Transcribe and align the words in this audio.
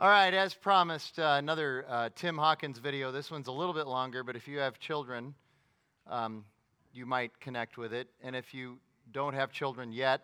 All 0.00 0.08
right, 0.08 0.32
as 0.32 0.54
promised, 0.54 1.18
uh, 1.18 1.34
another 1.36 1.84
uh, 1.86 2.08
Tim 2.16 2.38
Hawkins 2.38 2.78
video. 2.78 3.12
This 3.12 3.30
one's 3.30 3.48
a 3.48 3.52
little 3.52 3.74
bit 3.74 3.86
longer, 3.86 4.24
but 4.24 4.34
if 4.34 4.48
you 4.48 4.56
have 4.56 4.78
children, 4.78 5.34
um, 6.06 6.46
you 6.94 7.04
might 7.04 7.38
connect 7.38 7.76
with 7.76 7.92
it. 7.92 8.08
And 8.22 8.34
if 8.34 8.54
you 8.54 8.78
don't 9.12 9.34
have 9.34 9.52
children 9.52 9.92
yet, 9.92 10.22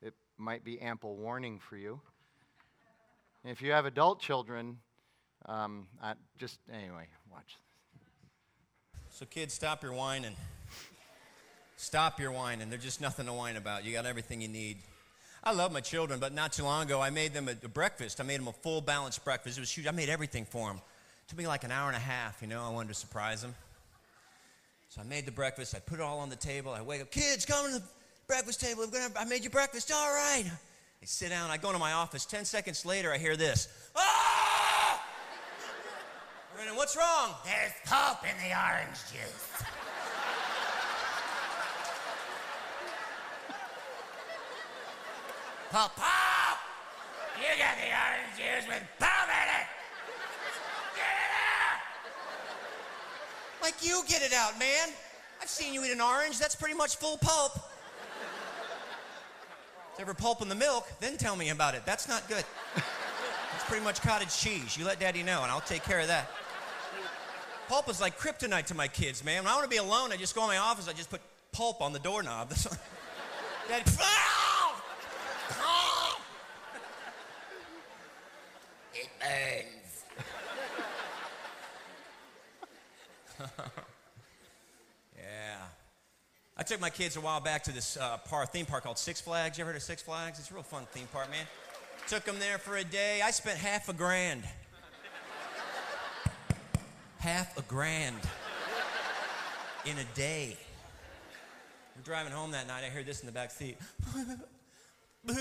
it 0.00 0.14
might 0.38 0.62
be 0.62 0.80
ample 0.80 1.16
warning 1.16 1.58
for 1.58 1.76
you. 1.76 2.00
And 3.42 3.50
if 3.50 3.60
you 3.60 3.72
have 3.72 3.84
adult 3.84 4.20
children, 4.20 4.78
um, 5.46 5.88
I 6.00 6.12
just 6.38 6.60
anyway, 6.72 7.08
watch. 7.32 7.56
So, 9.08 9.26
kids, 9.26 9.52
stop 9.52 9.82
your 9.82 9.92
whining. 9.92 10.36
Stop 11.76 12.20
your 12.20 12.30
whining. 12.30 12.70
There's 12.70 12.84
just 12.84 13.00
nothing 13.00 13.26
to 13.26 13.32
whine 13.32 13.56
about. 13.56 13.84
You 13.84 13.92
got 13.92 14.06
everything 14.06 14.40
you 14.40 14.46
need. 14.46 14.76
I 15.42 15.52
love 15.52 15.72
my 15.72 15.80
children, 15.80 16.20
but 16.20 16.34
not 16.34 16.52
too 16.52 16.64
long 16.64 16.84
ago, 16.84 17.00
I 17.00 17.10
made 17.10 17.32
them 17.32 17.48
a, 17.48 17.68
breakfast. 17.68 18.20
I 18.20 18.24
made 18.24 18.40
them 18.40 18.48
a 18.48 18.52
full 18.52 18.80
balanced 18.80 19.24
breakfast. 19.24 19.56
It 19.56 19.60
was 19.60 19.70
huge. 19.70 19.86
I 19.86 19.90
made 19.90 20.10
everything 20.10 20.44
for 20.44 20.68
them. 20.68 20.76
It 20.76 21.28
took 21.28 21.38
me 21.38 21.46
like 21.46 21.64
an 21.64 21.70
hour 21.70 21.88
and 21.88 21.96
a 21.96 22.00
half, 22.00 22.42
you 22.42 22.48
know. 22.48 22.62
I 22.62 22.68
wanted 22.68 22.88
to 22.88 22.94
surprise 22.94 23.40
them. 23.40 23.54
So 24.90 25.00
I 25.00 25.04
made 25.04 25.24
the 25.24 25.32
breakfast. 25.32 25.74
I 25.74 25.78
put 25.78 25.98
it 25.98 26.02
all 26.02 26.18
on 26.18 26.28
the 26.28 26.36
table. 26.36 26.72
I 26.72 26.82
wake 26.82 27.00
up, 27.00 27.10
kids, 27.10 27.46
come 27.46 27.66
to 27.66 27.78
the 27.78 27.82
breakfast 28.26 28.60
table. 28.60 28.82
I'm 28.82 28.90
gonna, 28.90 29.08
I 29.18 29.24
made 29.24 29.44
you 29.44 29.50
breakfast. 29.50 29.90
All 29.90 30.12
right. 30.12 30.44
They 30.44 31.06
sit 31.06 31.30
down. 31.30 31.50
I 31.50 31.56
go 31.56 31.68
into 31.68 31.78
my 31.78 31.92
office. 31.92 32.26
Ten 32.26 32.44
seconds 32.44 32.84
later, 32.84 33.12
I 33.12 33.18
hear 33.18 33.36
this. 33.36 33.68
Ah! 33.96 34.76
And 36.68 36.76
what's 36.76 36.94
wrong? 36.94 37.30
There's 37.42 37.72
pulp 37.86 38.18
in 38.22 38.36
the 38.46 38.54
orange 38.54 38.98
juice. 39.10 39.62
pulp, 45.70 45.94
pulp! 45.96 46.58
You 47.38 47.46
got 47.58 47.76
the 47.78 47.88
orange 47.88 48.36
juice 48.36 48.66
with 48.68 48.82
pulp 48.98 49.28
in 49.28 49.48
it! 49.60 49.66
Get 50.96 51.06
it 51.06 51.32
out! 51.38 51.78
Like 53.62 53.74
you 53.80 54.02
get 54.08 54.22
it 54.22 54.32
out, 54.32 54.58
man. 54.58 54.88
I've 55.40 55.48
seen 55.48 55.72
you 55.72 55.84
eat 55.84 55.92
an 55.92 56.00
orange. 56.00 56.38
That's 56.38 56.54
pretty 56.54 56.74
much 56.74 56.96
full 56.96 57.16
pulp. 57.16 57.54
Is 59.94 60.00
ever 60.00 60.12
pulp 60.12 60.42
in 60.42 60.48
the 60.48 60.54
milk? 60.54 60.90
Then 61.00 61.16
tell 61.16 61.36
me 61.36 61.50
about 61.50 61.74
it. 61.74 61.82
That's 61.86 62.08
not 62.08 62.28
good. 62.28 62.44
It's 63.54 63.64
pretty 63.64 63.84
much 63.84 64.02
cottage 64.02 64.36
cheese. 64.36 64.76
You 64.76 64.84
let 64.84 64.98
daddy 65.00 65.22
know, 65.22 65.42
and 65.42 65.50
I'll 65.50 65.60
take 65.60 65.84
care 65.84 66.00
of 66.00 66.08
that. 66.08 66.28
Pulp 67.68 67.88
is 67.88 68.00
like 68.00 68.18
kryptonite 68.18 68.66
to 68.66 68.74
my 68.74 68.88
kids, 68.88 69.24
man. 69.24 69.44
When 69.44 69.52
I 69.52 69.54
want 69.54 69.64
to 69.64 69.70
be 69.70 69.76
alone, 69.76 70.12
I 70.12 70.16
just 70.16 70.34
go 70.34 70.42
in 70.42 70.48
my 70.48 70.56
office, 70.56 70.88
I 70.88 70.92
just 70.92 71.08
put 71.08 71.20
pulp 71.52 71.80
on 71.80 71.92
the 71.92 72.00
doorknob. 72.00 72.50
daddy, 73.68 73.84
ah! 74.00 74.49
It 78.94 79.08
burns. 79.20 80.04
yeah. 85.16 85.56
I 86.56 86.62
took 86.62 86.80
my 86.80 86.90
kids 86.90 87.16
a 87.16 87.20
while 87.20 87.40
back 87.40 87.62
to 87.64 87.72
this 87.72 87.96
uh, 87.96 88.18
park, 88.18 88.52
theme 88.52 88.66
park 88.66 88.84
called 88.84 88.98
Six 88.98 89.20
Flags. 89.20 89.56
You 89.56 89.62
ever 89.62 89.70
heard 89.70 89.76
of 89.76 89.82
Six 89.82 90.02
Flags? 90.02 90.38
It's 90.38 90.50
a 90.50 90.54
real 90.54 90.62
fun 90.62 90.84
theme 90.92 91.06
park, 91.12 91.30
man. 91.30 91.46
Took 92.08 92.24
them 92.24 92.38
there 92.38 92.58
for 92.58 92.76
a 92.76 92.84
day. 92.84 93.22
I 93.22 93.30
spent 93.30 93.58
half 93.58 93.88
a 93.88 93.92
grand. 93.92 94.42
half 97.18 97.56
a 97.56 97.62
grand 97.62 98.16
in 99.86 99.96
a 99.98 100.04
day. 100.16 100.56
We're 101.96 102.02
driving 102.02 102.32
home 102.32 102.50
that 102.50 102.66
night. 102.66 102.84
I 102.84 102.88
heard 102.88 103.06
this 103.06 103.20
in 103.20 103.26
the 103.26 103.32
back 103.32 103.50
seat. 103.50 103.78
Hey, 105.26 105.34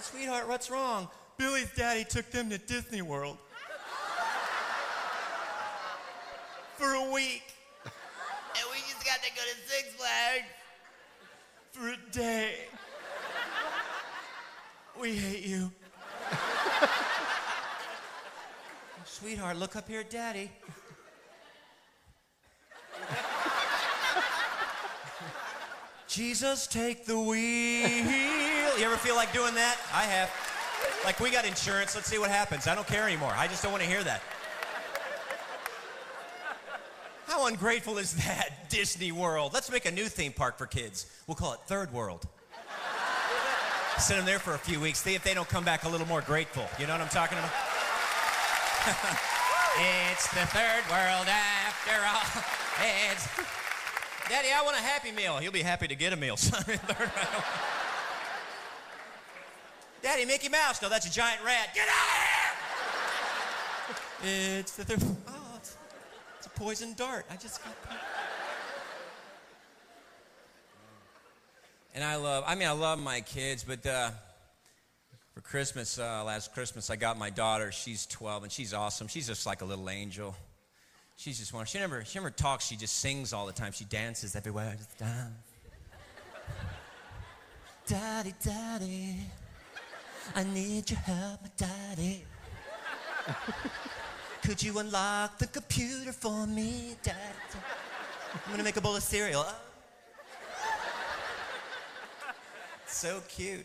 sweetheart, 0.00 0.48
what's 0.48 0.70
wrong? 0.70 1.08
Billy's 1.38 1.70
daddy 1.74 2.04
took 2.04 2.30
them 2.30 2.50
to 2.50 2.58
Disney 2.58 3.02
World. 3.02 3.38
For 6.76 6.92
a 6.92 7.10
week. 7.10 7.42
And 7.84 8.64
we 8.70 8.78
just 8.78 9.04
got 9.04 9.22
to 9.22 9.30
go 9.30 9.42
to 9.42 9.56
Six 9.68 9.94
Flags. 9.94 10.44
For 11.72 11.88
a 11.88 11.96
day. 12.12 12.54
We 15.00 15.16
hate 15.16 15.44
you. 15.44 15.72
Sweetheart, 19.04 19.56
look 19.56 19.76
up 19.76 19.88
here 19.88 20.00
at 20.00 20.10
daddy. 20.10 20.50
Jesus, 26.12 26.66
take 26.66 27.06
the 27.06 27.18
wheel. 27.18 27.88
You 27.88 28.84
ever 28.84 28.98
feel 28.98 29.14
like 29.14 29.32
doing 29.32 29.54
that? 29.54 29.78
I 29.94 30.02
have. 30.02 30.30
Like, 31.06 31.18
we 31.20 31.30
got 31.30 31.46
insurance. 31.46 31.94
Let's 31.94 32.06
see 32.06 32.18
what 32.18 32.30
happens. 32.30 32.66
I 32.66 32.74
don't 32.74 32.86
care 32.86 33.08
anymore. 33.08 33.32
I 33.34 33.46
just 33.46 33.62
don't 33.62 33.72
want 33.72 33.82
to 33.82 33.88
hear 33.88 34.04
that. 34.04 34.20
How 37.26 37.46
ungrateful 37.46 37.96
is 37.96 38.12
that, 38.26 38.50
Disney 38.68 39.10
World? 39.10 39.54
Let's 39.54 39.72
make 39.72 39.86
a 39.86 39.90
new 39.90 40.04
theme 40.04 40.34
park 40.34 40.58
for 40.58 40.66
kids. 40.66 41.06
We'll 41.26 41.34
call 41.34 41.54
it 41.54 41.60
Third 41.66 41.90
World. 41.94 42.26
Send 43.96 44.18
them 44.18 44.26
there 44.26 44.38
for 44.38 44.52
a 44.52 44.58
few 44.58 44.80
weeks, 44.80 44.98
see 44.98 45.14
if 45.14 45.24
they 45.24 45.32
don't 45.32 45.48
come 45.48 45.64
back 45.64 45.84
a 45.84 45.88
little 45.88 46.06
more 46.06 46.20
grateful. 46.20 46.66
You 46.78 46.86
know 46.86 46.92
what 46.92 47.00
I'm 47.00 47.08
talking 47.08 47.38
about? 47.38 47.52
it's 50.12 50.28
the 50.28 50.44
third 50.52 50.84
world 50.90 51.26
after 51.26 51.96
all. 52.04 52.44
It's. 53.10 53.61
Daddy, 54.32 54.48
I 54.50 54.62
want 54.62 54.78
a 54.78 54.80
Happy 54.80 55.12
Meal. 55.12 55.36
He'll 55.36 55.52
be 55.52 55.60
happy 55.60 55.86
to 55.86 55.94
get 55.94 56.14
a 56.14 56.16
meal, 56.16 56.38
son. 56.38 56.64
Daddy, 60.02 60.24
Mickey 60.24 60.48
Mouse. 60.48 60.80
No, 60.80 60.88
that's 60.88 61.04
a 61.04 61.12
giant 61.12 61.44
rat. 61.44 61.68
Get 61.74 61.86
out 61.86 62.08
of 64.22 64.24
here! 64.24 64.58
it's 64.62 64.74
the 64.74 64.86
third. 64.86 65.02
Oh, 65.28 65.56
it's, 65.58 65.76
it's 66.38 66.46
a 66.46 66.50
poison 66.58 66.94
dart. 66.94 67.26
I 67.30 67.36
just 67.36 67.62
got. 67.62 67.74
And 71.94 72.02
I 72.02 72.16
love, 72.16 72.44
I 72.46 72.54
mean, 72.54 72.68
I 72.68 72.72
love 72.72 72.98
my 72.98 73.20
kids, 73.20 73.64
but 73.64 73.84
uh, 73.86 74.12
for 75.34 75.42
Christmas, 75.42 75.98
uh, 75.98 76.24
last 76.24 76.54
Christmas, 76.54 76.88
I 76.88 76.96
got 76.96 77.18
my 77.18 77.28
daughter. 77.28 77.70
She's 77.70 78.06
12, 78.06 78.44
and 78.44 78.50
she's 78.50 78.72
awesome. 78.72 79.08
She's 79.08 79.26
just 79.26 79.44
like 79.44 79.60
a 79.60 79.66
little 79.66 79.90
angel. 79.90 80.34
She's 81.22 81.38
just 81.38 81.52
one. 81.52 81.66
She 81.66 81.78
never, 81.78 82.04
she 82.04 82.18
never 82.18 82.30
talks. 82.30 82.66
She 82.66 82.74
just 82.74 82.96
sings 82.96 83.32
all 83.32 83.46
the 83.46 83.52
time. 83.52 83.70
She 83.70 83.84
dances 83.84 84.34
everywhere. 84.34 84.76
Daddy, 87.86 88.34
daddy, 88.44 89.18
I 90.34 90.42
need 90.42 90.90
your 90.90 90.98
help, 90.98 91.42
my 91.42 91.50
daddy. 91.56 92.24
Could 94.42 94.64
you 94.64 94.76
unlock 94.80 95.38
the 95.38 95.46
computer 95.46 96.10
for 96.12 96.44
me, 96.44 96.96
daddy? 97.04 97.18
I'm 98.44 98.50
gonna 98.50 98.64
make 98.64 98.76
a 98.76 98.80
bowl 98.80 98.96
of 98.96 99.02
cereal. 99.04 99.44
Oh. 99.46 99.54
so 102.88 103.22
cute. 103.28 103.64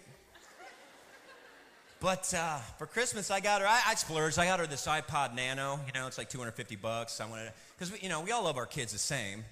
But 2.00 2.32
uh, 2.36 2.60
for 2.78 2.86
Christmas, 2.86 3.32
I 3.32 3.40
got 3.40 3.62
her. 3.62 3.68
I, 3.68 3.82
I 3.88 3.96
splurged. 3.96 4.38
I 4.38 4.46
got 4.46 4.60
her 4.60 4.68
this 4.68 4.86
iPod 4.86 5.36
Nano. 5.36 5.80
You 5.88 6.00
know, 6.00 6.06
it's 6.06 6.18
like 6.18 6.30
250 6.30 6.76
bucks. 6.76 7.20
I 7.20 7.26
wanted 7.26 7.52
because 7.78 8.02
you 8.02 8.10
know 8.10 8.22
we 8.22 8.32
all 8.32 8.44
love 8.44 8.58
our 8.58 8.66
kids 8.66 8.94
the 8.94 9.00
same. 9.00 9.44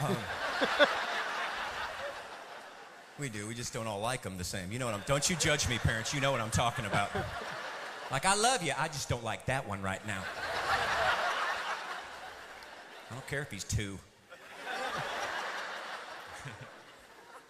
Um, 0.00 0.16
we 3.18 3.28
do. 3.28 3.46
We 3.46 3.54
just 3.54 3.74
don't 3.74 3.86
all 3.86 4.00
like 4.00 4.22
them 4.22 4.38
the 4.38 4.44
same. 4.44 4.72
You 4.72 4.78
know 4.78 4.86
what 4.86 4.94
I'm? 4.94 5.02
Don't 5.06 5.28
you 5.28 5.36
judge 5.36 5.68
me, 5.68 5.78
parents. 5.78 6.14
You 6.14 6.22
know 6.22 6.32
what 6.32 6.40
I'm 6.40 6.50
talking 6.50 6.86
about. 6.86 7.10
Like 8.10 8.24
I 8.26 8.34
love 8.34 8.62
you. 8.62 8.72
I 8.78 8.88
just 8.88 9.08
don't 9.08 9.22
like 9.22 9.46
that 9.46 9.68
one 9.68 9.82
right 9.82 10.04
now. 10.06 10.22
I 13.10 13.14
don't 13.14 13.26
care 13.26 13.42
if 13.42 13.50
he's 13.50 13.64
two. 13.64 13.98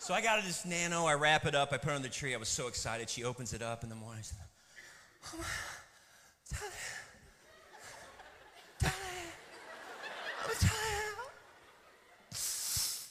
So 0.05 0.13
I 0.13 0.21
got 0.21 0.45
this 0.45 0.67
nano, 0.67 1.07
I 1.07 1.15
wrap 1.15 1.47
it 1.47 1.55
up, 1.55 1.73
I 1.73 1.79
put 1.79 1.93
it 1.93 1.95
on 1.95 2.03
the 2.03 2.11
tree. 2.11 2.35
I 2.35 2.37
was 2.37 2.51
so 2.51 2.69
excited. 2.69 3.09
She 3.09 3.25
opens 3.25 3.55
it 3.55 3.63
up 3.63 3.83
in 3.83 3.89
the 3.89 3.95
morning. 3.95 4.23
Said, 4.23 4.37
oh 5.33 5.39
my, 5.39 5.45
I'm. 6.53 6.71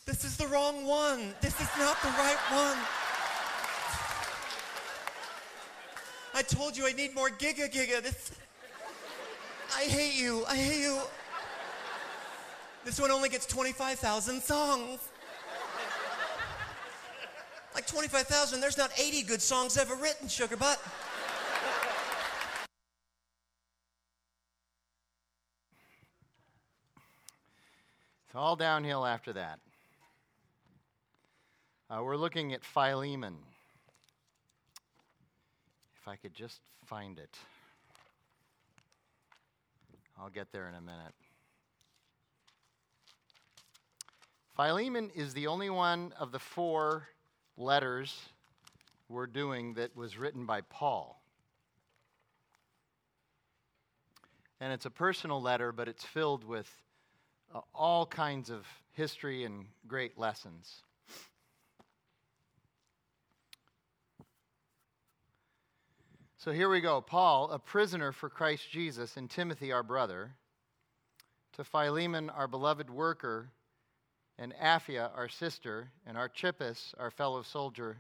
This 0.06 0.24
is 0.24 0.38
the 0.38 0.46
wrong 0.46 0.86
one. 0.86 1.34
This 1.42 1.60
is 1.60 1.68
not 1.80 2.00
the 2.04 2.10
right 2.10 2.38
one. 2.52 2.78
I 6.36 6.44
told 6.44 6.78
you 6.78 6.86
I 6.86 6.92
need 6.92 7.16
more 7.16 7.30
giga 7.30 7.74
giga. 7.74 8.04
This, 8.04 8.34
I 9.76 9.86
hate 9.86 10.14
you. 10.14 10.46
I 10.48 10.56
hate 10.56 10.84
you. 10.84 11.02
This 12.86 13.02
one 13.02 13.10
only 13.10 13.30
gets 13.30 13.48
25,000 13.48 14.44
songs. 14.44 15.00
Like 17.76 17.88
25,000, 17.88 18.62
there's 18.62 18.78
not 18.78 18.92
80 19.00 19.24
good 19.24 19.42
songs 19.42 19.78
ever 19.78 19.96
written, 19.96 20.28
sugar 20.28 20.56
butt. 20.56 20.80
It's 28.28 28.36
all 28.36 28.56
downhill 28.56 29.06
after 29.06 29.34
that. 29.34 29.60
Uh, 31.90 32.02
we're 32.04 32.18
looking 32.18 32.54
at 32.54 32.64
Philemon. 32.64 33.36
If 36.02 36.08
I 36.08 36.16
could 36.16 36.34
just 36.34 36.60
find 36.86 37.18
it, 37.18 37.38
I'll 40.20 40.30
get 40.30 40.52
there 40.52 40.68
in 40.68 40.76
a 40.76 40.82
minute. 40.82 41.14
Philemon 44.56 45.10
is 45.16 45.34
the 45.34 45.48
only 45.48 45.72
one 45.72 46.14
of 46.20 46.32
the 46.32 46.40
four 46.40 47.08
letters 47.58 48.16
we're 49.10 49.28
doing 49.28 49.76
that 49.76 49.96
was 49.96 50.18
written 50.18 50.46
by 50.46 50.62
Paul. 50.62 51.22
And 54.60 54.72
it's 54.72 54.86
a 54.86 54.90
personal 54.90 55.42
letter, 55.42 55.72
but 55.72 55.88
it's 55.88 56.04
filled 56.04 56.44
with 56.44 56.70
uh, 57.54 57.60
all 57.76 58.06
kinds 58.06 58.50
of 58.50 58.66
history 58.94 59.44
and 59.44 59.66
great 59.88 60.18
lessons. 60.18 60.84
So 66.38 66.52
here 66.52 66.70
we 66.70 66.82
go. 66.82 67.00
Paul, 67.02 67.52
a 67.52 67.60
prisoner 67.60 68.12
for 68.12 68.30
Christ 68.30 68.70
Jesus, 68.70 69.16
and 69.16 69.30
Timothy, 69.30 69.72
our 69.72 69.84
brother, 69.84 70.32
to 71.54 71.64
Philemon, 71.64 72.30
our 72.30 72.48
beloved 72.48 72.90
worker, 72.90 73.50
and 74.44 74.54
Apphia, 74.62 75.10
our 75.16 75.30
sister, 75.30 75.90
and 76.06 76.18
Archippus, 76.18 76.94
our 77.00 77.10
fellow 77.10 77.44
soldier, 77.44 77.96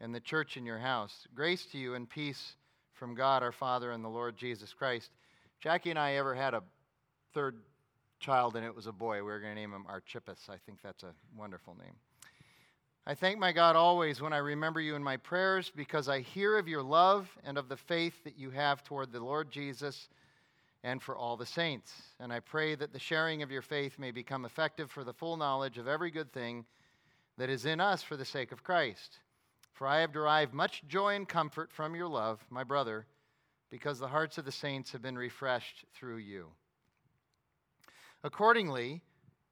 and 0.00 0.14
the 0.14 0.20
church 0.20 0.56
in 0.56 0.64
your 0.64 0.78
house. 0.78 1.28
Grace 1.34 1.66
to 1.66 1.78
you 1.78 1.92
and 1.94 2.08
peace 2.08 2.56
from 2.94 3.14
God 3.14 3.42
our 3.42 3.52
Father 3.52 3.90
and 3.90 4.02
the 4.02 4.08
Lord 4.08 4.34
Jesus 4.34 4.72
Christ. 4.72 5.10
Jackie 5.60 5.90
and 5.90 5.98
I 5.98 6.14
ever 6.14 6.34
had 6.34 6.54
a 6.54 6.62
third 7.34 7.58
child, 8.18 8.56
and 8.56 8.64
it 8.64 8.74
was 8.74 8.86
a 8.86 8.92
boy. 8.92 9.16
We 9.16 9.24
were 9.24 9.40
going 9.40 9.54
to 9.54 9.60
name 9.60 9.74
him 9.74 9.84
Archippus. 9.86 10.48
I 10.48 10.56
think 10.64 10.78
that's 10.82 11.02
a 11.02 11.12
wonderful 11.36 11.76
name. 11.78 11.96
I 13.06 13.14
thank 13.14 13.38
my 13.38 13.52
God 13.52 13.76
always 13.76 14.22
when 14.22 14.32
I 14.32 14.38
remember 14.38 14.80
you 14.80 14.94
in 14.94 15.02
my 15.02 15.18
prayers 15.18 15.70
because 15.76 16.08
I 16.08 16.20
hear 16.20 16.56
of 16.56 16.66
your 16.66 16.82
love 16.82 17.28
and 17.44 17.58
of 17.58 17.68
the 17.68 17.76
faith 17.76 18.14
that 18.24 18.38
you 18.38 18.48
have 18.52 18.82
toward 18.84 19.12
the 19.12 19.20
Lord 19.20 19.50
Jesus 19.50 20.08
and 20.84 21.02
for 21.02 21.16
all 21.16 21.36
the 21.36 21.46
saints. 21.46 21.92
And 22.18 22.32
I 22.32 22.40
pray 22.40 22.74
that 22.74 22.92
the 22.92 22.98
sharing 22.98 23.42
of 23.42 23.50
your 23.50 23.62
faith 23.62 23.98
may 23.98 24.10
become 24.10 24.44
effective 24.44 24.90
for 24.90 25.04
the 25.04 25.12
full 25.12 25.36
knowledge 25.36 25.78
of 25.78 25.88
every 25.88 26.10
good 26.10 26.32
thing 26.32 26.64
that 27.38 27.50
is 27.50 27.66
in 27.66 27.80
us 27.80 28.02
for 28.02 28.16
the 28.16 28.24
sake 28.24 28.52
of 28.52 28.64
Christ. 28.64 29.18
For 29.72 29.86
I 29.86 30.00
have 30.00 30.12
derived 30.12 30.52
much 30.52 30.82
joy 30.86 31.14
and 31.14 31.28
comfort 31.28 31.72
from 31.72 31.94
your 31.94 32.08
love, 32.08 32.44
my 32.50 32.64
brother, 32.64 33.06
because 33.70 33.98
the 33.98 34.08
hearts 34.08 34.38
of 34.38 34.44
the 34.44 34.52
saints 34.52 34.92
have 34.92 35.02
been 35.02 35.16
refreshed 35.16 35.84
through 35.94 36.18
you. 36.18 36.48
Accordingly, 38.22 39.02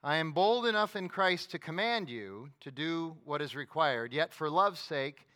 I 0.03 0.17
am 0.17 0.33
bold 0.33 0.67
enough 0.67 0.95
in 0.97 1.09
Christ 1.09 1.51
to 1.51 1.59
command 1.59 2.09
you 2.09 2.49
to 2.61 2.71
do 2.71 3.17
what 3.25 3.43
is 3.43 3.57
required, 3.57 4.13
yet 4.13 4.33
for 4.33 4.49
love's 4.49 4.81
sake, 4.81 5.27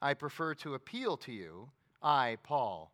I 0.00 0.14
prefer 0.14 0.54
to 0.56 0.74
appeal 0.74 1.16
to 1.18 1.32
you, 1.32 1.70
I, 2.02 2.38
Paul, 2.42 2.93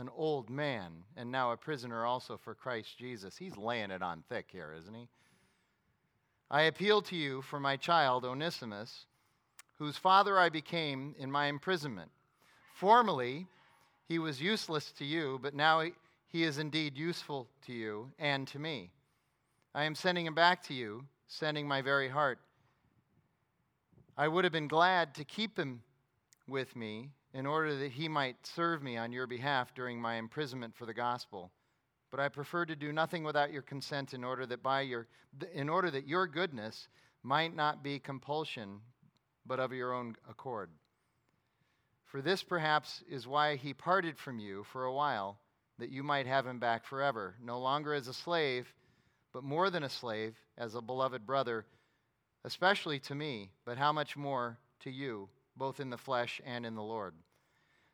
an 0.00 0.08
old 0.16 0.50
man, 0.50 0.92
and 1.16 1.30
now 1.30 1.52
a 1.52 1.56
prisoner 1.56 2.04
also 2.04 2.36
for 2.36 2.54
Christ 2.54 2.98
Jesus. 2.98 3.36
He's 3.36 3.56
laying 3.56 3.90
it 3.90 4.02
on 4.02 4.24
thick 4.28 4.46
here, 4.50 4.74
isn't 4.76 4.94
he? 4.94 5.08
I 6.50 6.62
appeal 6.62 7.00
to 7.02 7.16
you 7.16 7.42
for 7.42 7.60
my 7.60 7.76
child, 7.76 8.24
Onesimus, 8.24 9.06
whose 9.78 9.96
father 9.96 10.38
I 10.38 10.48
became 10.48 11.14
in 11.18 11.30
my 11.30 11.46
imprisonment. 11.46 12.10
Formerly, 12.74 13.46
he 14.08 14.18
was 14.18 14.42
useless 14.42 14.90
to 14.92 15.04
you, 15.04 15.38
but 15.40 15.54
now 15.54 15.84
he 16.26 16.42
is 16.42 16.58
indeed 16.58 16.98
useful 16.98 17.46
to 17.66 17.72
you 17.72 18.10
and 18.18 18.48
to 18.48 18.58
me. 18.58 18.90
I 19.74 19.84
am 19.84 19.94
sending 19.94 20.26
him 20.26 20.34
back 20.34 20.62
to 20.64 20.74
you, 20.74 21.04
sending 21.28 21.68
my 21.68 21.82
very 21.82 22.08
heart. 22.08 22.40
I 24.16 24.26
would 24.26 24.44
have 24.44 24.52
been 24.52 24.68
glad 24.68 25.14
to 25.14 25.24
keep 25.24 25.56
him 25.56 25.82
with 26.48 26.74
me 26.74 27.10
in 27.32 27.46
order 27.46 27.76
that 27.76 27.92
he 27.92 28.08
might 28.08 28.46
serve 28.46 28.82
me 28.82 28.96
on 28.96 29.12
your 29.12 29.26
behalf 29.26 29.74
during 29.74 30.00
my 30.00 30.16
imprisonment 30.16 30.74
for 30.74 30.86
the 30.86 30.94
gospel. 30.94 31.50
But 32.10 32.20
I 32.20 32.28
prefer 32.28 32.66
to 32.66 32.74
do 32.74 32.92
nothing 32.92 33.22
without 33.22 33.52
your 33.52 33.62
consent 33.62 34.14
in 34.14 34.24
order 34.24 34.46
that 34.46 34.62
by 34.62 34.80
your 34.82 35.06
in 35.54 35.68
order 35.68 35.90
that 35.92 36.08
your 36.08 36.26
goodness 36.26 36.88
might 37.22 37.54
not 37.54 37.84
be 37.84 38.00
compulsion, 38.00 38.80
but 39.46 39.60
of 39.60 39.72
your 39.72 39.92
own 39.92 40.16
accord. 40.28 40.70
For 42.06 42.20
this 42.20 42.42
perhaps 42.42 43.04
is 43.08 43.28
why 43.28 43.54
he 43.54 43.72
parted 43.72 44.18
from 44.18 44.40
you 44.40 44.64
for 44.64 44.84
a 44.84 44.92
while, 44.92 45.38
that 45.78 45.90
you 45.90 46.02
might 46.02 46.26
have 46.26 46.46
him 46.46 46.58
back 46.58 46.84
forever, 46.84 47.36
no 47.40 47.60
longer 47.60 47.94
as 47.94 48.08
a 48.08 48.14
slave 48.14 48.74
but 49.32 49.44
more 49.44 49.70
than 49.70 49.84
a 49.84 49.88
slave, 49.88 50.36
as 50.58 50.74
a 50.74 50.80
beloved 50.80 51.26
brother, 51.26 51.64
especially 52.44 52.98
to 52.98 53.14
me, 53.14 53.50
but 53.64 53.78
how 53.78 53.92
much 53.92 54.16
more 54.16 54.58
to 54.80 54.90
you, 54.90 55.28
both 55.60 55.78
in 55.78 55.90
the 55.90 55.98
flesh 55.98 56.40
and 56.46 56.64
in 56.64 56.74
the 56.74 56.82
Lord. 56.82 57.12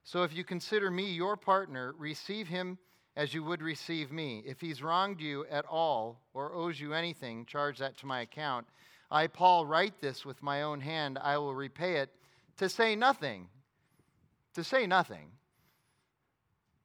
So 0.04 0.22
if 0.22 0.32
you 0.32 0.44
consider 0.44 0.88
me 0.88 1.10
your 1.10 1.36
partner, 1.36 1.96
receive 1.98 2.46
him 2.46 2.78
as 3.16 3.34
you 3.34 3.42
would 3.42 3.60
receive 3.60 4.12
me. 4.12 4.44
If 4.46 4.60
he's 4.60 4.84
wronged 4.84 5.20
you 5.20 5.44
at 5.50 5.64
all 5.66 6.20
or 6.32 6.54
owes 6.54 6.78
you 6.78 6.94
anything, 6.94 7.44
charge 7.44 7.78
that 7.80 7.96
to 7.98 8.06
my 8.06 8.20
account. 8.20 8.68
I, 9.10 9.26
Paul, 9.26 9.66
write 9.66 10.00
this 10.00 10.24
with 10.24 10.40
my 10.44 10.62
own 10.62 10.80
hand. 10.80 11.18
I 11.20 11.38
will 11.38 11.56
repay 11.56 11.96
it 11.96 12.10
to 12.58 12.68
say 12.68 12.94
nothing, 12.94 13.48
to 14.54 14.62
say 14.62 14.86
nothing 14.86 15.32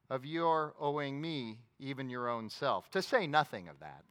of 0.09 0.25
your 0.25 0.73
owing 0.79 1.21
me 1.21 1.59
even 1.77 2.09
your 2.09 2.27
own 2.27 2.49
self, 2.49 2.89
to 2.89 3.03
say 3.03 3.27
nothing 3.27 3.69
of 3.69 3.79
that. 3.81 4.03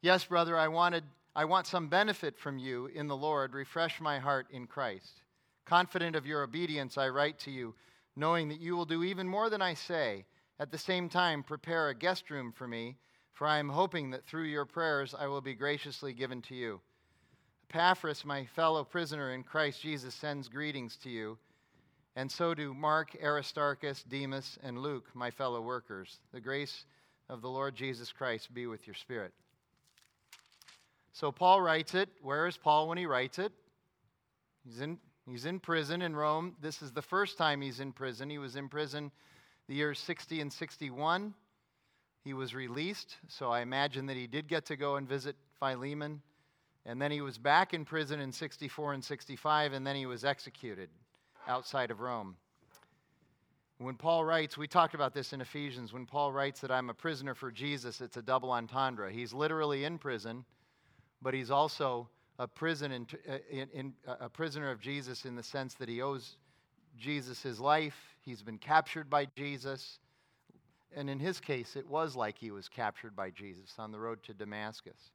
Yes, 0.00 0.24
brother, 0.24 0.58
I 0.58 0.66
wanted 0.66 1.04
I 1.36 1.44
want 1.44 1.66
some 1.66 1.88
benefit 1.88 2.38
from 2.38 2.58
you 2.58 2.86
in 2.86 3.06
the 3.06 3.16
Lord. 3.16 3.54
Refresh 3.54 4.00
my 4.00 4.18
heart 4.18 4.46
in 4.50 4.66
Christ. 4.66 5.22
Confident 5.64 6.16
of 6.16 6.26
your 6.26 6.42
obedience, 6.42 6.98
I 6.98 7.08
write 7.08 7.38
to 7.40 7.50
you, 7.50 7.74
knowing 8.16 8.48
that 8.48 8.60
you 8.60 8.76
will 8.76 8.84
do 8.84 9.04
even 9.04 9.28
more 9.28 9.50
than 9.50 9.62
I 9.62 9.74
say. 9.74 10.24
At 10.58 10.72
the 10.72 10.78
same 10.78 11.08
time, 11.08 11.42
prepare 11.42 11.88
a 11.88 11.94
guest 11.94 12.30
room 12.30 12.52
for 12.52 12.66
me, 12.66 12.96
for 13.32 13.46
I 13.46 13.58
am 13.58 13.68
hoping 13.68 14.10
that 14.10 14.26
through 14.26 14.44
your 14.44 14.64
prayers 14.64 15.14
I 15.16 15.26
will 15.26 15.40
be 15.40 15.54
graciously 15.54 16.12
given 16.12 16.42
to 16.42 16.54
you. 16.54 16.80
Epaphras, 17.70 18.24
my 18.24 18.46
fellow 18.46 18.82
prisoner 18.82 19.32
in 19.32 19.42
Christ 19.42 19.82
Jesus, 19.82 20.14
sends 20.14 20.48
greetings 20.48 20.96
to 21.02 21.10
you, 21.10 21.38
and 22.16 22.32
so 22.32 22.54
do 22.54 22.74
Mark, 22.74 23.14
Aristarchus, 23.22 24.02
Demas, 24.02 24.58
and 24.62 24.78
Luke, 24.78 25.08
my 25.14 25.30
fellow 25.30 25.60
workers. 25.60 26.18
The 26.32 26.40
grace 26.40 26.86
of 27.28 27.42
the 27.42 27.48
Lord 27.48 27.76
Jesus 27.76 28.10
Christ 28.10 28.52
be 28.52 28.66
with 28.66 28.86
your 28.86 28.94
spirit. 28.94 29.32
So 31.12 31.32
Paul 31.32 31.60
writes 31.60 31.94
it. 31.94 32.08
Where 32.22 32.46
is 32.46 32.56
Paul 32.56 32.88
when 32.88 32.98
he 32.98 33.06
writes 33.06 33.38
it? 33.38 33.52
He's 34.64 34.80
in, 34.80 34.98
he's 35.26 35.46
in 35.46 35.60
prison 35.60 36.02
in 36.02 36.14
Rome. 36.14 36.56
This 36.60 36.82
is 36.82 36.92
the 36.92 37.02
first 37.02 37.38
time 37.38 37.60
he's 37.60 37.80
in 37.80 37.92
prison. 37.92 38.30
He 38.30 38.38
was 38.38 38.56
in 38.56 38.68
prison 38.68 39.10
the 39.68 39.74
years 39.74 39.98
60 39.98 40.40
and 40.40 40.52
61. 40.52 41.34
He 42.24 42.34
was 42.34 42.54
released, 42.54 43.16
so 43.28 43.50
I 43.50 43.60
imagine 43.60 44.06
that 44.06 44.16
he 44.16 44.26
did 44.26 44.48
get 44.48 44.66
to 44.66 44.76
go 44.76 44.96
and 44.96 45.08
visit 45.08 45.36
Philemon. 45.58 46.20
And 46.84 47.00
then 47.00 47.10
he 47.10 47.20
was 47.20 47.38
back 47.38 47.74
in 47.74 47.84
prison 47.84 48.20
in 48.20 48.32
64 48.32 48.94
and 48.94 49.04
65, 49.04 49.72
and 49.72 49.86
then 49.86 49.96
he 49.96 50.06
was 50.06 50.24
executed 50.24 50.88
outside 51.46 51.90
of 51.90 52.00
Rome. 52.00 52.36
When 53.78 53.94
Paul 53.94 54.24
writes, 54.24 54.58
we 54.58 54.66
talked 54.66 54.94
about 54.94 55.14
this 55.14 55.32
in 55.32 55.40
Ephesians, 55.40 55.92
when 55.92 56.04
Paul 56.04 56.32
writes 56.32 56.60
that 56.60 56.70
I'm 56.70 56.90
a 56.90 56.94
prisoner 56.94 57.34
for 57.34 57.52
Jesus, 57.52 58.00
it's 58.00 58.16
a 58.16 58.22
double 58.22 58.50
entendre. 58.50 59.10
He's 59.12 59.32
literally 59.32 59.84
in 59.84 59.98
prison 59.98 60.44
but 61.22 61.34
he's 61.34 61.50
also 61.50 62.08
a, 62.38 62.46
prison 62.46 62.92
in, 62.92 63.06
uh, 63.28 63.38
in, 63.50 63.68
in, 63.72 63.92
a 64.06 64.28
prisoner 64.28 64.70
of 64.70 64.80
Jesus 64.80 65.24
in 65.24 65.34
the 65.34 65.42
sense 65.42 65.74
that 65.74 65.88
he 65.88 66.00
owes 66.00 66.36
Jesus 66.96 67.42
his 67.42 67.58
life. 67.60 67.96
He's 68.20 68.42
been 68.42 68.58
captured 68.58 69.10
by 69.10 69.26
Jesus. 69.36 69.98
And 70.94 71.10
in 71.10 71.18
his 71.18 71.40
case, 71.40 71.76
it 71.76 71.86
was 71.86 72.16
like 72.16 72.38
he 72.38 72.50
was 72.50 72.68
captured 72.68 73.14
by 73.14 73.30
Jesus 73.30 73.74
on 73.78 73.92
the 73.92 73.98
road 73.98 74.22
to 74.24 74.34
Damascus. 74.34 75.10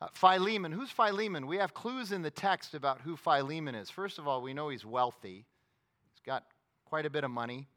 Uh, 0.00 0.08
Philemon, 0.14 0.72
who's 0.72 0.90
Philemon? 0.90 1.46
We 1.46 1.56
have 1.56 1.74
clues 1.74 2.12
in 2.12 2.22
the 2.22 2.30
text 2.30 2.74
about 2.74 3.00
who 3.00 3.16
Philemon 3.16 3.74
is. 3.74 3.90
First 3.90 4.18
of 4.18 4.28
all, 4.28 4.42
we 4.42 4.54
know 4.54 4.68
he's 4.68 4.84
wealthy, 4.84 5.44
he's 6.12 6.20
got 6.24 6.44
quite 6.84 7.06
a 7.06 7.10
bit 7.10 7.24
of 7.24 7.30
money. 7.30 7.68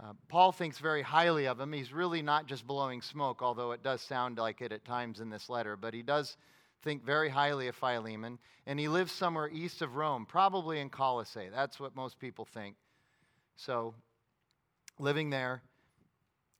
Uh, 0.00 0.12
Paul 0.28 0.52
thinks 0.52 0.78
very 0.78 1.02
highly 1.02 1.46
of 1.46 1.58
him. 1.58 1.72
He's 1.72 1.92
really 1.92 2.22
not 2.22 2.46
just 2.46 2.66
blowing 2.66 3.02
smoke, 3.02 3.42
although 3.42 3.72
it 3.72 3.82
does 3.82 4.00
sound 4.00 4.38
like 4.38 4.60
it 4.60 4.72
at 4.72 4.84
times 4.84 5.18
in 5.18 5.28
this 5.28 5.50
letter, 5.50 5.76
but 5.76 5.92
he 5.92 6.02
does 6.02 6.36
think 6.82 7.04
very 7.04 7.28
highly 7.28 7.66
of 7.66 7.74
Philemon. 7.74 8.38
And 8.66 8.78
he 8.78 8.86
lives 8.86 9.10
somewhere 9.10 9.48
east 9.48 9.82
of 9.82 9.96
Rome, 9.96 10.24
probably 10.24 10.78
in 10.78 10.88
Colossae. 10.88 11.48
That's 11.52 11.80
what 11.80 11.96
most 11.96 12.20
people 12.20 12.44
think. 12.44 12.76
So, 13.56 13.94
living 15.00 15.30
there. 15.30 15.62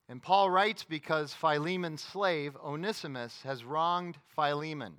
And 0.09 0.21
Paul 0.23 0.51
writes 0.51 0.85
because 0.85 1.33
Philemon's 1.35 2.03
slave, 2.03 2.57
Onesimus, 2.65 3.43
has 3.45 3.63
wronged 3.63 4.17
Philemon. 4.35 4.95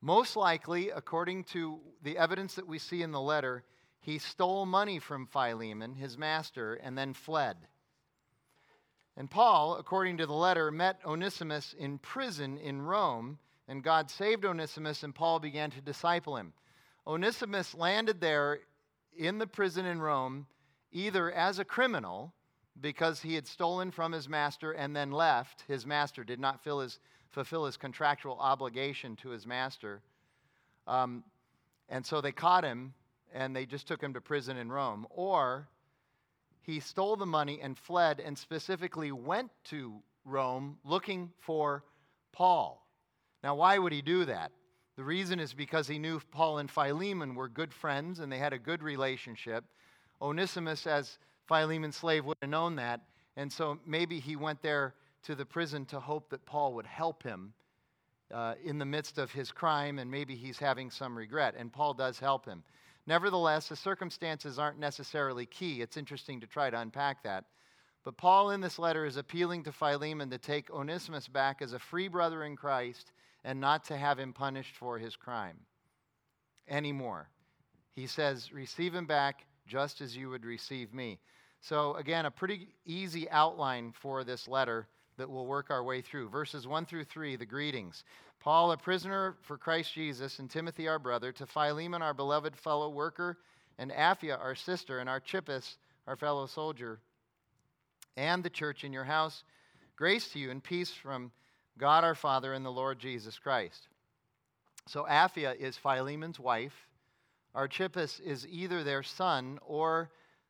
Most 0.00 0.36
likely, 0.36 0.90
according 0.90 1.44
to 1.44 1.78
the 2.02 2.18
evidence 2.18 2.54
that 2.54 2.66
we 2.66 2.78
see 2.78 3.02
in 3.02 3.12
the 3.12 3.20
letter, 3.20 3.62
he 4.00 4.18
stole 4.18 4.66
money 4.66 4.98
from 4.98 5.26
Philemon, 5.26 5.94
his 5.94 6.16
master, 6.16 6.74
and 6.74 6.96
then 6.96 7.12
fled. 7.14 7.56
And 9.16 9.30
Paul, 9.30 9.76
according 9.76 10.18
to 10.18 10.26
the 10.26 10.34
letter, 10.34 10.70
met 10.70 11.00
Onesimus 11.04 11.74
in 11.78 11.98
prison 11.98 12.58
in 12.58 12.82
Rome 12.82 13.38
and 13.68 13.82
God 13.82 14.10
saved 14.10 14.44
Onesimus, 14.44 15.02
and 15.02 15.14
Paul 15.14 15.40
began 15.40 15.70
to 15.72 15.80
disciple 15.80 16.36
him. 16.36 16.52
Onesimus 17.06 17.74
landed 17.74 18.20
there 18.20 18.60
in 19.16 19.38
the 19.38 19.46
prison 19.46 19.86
in 19.86 20.00
Rome, 20.00 20.46
either 20.92 21.32
as 21.32 21.58
a 21.58 21.64
criminal, 21.64 22.32
because 22.80 23.22
he 23.22 23.34
had 23.34 23.46
stolen 23.46 23.90
from 23.90 24.12
his 24.12 24.28
master 24.28 24.72
and 24.72 24.94
then 24.94 25.10
left. 25.10 25.64
His 25.66 25.86
master 25.86 26.22
did 26.22 26.38
not 26.38 26.60
his, 26.64 26.98
fulfill 27.30 27.64
his 27.64 27.76
contractual 27.76 28.38
obligation 28.38 29.16
to 29.16 29.30
his 29.30 29.46
master. 29.46 30.02
Um, 30.86 31.24
and 31.88 32.04
so 32.04 32.20
they 32.20 32.32
caught 32.32 32.64
him 32.64 32.94
and 33.36 33.54
they 33.54 33.66
just 33.66 33.86
took 33.86 34.02
him 34.02 34.14
to 34.14 34.20
prison 34.20 34.56
in 34.56 34.72
Rome. 34.72 35.06
Or 35.10 35.68
he 36.62 36.80
stole 36.80 37.16
the 37.16 37.26
money 37.26 37.60
and 37.62 37.76
fled 37.76 38.18
and 38.18 38.36
specifically 38.36 39.12
went 39.12 39.50
to 39.64 40.00
Rome 40.24 40.78
looking 40.84 41.30
for 41.38 41.84
Paul. 42.32 42.84
Now, 43.44 43.54
why 43.54 43.78
would 43.78 43.92
he 43.92 44.02
do 44.02 44.24
that? 44.24 44.52
The 44.96 45.04
reason 45.04 45.38
is 45.38 45.52
because 45.52 45.86
he 45.86 45.98
knew 45.98 46.20
Paul 46.32 46.58
and 46.58 46.70
Philemon 46.70 47.34
were 47.34 47.48
good 47.48 47.72
friends 47.72 48.20
and 48.20 48.32
they 48.32 48.38
had 48.38 48.54
a 48.54 48.58
good 48.58 48.82
relationship. 48.82 49.64
Onesimus, 50.22 50.86
as 50.86 51.18
Philemon's 51.46 51.96
slave, 51.96 52.24
would 52.24 52.38
have 52.40 52.50
known 52.50 52.76
that. 52.76 53.02
And 53.36 53.52
so 53.52 53.78
maybe 53.86 54.18
he 54.18 54.34
went 54.34 54.62
there 54.62 54.94
to 55.24 55.34
the 55.34 55.44
prison 55.44 55.84
to 55.86 56.00
hope 56.00 56.30
that 56.30 56.46
Paul 56.46 56.72
would 56.72 56.86
help 56.86 57.22
him 57.22 57.52
uh, 58.32 58.54
in 58.64 58.78
the 58.78 58.86
midst 58.86 59.18
of 59.18 59.30
his 59.30 59.52
crime, 59.52 59.98
and 59.98 60.10
maybe 60.10 60.34
he's 60.34 60.58
having 60.58 60.90
some 60.90 61.16
regret. 61.16 61.54
And 61.56 61.70
Paul 61.70 61.92
does 61.92 62.18
help 62.18 62.46
him. 62.46 62.64
Nevertheless, 63.06 63.68
the 63.68 63.76
circumstances 63.76 64.58
aren't 64.58 64.78
necessarily 64.78 65.46
key. 65.46 65.80
It's 65.80 65.96
interesting 65.96 66.40
to 66.40 66.46
try 66.46 66.70
to 66.70 66.80
unpack 66.80 67.22
that. 67.22 67.44
But 68.04 68.16
Paul 68.16 68.50
in 68.50 68.60
this 68.60 68.78
letter 68.78 69.04
is 69.04 69.16
appealing 69.16 69.64
to 69.64 69.72
Philemon 69.72 70.30
to 70.30 70.38
take 70.38 70.70
Onesimus 70.70 71.28
back 71.28 71.60
as 71.60 71.72
a 71.72 71.78
free 71.78 72.08
brother 72.08 72.44
in 72.44 72.56
Christ 72.56 73.12
and 73.44 73.60
not 73.60 73.84
to 73.84 73.96
have 73.96 74.18
him 74.18 74.32
punished 74.32 74.76
for 74.76 74.98
his 74.98 75.16
crime 75.16 75.58
anymore. 76.68 77.28
He 77.94 78.06
says, 78.06 78.52
Receive 78.52 78.94
him 78.94 79.06
back 79.06 79.46
just 79.66 80.00
as 80.00 80.16
you 80.16 80.30
would 80.30 80.44
receive 80.44 80.92
me. 80.92 81.18
So, 81.60 81.94
again, 81.94 82.26
a 82.26 82.30
pretty 82.30 82.68
easy 82.84 83.28
outline 83.30 83.92
for 83.92 84.22
this 84.22 84.46
letter 84.46 84.86
that 85.16 85.28
we'll 85.28 85.46
work 85.46 85.70
our 85.70 85.82
way 85.82 86.00
through. 86.00 86.28
Verses 86.28 86.66
1 86.66 86.86
through 86.86 87.04
3, 87.04 87.36
the 87.36 87.46
greetings. 87.46 88.04
Paul, 88.46 88.70
a 88.70 88.76
prisoner 88.76 89.34
for 89.42 89.58
Christ 89.58 89.92
Jesus, 89.92 90.38
and 90.38 90.48
Timothy, 90.48 90.86
our 90.86 91.00
brother, 91.00 91.32
to 91.32 91.46
Philemon, 91.46 92.00
our 92.00 92.14
beloved 92.14 92.54
fellow 92.54 92.88
worker, 92.88 93.38
and 93.76 93.90
Apphia, 93.90 94.38
our 94.38 94.54
sister, 94.54 95.00
and 95.00 95.08
Archippus, 95.10 95.78
our 96.06 96.14
fellow 96.14 96.46
soldier, 96.46 97.00
and 98.16 98.44
the 98.44 98.48
church 98.48 98.84
in 98.84 98.92
your 98.92 99.02
house, 99.02 99.42
grace 99.96 100.28
to 100.28 100.38
you 100.38 100.52
and 100.52 100.62
peace 100.62 100.92
from 100.92 101.32
God 101.76 102.04
our 102.04 102.14
Father 102.14 102.52
and 102.52 102.64
the 102.64 102.70
Lord 102.70 103.00
Jesus 103.00 103.36
Christ. 103.36 103.88
So, 104.86 105.08
Apphia 105.10 105.56
is 105.56 105.76
Philemon's 105.76 106.38
wife. 106.38 106.86
Archippus 107.52 108.20
is 108.20 108.46
either 108.46 108.84
their 108.84 109.02
son 109.02 109.58
or 109.66 110.08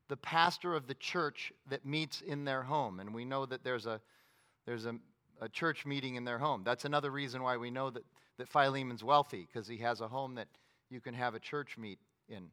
the 0.09 0.19
pastor 0.19 0.75
of 0.75 0.87
the 0.87 0.97
church 0.97 1.51
that 1.71 1.87
meets 1.87 2.21
in 2.21 2.45
their 2.45 2.63
home. 2.63 3.01
And 3.01 3.15
we 3.15 3.25
know 3.25 3.47
that 3.47 3.65
there's 3.65 3.87
a, 3.87 4.03
there's 4.67 4.85
a, 4.85 4.97
a 5.41 5.49
church 5.49 5.87
meeting 5.87 6.17
in 6.17 6.25
their 6.25 6.39
home. 6.39 6.63
That's 6.65 6.85
another 6.85 7.11
reason 7.11 7.43
why 7.43 7.57
we 7.57 7.71
know 7.71 7.91
that, 7.91 8.05
that 8.39 8.49
Philemon's 8.49 9.05
wealthy, 9.05 9.47
because 9.47 9.69
he 9.69 9.79
has 9.79 10.01
a 10.01 10.09
home 10.09 10.35
that 10.37 10.49
you 10.91 11.01
can 11.01 11.15
have 11.15 11.35
a 11.35 11.41
church 11.41 11.77
meet 11.79 11.99
in. 12.29 12.49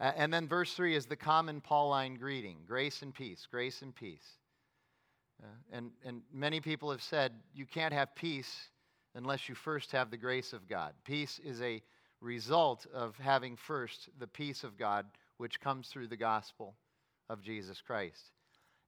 Uh, 0.00 0.12
and 0.16 0.32
then 0.32 0.48
verse 0.48 0.72
3 0.74 0.96
is 0.96 1.06
the 1.06 1.16
common 1.16 1.60
Pauline 1.60 2.16
greeting 2.16 2.58
grace 2.66 3.02
and 3.02 3.14
peace, 3.14 3.46
grace 3.50 3.82
and 3.82 3.94
peace. 3.94 4.38
Uh, 5.42 5.46
and, 5.72 5.90
and 6.04 6.22
many 6.32 6.60
people 6.60 6.90
have 6.90 7.02
said 7.02 7.32
you 7.54 7.66
can't 7.66 7.92
have 7.92 8.14
peace 8.14 8.68
unless 9.14 9.48
you 9.48 9.54
first 9.54 9.92
have 9.92 10.10
the 10.10 10.16
grace 10.16 10.52
of 10.52 10.68
God. 10.68 10.92
Peace 11.04 11.40
is 11.44 11.60
a 11.60 11.82
result 12.20 12.86
of 12.92 13.16
having 13.18 13.56
first 13.56 14.08
the 14.18 14.26
peace 14.26 14.64
of 14.64 14.76
God 14.78 15.06
which 15.36 15.60
comes 15.60 15.88
through 15.88 16.08
the 16.08 16.16
gospel 16.16 16.74
of 17.28 17.42
Jesus 17.42 17.80
Christ. 17.80 18.30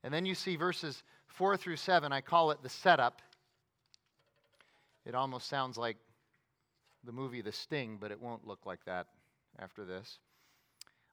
And 0.07 0.15
then 0.15 0.25
you 0.25 0.37
see 0.37 0.55
verses 0.55 1.03
4 1.27 1.57
through 1.57 1.75
7. 1.75 2.13
I 2.13 2.21
call 2.21 2.53
it 2.53 2.63
the 2.63 2.69
setup. 2.69 3.21
It 5.05 5.17
almost 5.17 5.49
sounds 5.49 5.77
like 5.77 5.97
the 7.03 7.11
movie 7.11 7.41
The 7.41 7.51
Sting, 7.51 7.99
but 8.01 8.13
it 8.13 8.23
won't 8.23 8.47
look 8.47 8.61
like 8.65 8.85
that 8.85 9.09
after 9.59 9.85
this. 9.85 10.21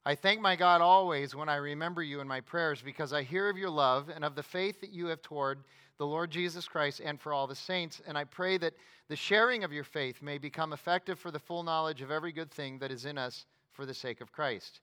I 0.06 0.14
thank 0.14 0.40
my 0.40 0.54
God 0.54 0.80
always 0.80 1.34
when 1.34 1.48
I 1.48 1.56
remember 1.56 2.04
you 2.04 2.20
in 2.20 2.28
my 2.28 2.40
prayers 2.40 2.82
because 2.82 3.12
I 3.12 3.24
hear 3.24 3.48
of 3.50 3.58
your 3.58 3.68
love 3.68 4.10
and 4.14 4.24
of 4.24 4.36
the 4.36 4.44
faith 4.44 4.80
that 4.80 4.92
you 4.92 5.06
have 5.06 5.22
toward 5.22 5.64
the 5.98 6.06
Lord 6.06 6.30
Jesus 6.30 6.68
Christ 6.68 7.00
and 7.04 7.20
for 7.20 7.32
all 7.32 7.48
the 7.48 7.56
saints. 7.56 8.00
And 8.06 8.16
I 8.16 8.22
pray 8.22 8.58
that 8.58 8.74
the 9.08 9.16
sharing 9.16 9.64
of 9.64 9.72
your 9.72 9.82
faith 9.82 10.22
may 10.22 10.38
become 10.38 10.72
effective 10.72 11.18
for 11.18 11.32
the 11.32 11.40
full 11.40 11.64
knowledge 11.64 12.00
of 12.00 12.12
every 12.12 12.30
good 12.30 12.52
thing 12.52 12.78
that 12.78 12.92
is 12.92 13.06
in 13.06 13.18
us 13.18 13.44
for 13.72 13.86
the 13.86 13.94
sake 13.94 14.20
of 14.20 14.30
Christ. 14.30 14.82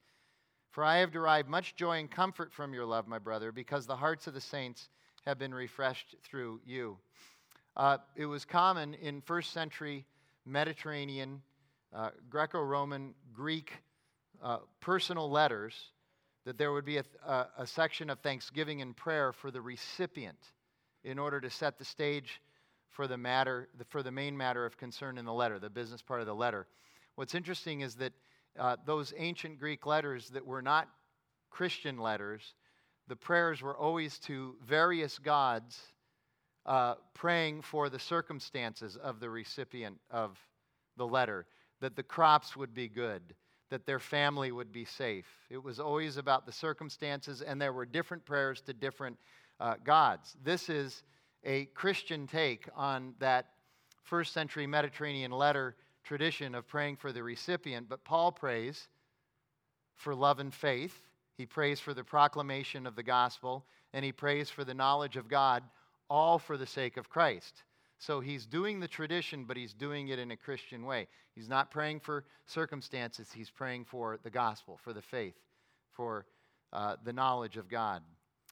For 0.71 0.85
I 0.85 0.97
have 0.97 1.11
derived 1.11 1.49
much 1.49 1.75
joy 1.75 1.99
and 1.99 2.09
comfort 2.09 2.53
from 2.53 2.73
your 2.73 2.85
love, 2.85 3.07
my 3.07 3.19
brother, 3.19 3.51
because 3.51 3.85
the 3.85 3.95
hearts 3.95 4.27
of 4.27 4.33
the 4.33 4.41
saints 4.41 4.89
have 5.25 5.37
been 5.37 5.53
refreshed 5.53 6.15
through 6.23 6.61
you. 6.65 6.97
Uh, 7.75 7.97
it 8.15 8.25
was 8.25 8.45
common 8.45 8.93
in 8.95 9.21
first 9.21 9.51
century 9.51 10.05
Mediterranean, 10.45 11.41
uh, 11.93 12.09
Greco 12.29 12.61
Roman, 12.61 13.13
Greek 13.33 13.71
uh, 14.41 14.59
personal 14.79 15.29
letters 15.29 15.91
that 16.45 16.57
there 16.57 16.71
would 16.71 16.85
be 16.85 16.97
a, 16.97 17.05
a, 17.27 17.47
a 17.59 17.67
section 17.67 18.09
of 18.09 18.19
thanksgiving 18.19 18.81
and 18.81 18.95
prayer 18.95 19.31
for 19.33 19.51
the 19.51 19.61
recipient 19.61 20.39
in 21.03 21.19
order 21.19 21.39
to 21.41 21.49
set 21.49 21.77
the 21.77 21.85
stage 21.85 22.41
for 22.89 23.07
the 23.07 23.17
matter 23.17 23.69
for 23.89 24.03
the 24.03 24.11
main 24.11 24.35
matter 24.35 24.65
of 24.65 24.77
concern 24.77 25.17
in 25.17 25.25
the 25.25 25.33
letter 25.33 25.59
the 25.59 25.69
business 25.69 26.01
part 26.01 26.19
of 26.19 26.25
the 26.25 26.35
letter 26.35 26.67
what's 27.15 27.35
interesting 27.35 27.81
is 27.81 27.95
that 27.95 28.11
uh, 28.59 28.77
those 28.85 29.13
ancient 29.17 29.59
Greek 29.59 29.85
letters 29.85 30.29
that 30.29 30.45
were 30.45 30.61
not 30.61 30.87
Christian 31.49 31.97
letters, 31.97 32.53
the 33.07 33.15
prayers 33.15 33.61
were 33.61 33.77
always 33.77 34.17
to 34.19 34.55
various 34.65 35.19
gods 35.19 35.79
uh, 36.65 36.95
praying 37.13 37.61
for 37.61 37.89
the 37.89 37.99
circumstances 37.99 38.95
of 38.95 39.19
the 39.19 39.29
recipient 39.29 39.97
of 40.09 40.37
the 40.97 41.07
letter, 41.07 41.45
that 41.79 41.95
the 41.95 42.03
crops 42.03 42.55
would 42.55 42.73
be 42.73 42.87
good, 42.87 43.21
that 43.69 43.85
their 43.85 43.99
family 43.99 44.51
would 44.51 44.71
be 44.71 44.85
safe. 44.85 45.25
It 45.49 45.63
was 45.63 45.79
always 45.79 46.17
about 46.17 46.45
the 46.45 46.51
circumstances, 46.51 47.41
and 47.41 47.59
there 47.59 47.73
were 47.73 47.85
different 47.85 48.25
prayers 48.25 48.61
to 48.61 48.73
different 48.73 49.17
uh, 49.59 49.75
gods. 49.83 50.35
This 50.43 50.69
is 50.69 51.03
a 51.43 51.65
Christian 51.65 52.27
take 52.27 52.67
on 52.75 53.15
that 53.19 53.47
first 54.03 54.33
century 54.33 54.67
Mediterranean 54.67 55.31
letter 55.31 55.75
tradition 56.03 56.55
of 56.55 56.67
praying 56.67 56.97
for 56.97 57.11
the 57.11 57.23
recipient, 57.23 57.87
but 57.89 58.03
Paul 58.03 58.31
prays 58.31 58.87
for 59.95 60.15
love 60.15 60.39
and 60.39 60.53
faith. 60.53 60.95
He 61.37 61.45
prays 61.45 61.79
for 61.79 61.93
the 61.93 62.03
proclamation 62.03 62.85
of 62.85 62.95
the 62.95 63.03
gospel, 63.03 63.65
and 63.93 64.03
he 64.03 64.11
prays 64.11 64.49
for 64.49 64.63
the 64.63 64.73
knowledge 64.73 65.17
of 65.17 65.27
God, 65.27 65.63
all 66.09 66.39
for 66.39 66.57
the 66.57 66.67
sake 66.67 66.97
of 66.97 67.09
Christ. 67.09 67.63
So 67.99 68.19
he's 68.19 68.45
doing 68.45 68.79
the 68.79 68.87
tradition, 68.87 69.45
but 69.45 69.57
he's 69.57 69.73
doing 69.73 70.07
it 70.07 70.17
in 70.17 70.31
a 70.31 70.37
Christian 70.37 70.85
way. 70.85 71.07
He's 71.35 71.47
not 71.47 71.71
praying 71.71 71.99
for 71.99 72.25
circumstances, 72.47 73.31
he's 73.31 73.51
praying 73.51 73.85
for 73.85 74.19
the 74.23 74.29
gospel, 74.29 74.79
for 74.83 74.91
the 74.91 75.01
faith, 75.01 75.35
for 75.91 76.25
uh, 76.73 76.95
the 77.03 77.13
knowledge 77.13 77.57
of 77.57 77.69
God. 77.69 78.01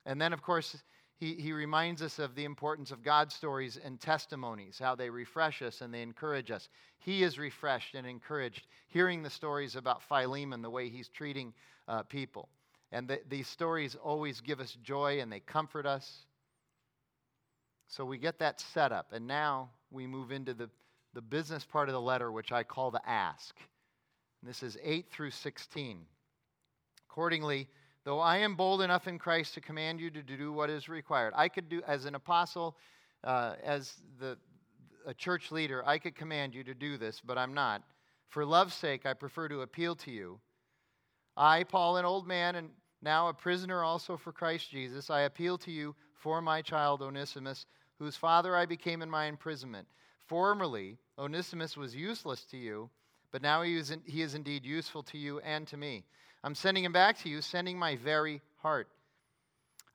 And 0.06 0.22
then, 0.22 0.34
of 0.34 0.41
course, 0.41 0.77
he, 1.19 1.35
he 1.35 1.51
reminds 1.51 2.01
us 2.01 2.17
of 2.17 2.33
the 2.33 2.45
importance 2.45 2.91
of 2.91 3.03
God's 3.03 3.35
stories 3.35 3.77
and 3.83 3.99
testimonies, 3.99 4.79
how 4.79 4.95
they 4.95 5.09
refresh 5.09 5.61
us 5.61 5.81
and 5.81 5.93
they 5.93 6.01
encourage 6.01 6.49
us. 6.49 6.69
He 6.97 7.23
is 7.23 7.38
refreshed 7.38 7.93
and 7.93 8.07
encouraged 8.07 8.67
hearing 8.88 9.21
the 9.21 9.29
stories 9.29 9.75
about 9.75 10.01
Philemon, 10.03 10.61
the 10.61 10.69
way 10.69 10.88
he's 10.88 11.09
treating 11.09 11.53
uh, 11.89 12.03
people. 12.03 12.47
And 12.93 13.07
the, 13.07 13.19
these 13.27 13.47
stories 13.47 13.95
always 14.01 14.39
give 14.39 14.61
us 14.61 14.77
joy 14.81 15.19
and 15.19 15.29
they 15.29 15.41
comfort 15.41 15.85
us. 15.85 16.25
So 17.89 18.05
we 18.05 18.17
get 18.17 18.39
that 18.39 18.61
set 18.61 18.93
up. 18.93 19.11
And 19.11 19.27
now 19.27 19.71
we 19.91 20.07
move 20.07 20.31
into 20.31 20.53
the, 20.53 20.69
the 21.13 21.21
business 21.21 21.65
part 21.65 21.89
of 21.89 21.93
the 21.93 22.01
letter, 22.01 22.31
which 22.31 22.53
I 22.53 22.63
call 22.63 22.91
the 22.91 23.07
ask. 23.07 23.55
And 24.41 24.49
this 24.49 24.63
is 24.63 24.77
8 24.81 25.11
through 25.11 25.31
16. 25.31 25.99
Accordingly, 27.09 27.67
Though 28.06 28.20
I 28.20 28.38
am 28.38 28.56
bold 28.56 28.82
enough 28.82 29.08
in 29.08 29.20
Christ 29.20 29.53
to 29.56 29.62
command 29.62 30.00
you 30.00 30.10
to 30.12 30.22
do 30.22 30.51
what 30.51 30.70
is 30.70 30.88
required. 30.89 31.34
I 31.36 31.50
could 31.50 31.70
do, 31.70 31.82
as 31.86 32.06
an 32.06 32.15
apostle, 32.15 32.77
uh, 33.24 33.56
as 33.63 33.96
the, 34.20 34.38
a 35.06 35.13
church 35.13 35.51
leader, 35.51 35.84
I 35.86 35.98
could 35.98 36.15
command 36.15 36.56
you 36.56 36.63
to 36.63 36.74
do 36.74 36.98
this, 36.98 37.22
but 37.24 37.38
I'm 37.38 37.53
not. 37.53 37.84
For 38.29 38.46
love's 38.46 38.75
sake, 38.75 39.06
I 39.06 39.13
prefer 39.13 39.48
to 39.50 39.62
appeal 39.62 39.96
to 39.98 40.12
you. 40.12 40.39
I, 41.36 41.63
Paul, 41.63 41.98
an 41.98 42.06
old 42.06 42.27
man 42.27 42.56
and 42.56 42.70
now 43.01 43.27
a 43.29 43.34
prisoner 43.34 43.84
also 43.84 44.18
for 44.18 44.32
Christ 44.32 44.70
Jesus, 44.70 45.10
I 45.10 45.22
appeal 45.22 45.58
to 45.60 45.72
you 45.72 45.96
for 46.13 46.41
my 46.41 46.62
child 46.62 47.01
Onesimus, 47.01 47.65
whose 47.98 48.15
father 48.15 48.56
I 48.56 48.65
became 48.65 49.01
in 49.01 49.10
my 49.10 49.25
imprisonment. 49.25 49.88
Formerly, 50.27 50.98
Onesimus 51.18 51.77
was 51.77 51.96
useless 51.96 52.44
to 52.46 52.58
you, 52.58 52.89
but 53.32 53.41
now 53.41 53.62
he 53.62 53.75
is, 53.75 53.96
he 54.06 54.22
is 54.22 54.36
indeed 54.36 54.65
useful 54.65 55.03
to 55.03 55.18
you 55.18 55.39
and 55.39 55.68
to 55.68 55.77
me. 55.77 56.03
I'm 56.43 56.55
sending 56.55 56.84
him 56.84 56.93
back 56.93 57.17
to 57.19 57.29
you, 57.29 57.41
sending 57.41 57.77
my 57.77 57.96
very 57.98 58.41
heart. 58.58 58.88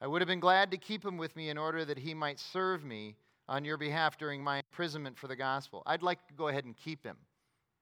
I 0.00 0.06
would 0.06 0.20
have 0.20 0.28
been 0.28 0.40
glad 0.40 0.70
to 0.72 0.76
keep 0.76 1.04
him 1.04 1.16
with 1.16 1.34
me 1.36 1.48
in 1.48 1.56
order 1.56 1.84
that 1.84 1.98
he 1.98 2.12
might 2.12 2.38
serve 2.38 2.84
me 2.84 3.16
on 3.48 3.64
your 3.64 3.78
behalf 3.78 4.18
during 4.18 4.42
my 4.42 4.58
imprisonment 4.58 5.16
for 5.16 5.28
the 5.28 5.36
gospel. 5.36 5.82
I'd 5.86 6.02
like 6.02 6.26
to 6.28 6.34
go 6.34 6.48
ahead 6.48 6.64
and 6.64 6.76
keep 6.76 7.04
him, 7.04 7.16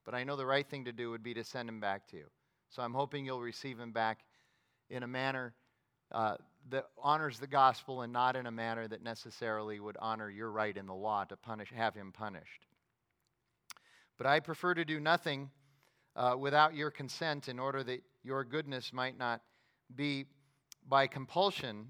but 0.05 0.15
I 0.15 0.25
know 0.25 0.37
the 0.37 0.47
right 0.47 0.69
thing 0.69 0.85
to 0.85 0.93
do 0.93 1.11
would 1.11 1.23
be 1.23 1.35
to 1.35 1.45
send 1.45 1.69
him 1.69 1.81
back 1.81 2.07
to 2.09 2.17
you. 2.17 2.27
So 2.71 2.83
I'm 2.83 2.95
hoping 2.95 3.27
you'll 3.27 3.41
receive 3.41 3.79
him 3.79 3.93
back 3.93 4.21
in 4.91 5.03
a 5.03 5.07
manner 5.09 5.55
uh, 6.13 6.37
that 6.71 6.87
honors 6.99 7.39
the 7.39 7.47
gospel 7.47 8.03
and 8.03 8.13
not 8.13 8.37
in 8.37 8.47
a 8.47 8.51
manner 8.51 8.87
that 8.87 9.03
necessarily 9.03 9.81
would 9.81 9.97
honor 10.01 10.31
your 10.31 10.51
right 10.51 10.77
in 10.77 10.87
the 10.87 10.95
law 10.95 11.25
to 11.25 11.37
punish, 11.37 11.73
have 11.75 11.95
him 11.95 12.13
punished. 12.13 12.67
But 14.19 14.27
I 14.27 14.41
prefer 14.41 14.75
to 14.75 14.85
do 14.85 15.01
nothing 15.01 15.51
uh, 16.15 16.37
without 16.39 16.75
your 16.75 16.91
consent 16.91 17.49
in 17.49 17.59
order 17.59 17.83
that 17.83 18.03
your 18.25 18.45
goodness 18.45 18.93
might 18.93 19.19
not 19.19 19.41
be 19.95 20.27
by 20.89 21.07
compulsion, 21.07 21.87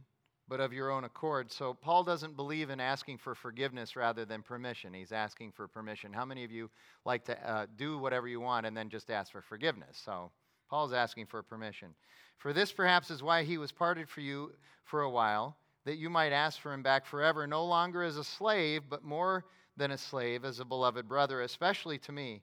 but 0.49 0.61
of 0.61 0.73
your 0.73 0.91
own 0.91 1.05
accord. 1.05 1.51
So 1.51 1.75
Paul 1.75 2.05
doesn't 2.05 2.37
believe 2.37 2.71
in 2.71 2.81
asking 2.81 3.19
for 3.19 3.35
forgiveness 3.35 3.97
rather 3.97 4.25
than 4.25 4.43
permission. 4.43 4.93
He's 4.93 5.13
asking 5.13 5.53
for 5.53 5.67
permission. 5.69 6.13
How 6.13 6.25
many 6.25 6.45
of 6.45 6.51
you 6.51 6.71
like 7.05 7.25
to 7.27 7.49
uh, 7.49 7.67
do 7.77 7.99
whatever 7.99 8.29
you 8.29 8.41
want 8.41 8.67
and 8.67 8.77
then 8.77 8.89
just 8.91 9.11
ask 9.11 9.33
for 9.33 9.41
forgiveness? 9.41 10.01
So 10.05 10.31
Paul's 10.69 10.93
asking 10.93 11.27
for 11.27 11.43
permission. 11.43 11.95
For 12.39 12.53
this 12.53 12.73
perhaps 12.73 13.11
is 13.11 13.23
why 13.23 13.45
he 13.45 13.57
was 13.57 13.73
parted 13.73 14.09
for 14.09 14.21
you 14.21 14.53
for 14.85 15.03
a 15.03 15.11
while, 15.11 15.57
that 15.85 15.97
you 15.97 16.11
might 16.11 16.33
ask 16.33 16.61
for 16.61 16.73
him 16.73 16.83
back 16.83 17.07
forever, 17.07 17.47
no 17.47 17.65
longer 17.65 18.03
as 18.03 18.17
a 18.17 18.25
slave, 18.25 18.83
but 18.89 19.05
more 19.05 19.45
than 19.77 19.93
a 19.93 19.99
slave, 19.99 20.45
as 20.45 20.61
a 20.61 20.65
beloved 20.65 21.09
brother, 21.09 21.43
especially 21.43 21.99
to 21.99 22.13
me, 22.13 22.43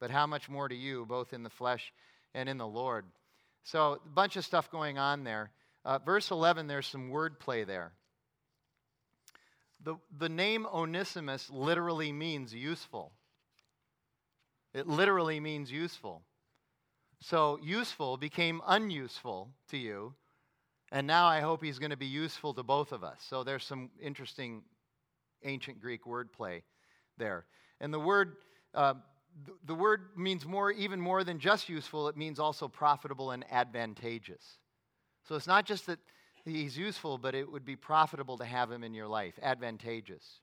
but 0.00 0.10
how 0.10 0.26
much 0.26 0.48
more 0.48 0.68
to 0.68 0.74
you, 0.74 1.06
both 1.06 1.32
in 1.32 1.42
the 1.42 1.50
flesh 1.50 1.92
and 2.34 2.48
in 2.48 2.58
the 2.58 2.66
Lord. 2.66 3.04
So, 3.66 3.94
a 3.94 4.08
bunch 4.08 4.36
of 4.36 4.44
stuff 4.44 4.70
going 4.70 4.96
on 4.96 5.24
there. 5.24 5.50
Uh, 5.84 5.98
verse 5.98 6.30
11, 6.30 6.68
there's 6.68 6.86
some 6.86 7.10
wordplay 7.10 7.66
there. 7.66 7.90
The, 9.82 9.96
the 10.16 10.28
name 10.28 10.68
Onesimus 10.72 11.50
literally 11.50 12.12
means 12.12 12.54
useful. 12.54 13.10
It 14.72 14.86
literally 14.86 15.40
means 15.40 15.72
useful. 15.72 16.22
So, 17.22 17.58
useful 17.60 18.16
became 18.16 18.62
unuseful 18.68 19.50
to 19.70 19.76
you, 19.76 20.14
and 20.92 21.04
now 21.08 21.26
I 21.26 21.40
hope 21.40 21.60
he's 21.60 21.80
going 21.80 21.90
to 21.90 21.96
be 21.96 22.06
useful 22.06 22.54
to 22.54 22.62
both 22.62 22.92
of 22.92 23.02
us. 23.02 23.18
So, 23.28 23.42
there's 23.42 23.64
some 23.64 23.90
interesting 24.00 24.62
ancient 25.42 25.80
Greek 25.80 26.04
wordplay 26.04 26.62
there. 27.18 27.46
And 27.80 27.92
the 27.92 27.98
word, 27.98 28.36
uh, 28.74 28.94
the 29.66 29.74
word 29.74 30.08
means 30.16 30.46
more, 30.46 30.70
even 30.70 31.00
more 31.00 31.24
than 31.24 31.38
just 31.38 31.68
useful, 31.68 32.08
it 32.08 32.16
means 32.16 32.38
also 32.38 32.68
profitable 32.68 33.32
and 33.32 33.44
advantageous. 33.50 34.58
So 35.28 35.34
it's 35.34 35.46
not 35.46 35.66
just 35.66 35.86
that 35.86 35.98
he's 36.44 36.76
useful, 36.78 37.18
but 37.18 37.34
it 37.34 37.50
would 37.50 37.64
be 37.64 37.76
profitable 37.76 38.38
to 38.38 38.44
have 38.44 38.70
him 38.70 38.84
in 38.84 38.94
your 38.94 39.08
life, 39.08 39.38
advantageous. 39.42 40.40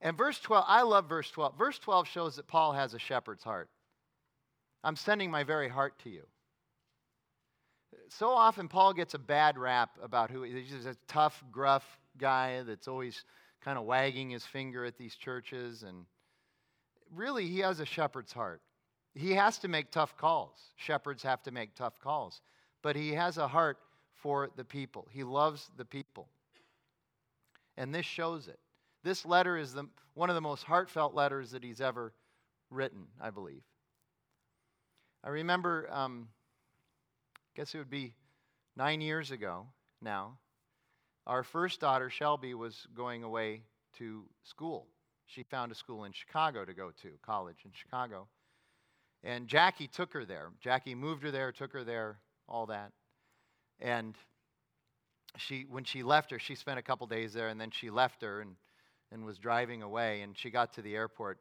And 0.00 0.16
verse 0.16 0.38
12, 0.40 0.64
I 0.66 0.82
love 0.82 1.08
verse 1.08 1.30
12. 1.30 1.56
Verse 1.56 1.78
12 1.78 2.06
shows 2.06 2.36
that 2.36 2.46
Paul 2.46 2.72
has 2.72 2.94
a 2.94 2.98
shepherd's 2.98 3.42
heart. 3.42 3.68
I'm 4.84 4.96
sending 4.96 5.30
my 5.30 5.42
very 5.42 5.68
heart 5.68 5.98
to 6.04 6.10
you. 6.10 6.22
So 8.10 8.30
often, 8.30 8.68
Paul 8.68 8.92
gets 8.92 9.14
a 9.14 9.18
bad 9.18 9.58
rap 9.58 9.90
about 10.02 10.30
who 10.30 10.42
he's 10.42 10.86
a 10.86 10.96
tough, 11.08 11.42
gruff 11.50 11.84
guy 12.16 12.62
that's 12.62 12.88
always 12.88 13.24
kind 13.62 13.78
of 13.78 13.84
wagging 13.84 14.30
his 14.30 14.44
finger 14.44 14.84
at 14.84 14.98
these 14.98 15.14
churches. 15.14 15.82
And 15.82 16.04
really, 17.14 17.46
he 17.46 17.60
has 17.60 17.80
a 17.80 17.86
shepherd's 17.86 18.32
heart. 18.32 18.60
He 19.14 19.32
has 19.32 19.58
to 19.58 19.68
make 19.68 19.90
tough 19.90 20.16
calls. 20.16 20.58
Shepherds 20.76 21.22
have 21.22 21.42
to 21.44 21.50
make 21.50 21.74
tough 21.74 21.98
calls. 21.98 22.40
But 22.82 22.96
he 22.96 23.12
has 23.12 23.38
a 23.38 23.48
heart 23.48 23.78
for 24.14 24.50
the 24.56 24.64
people, 24.64 25.06
he 25.10 25.22
loves 25.22 25.70
the 25.76 25.84
people. 25.84 26.28
And 27.76 27.94
this 27.94 28.06
shows 28.06 28.48
it. 28.48 28.58
This 29.04 29.24
letter 29.24 29.56
is 29.56 29.72
the, 29.72 29.84
one 30.14 30.28
of 30.28 30.34
the 30.34 30.40
most 30.40 30.64
heartfelt 30.64 31.14
letters 31.14 31.52
that 31.52 31.62
he's 31.62 31.80
ever 31.80 32.12
written, 32.70 33.06
I 33.20 33.30
believe. 33.30 33.62
I 35.22 35.28
remember, 35.28 35.88
um, 35.92 36.28
I 37.36 37.38
guess 37.54 37.74
it 37.74 37.78
would 37.78 37.90
be 37.90 38.14
nine 38.76 39.00
years 39.00 39.30
ago 39.30 39.66
now, 40.02 40.38
our 41.26 41.42
first 41.42 41.80
daughter, 41.80 42.10
Shelby, 42.10 42.54
was 42.54 42.86
going 42.94 43.22
away 43.22 43.62
to 43.98 44.24
school. 44.42 44.86
She 45.28 45.42
found 45.42 45.70
a 45.70 45.74
school 45.74 46.04
in 46.04 46.12
Chicago 46.12 46.64
to 46.64 46.72
go 46.72 46.90
to, 47.02 47.10
college 47.22 47.58
in 47.64 47.70
Chicago. 47.74 48.28
And 49.22 49.46
Jackie 49.46 49.86
took 49.86 50.12
her 50.14 50.24
there. 50.24 50.50
Jackie 50.60 50.94
moved 50.94 51.22
her 51.22 51.30
there, 51.30 51.52
took 51.52 51.72
her 51.74 51.84
there, 51.84 52.18
all 52.48 52.66
that. 52.66 52.92
And 53.78 54.14
she, 55.36 55.66
when 55.68 55.84
she 55.84 56.02
left 56.02 56.30
her, 56.30 56.38
she 56.38 56.54
spent 56.54 56.78
a 56.78 56.82
couple 56.82 57.06
days 57.06 57.34
there, 57.34 57.48
and 57.48 57.60
then 57.60 57.70
she 57.70 57.90
left 57.90 58.22
her 58.22 58.40
and, 58.40 58.56
and 59.12 59.24
was 59.24 59.36
driving 59.38 59.82
away. 59.82 60.22
And 60.22 60.36
she 60.36 60.50
got 60.50 60.72
to 60.74 60.82
the 60.82 60.94
airport, 60.94 61.38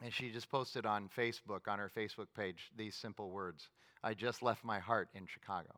and 0.00 0.12
she 0.12 0.30
just 0.30 0.48
posted 0.48 0.86
on 0.86 1.10
Facebook, 1.16 1.66
on 1.66 1.80
her 1.80 1.90
Facebook 1.94 2.28
page, 2.36 2.70
these 2.76 2.94
simple 2.94 3.30
words 3.30 3.68
I 4.04 4.14
just 4.14 4.42
left 4.42 4.64
my 4.64 4.78
heart 4.78 5.08
in 5.14 5.26
Chicago. 5.26 5.74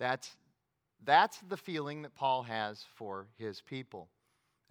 That's, 0.00 0.28
that's 1.04 1.38
the 1.48 1.56
feeling 1.56 2.02
that 2.02 2.16
Paul 2.16 2.42
has 2.42 2.84
for 2.96 3.28
his 3.38 3.60
people 3.60 4.08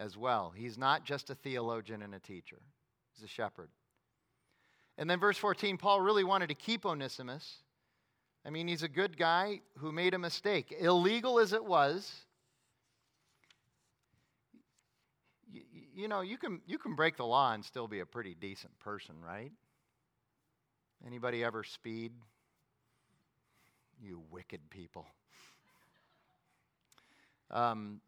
as 0.02 0.18
well. 0.18 0.52
He's 0.56 0.78
not 0.78 1.06
just 1.06 1.30
a 1.30 1.36
theologian 1.36 2.02
and 2.02 2.16
a 2.16 2.20
teacher, 2.20 2.60
he's 3.14 3.24
a 3.24 3.28
shepherd. 3.28 3.70
And 4.98 5.10
then, 5.10 5.20
verse 5.20 5.38
14, 5.38 5.78
Paul 5.78 6.02
really 6.02 6.24
wanted 6.24 6.50
to 6.50 6.56
keep 6.56 6.86
Onesimus. 6.86 7.64
I 8.46 8.50
mean, 8.50 8.68
he's 8.68 8.84
a 8.84 8.90
good 8.90 9.18
guy 9.18 9.62
who 9.78 9.92
made 9.92 10.14
a 10.14 10.20
mistake. 10.20 10.76
Illegal 10.80 11.40
as 11.40 11.54
it 11.54 11.64
was, 11.64 12.12
you, 15.52 15.62
you 15.96 16.08
know, 16.08 16.22
you 16.22 16.38
can, 16.38 16.60
you 16.66 16.78
can 16.78 16.96
break 16.96 17.18
the 17.18 17.26
law 17.26 17.54
and 17.54 17.64
still 17.64 17.88
be 17.88 18.00
a 18.00 18.06
pretty 18.06 18.36
decent 18.36 18.78
person, 18.80 19.16
right? 19.26 19.52
Anybody 21.06 21.44
ever 21.44 21.64
speed? 21.64 22.12
You 24.02 24.22
wicked 24.32 24.62
people. 24.70 25.06
Um, 27.54 28.00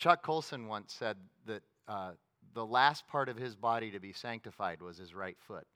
Chuck 0.00 0.22
Colson 0.22 0.66
once 0.66 0.92
said 0.98 1.18
that 1.46 1.62
uh, 1.86 2.12
the 2.54 2.64
last 2.64 3.06
part 3.06 3.28
of 3.28 3.36
his 3.36 3.54
body 3.54 3.90
to 3.90 4.00
be 4.00 4.14
sanctified 4.14 4.80
was 4.80 4.96
his 4.96 5.14
right 5.14 5.36
foot. 5.46 5.66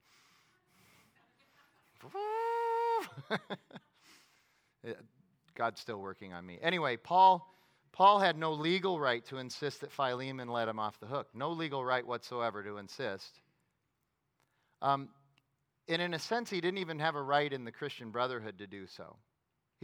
God's 5.55 5.79
still 5.81 5.99
working 5.99 6.33
on 6.33 6.47
me. 6.47 6.59
Anyway, 6.63 6.97
Paul, 6.97 7.47
Paul 7.93 8.19
had 8.19 8.39
no 8.39 8.53
legal 8.53 8.99
right 8.99 9.23
to 9.27 9.37
insist 9.37 9.83
that 9.83 9.93
Philemon 9.93 10.49
let 10.49 10.69
him 10.69 10.79
off 10.79 10.99
the 11.01 11.07
hook. 11.07 11.29
No 11.35 11.51
legal 11.51 11.85
right 11.85 12.07
whatsoever 12.07 12.63
to 12.63 12.79
insist. 12.79 13.41
Um, 14.81 15.11
and 15.87 16.01
in 16.01 16.15
a 16.15 16.19
sense, 16.19 16.49
he 16.49 16.63
didn't 16.63 16.79
even 16.79 16.99
have 16.99 17.15
a 17.15 17.23
right 17.23 17.53
in 17.53 17.67
the 17.67 17.73
Christian 17.73 18.11
Brotherhood 18.11 18.57
to 18.59 18.67
do 18.67 18.87
so. 18.87 19.17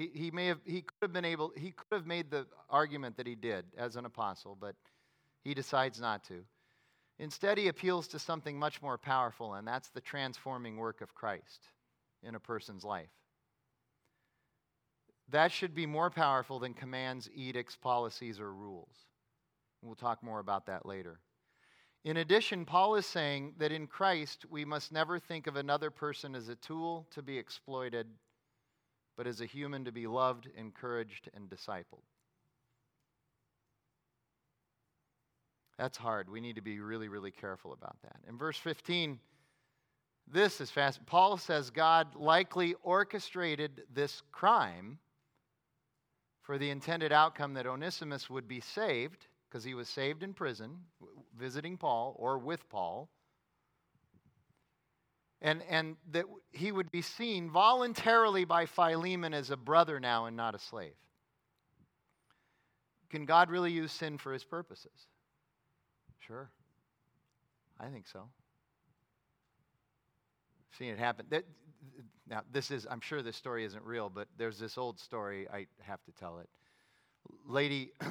He, 0.09 0.31
may 0.31 0.47
have, 0.47 0.61
he 0.65 0.81
could 0.81 0.97
have 1.03 1.13
been 1.13 1.27
able, 1.27 1.53
he 1.57 1.73
could 1.73 1.93
have 1.93 2.07
made 2.07 2.31
the 2.31 2.47
argument 2.71 3.19
that 3.19 3.27
he 3.27 3.35
did 3.35 3.67
as 3.77 3.97
an 3.97 4.07
apostle, 4.07 4.57
but 4.59 4.75
he 5.45 5.53
decides 5.53 6.01
not 6.01 6.25
to. 6.25 6.45
Instead, 7.19 7.59
he 7.59 7.69
appeals 7.69 8.09
to 8.09 8.19
something 8.19 8.59
much 8.59 8.81
more 8.81 8.97
powerful, 8.97 9.55
and 9.55 9.69
that's 9.69 9.91
the 9.91 10.01
transforming 10.01 10.79
work 10.79 11.03
of 11.03 11.15
Christ 11.15 11.69
in 12.23 12.35
a 12.35 12.41
person's 12.41 12.83
life. 12.83 13.11
That 15.29 15.53
should 15.53 15.75
be 15.75 15.85
more 15.85 16.09
powerful 16.09 16.59
than 16.59 16.73
commands, 16.73 17.29
edicts, 17.35 17.77
policies, 17.77 18.41
or 18.41 18.55
rules. 18.55 18.97
We'll 19.83 19.95
talk 19.97 20.23
more 20.23 20.41
about 20.41 20.67
that 20.67 20.87
later. 20.87 21.21
In 22.05 22.17
addition, 22.17 22.65
Paul 22.65 22.95
is 22.95 23.05
saying 23.05 23.55
that 23.59 23.71
in 23.71 23.87
Christ, 23.87 24.47
we 24.49 24.65
must 24.65 24.93
never 24.93 25.19
think 25.19 25.47
of 25.47 25.57
another 25.57 25.91
person 25.91 26.35
as 26.35 26.49
a 26.49 26.57
tool 26.57 27.07
to 27.11 27.21
be 27.21 27.37
exploited 27.37 28.07
but 29.21 29.27
as 29.27 29.43
a 29.43 29.45
human 29.45 29.85
to 29.85 29.93
be 29.93 30.07
loved, 30.07 30.49
encouraged, 30.57 31.29
and 31.35 31.51
discipled. 31.51 32.07
That's 35.77 35.99
hard. 35.99 36.31
We 36.31 36.41
need 36.41 36.57
to 36.57 36.63
be 36.63 36.81
really, 36.81 37.09
really 37.09 37.31
careful 37.31 37.75
about 37.75 38.01
that. 38.01 38.17
In 38.27 38.39
verse 38.39 38.57
15, 38.57 39.19
this 40.27 40.59
is 40.63 40.71
fast. 40.71 41.05
Paul 41.05 41.37
says 41.37 41.69
God 41.69 42.15
likely 42.15 42.75
orchestrated 42.83 43.83
this 43.93 44.23
crime 44.33 44.99
for 46.41 46.57
the 46.57 46.71
intended 46.71 47.13
outcome 47.13 47.53
that 47.53 47.67
Onesimus 47.67 48.31
would 48.31 48.49
be 48.49 48.61
saved, 48.61 49.27
because 49.51 49.63
he 49.63 49.75
was 49.75 49.91
saved 49.91 50.23
in 50.23 50.33
prison, 50.33 50.79
visiting 51.39 51.77
Paul 51.77 52.17
or 52.19 52.39
with 52.39 52.67
Paul 52.71 53.11
and, 55.43 55.63
and 55.69 55.97
that 56.13 56.27
he 56.53 56.71
would 56.71 56.91
be 56.91 57.03
seen 57.03 57.51
voluntarily 57.51 58.45
by 58.45 58.67
Philemon 58.67 59.33
as 59.35 59.51
a 59.51 59.57
brother 59.57 59.99
now 59.99 60.27
and 60.27 60.37
not 60.37 60.55
a 60.55 60.59
slave. 60.59 60.95
Can 63.11 63.25
God 63.25 63.51
really 63.51 63.73
use 63.73 63.91
sin 63.91 64.19
for 64.19 64.33
his 64.33 64.45
purposes? 64.45 65.07
Sure. 66.19 66.51
I 67.79 67.89
think 67.89 68.07
so. 68.07 68.29
Seen 70.79 70.91
it 70.91 70.99
happen. 70.99 71.27
Now, 72.29 72.43
this 72.53 72.71
is, 72.71 72.87
I'm 72.89 73.01
sure 73.01 73.23
this 73.23 73.37
story 73.37 73.65
isn't 73.65 73.85
real, 73.85 74.09
but 74.09 74.29
there's 74.39 74.59
this 74.59 74.79
old 74.79 75.01
story. 75.01 75.49
I 75.53 75.67
have 75.81 76.03
to 76.05 76.13
tell 76.13 76.39
it. 76.39 76.49
Lady, 77.47 77.91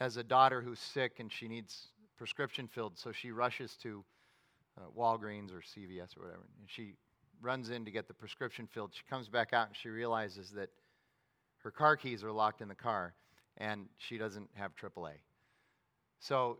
has 0.00 0.16
a 0.16 0.24
daughter 0.24 0.60
who's 0.60 0.80
sick 0.80 1.20
and 1.20 1.32
she 1.32 1.48
needs 1.48 1.88
prescription 2.18 2.66
filled, 2.66 2.98
so 2.98 3.12
she 3.12 3.30
rushes 3.30 3.76
to 3.82 4.04
uh, 4.78 4.82
Walgreens 4.96 5.52
or 5.52 5.60
CVS 5.60 6.16
or 6.16 6.22
whatever, 6.22 6.46
and 6.60 6.68
she 6.68 6.94
runs 7.40 7.70
in 7.70 7.84
to 7.84 7.90
get 7.90 8.08
the 8.08 8.14
prescription 8.14 8.68
filled. 8.72 8.92
She 8.94 9.02
comes 9.08 9.28
back 9.28 9.52
out 9.52 9.68
and 9.68 9.76
she 9.76 9.88
realizes 9.88 10.50
that 10.52 10.70
her 11.58 11.70
car 11.70 11.96
keys 11.96 12.22
are 12.24 12.32
locked 12.32 12.60
in 12.60 12.68
the 12.68 12.74
car 12.74 13.14
and 13.58 13.86
she 13.98 14.18
doesn't 14.18 14.48
have 14.54 14.72
AAA. 14.76 15.12
So 16.20 16.58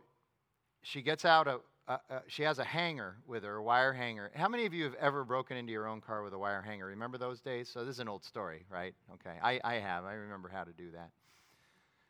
she 0.83 1.01
gets 1.01 1.25
out 1.25 1.47
a, 1.47 1.59
uh, 1.87 1.97
uh, 2.09 2.19
she 2.27 2.43
has 2.43 2.59
a 2.59 2.63
hanger 2.63 3.15
with 3.25 3.43
her, 3.43 3.55
a 3.55 3.63
wire 3.63 3.93
hanger. 3.93 4.29
How 4.35 4.49
many 4.49 4.65
of 4.65 4.73
you 4.73 4.83
have 4.83 4.95
ever 4.95 5.23
broken 5.23 5.55
into 5.55 5.71
your 5.71 5.87
own 5.87 6.01
car 6.01 6.21
with 6.23 6.33
a 6.33 6.37
wire 6.37 6.61
hanger? 6.61 6.87
Remember 6.87 7.17
those 7.17 7.39
days? 7.39 7.69
So 7.69 7.85
this 7.85 7.95
is 7.95 7.99
an 7.99 8.09
old 8.09 8.25
story, 8.25 8.65
right? 8.69 8.93
Okay, 9.13 9.37
I, 9.41 9.59
I 9.63 9.75
have. 9.75 10.03
I 10.03 10.13
remember 10.13 10.49
how 10.49 10.63
to 10.63 10.73
do 10.73 10.91
that. 10.91 11.11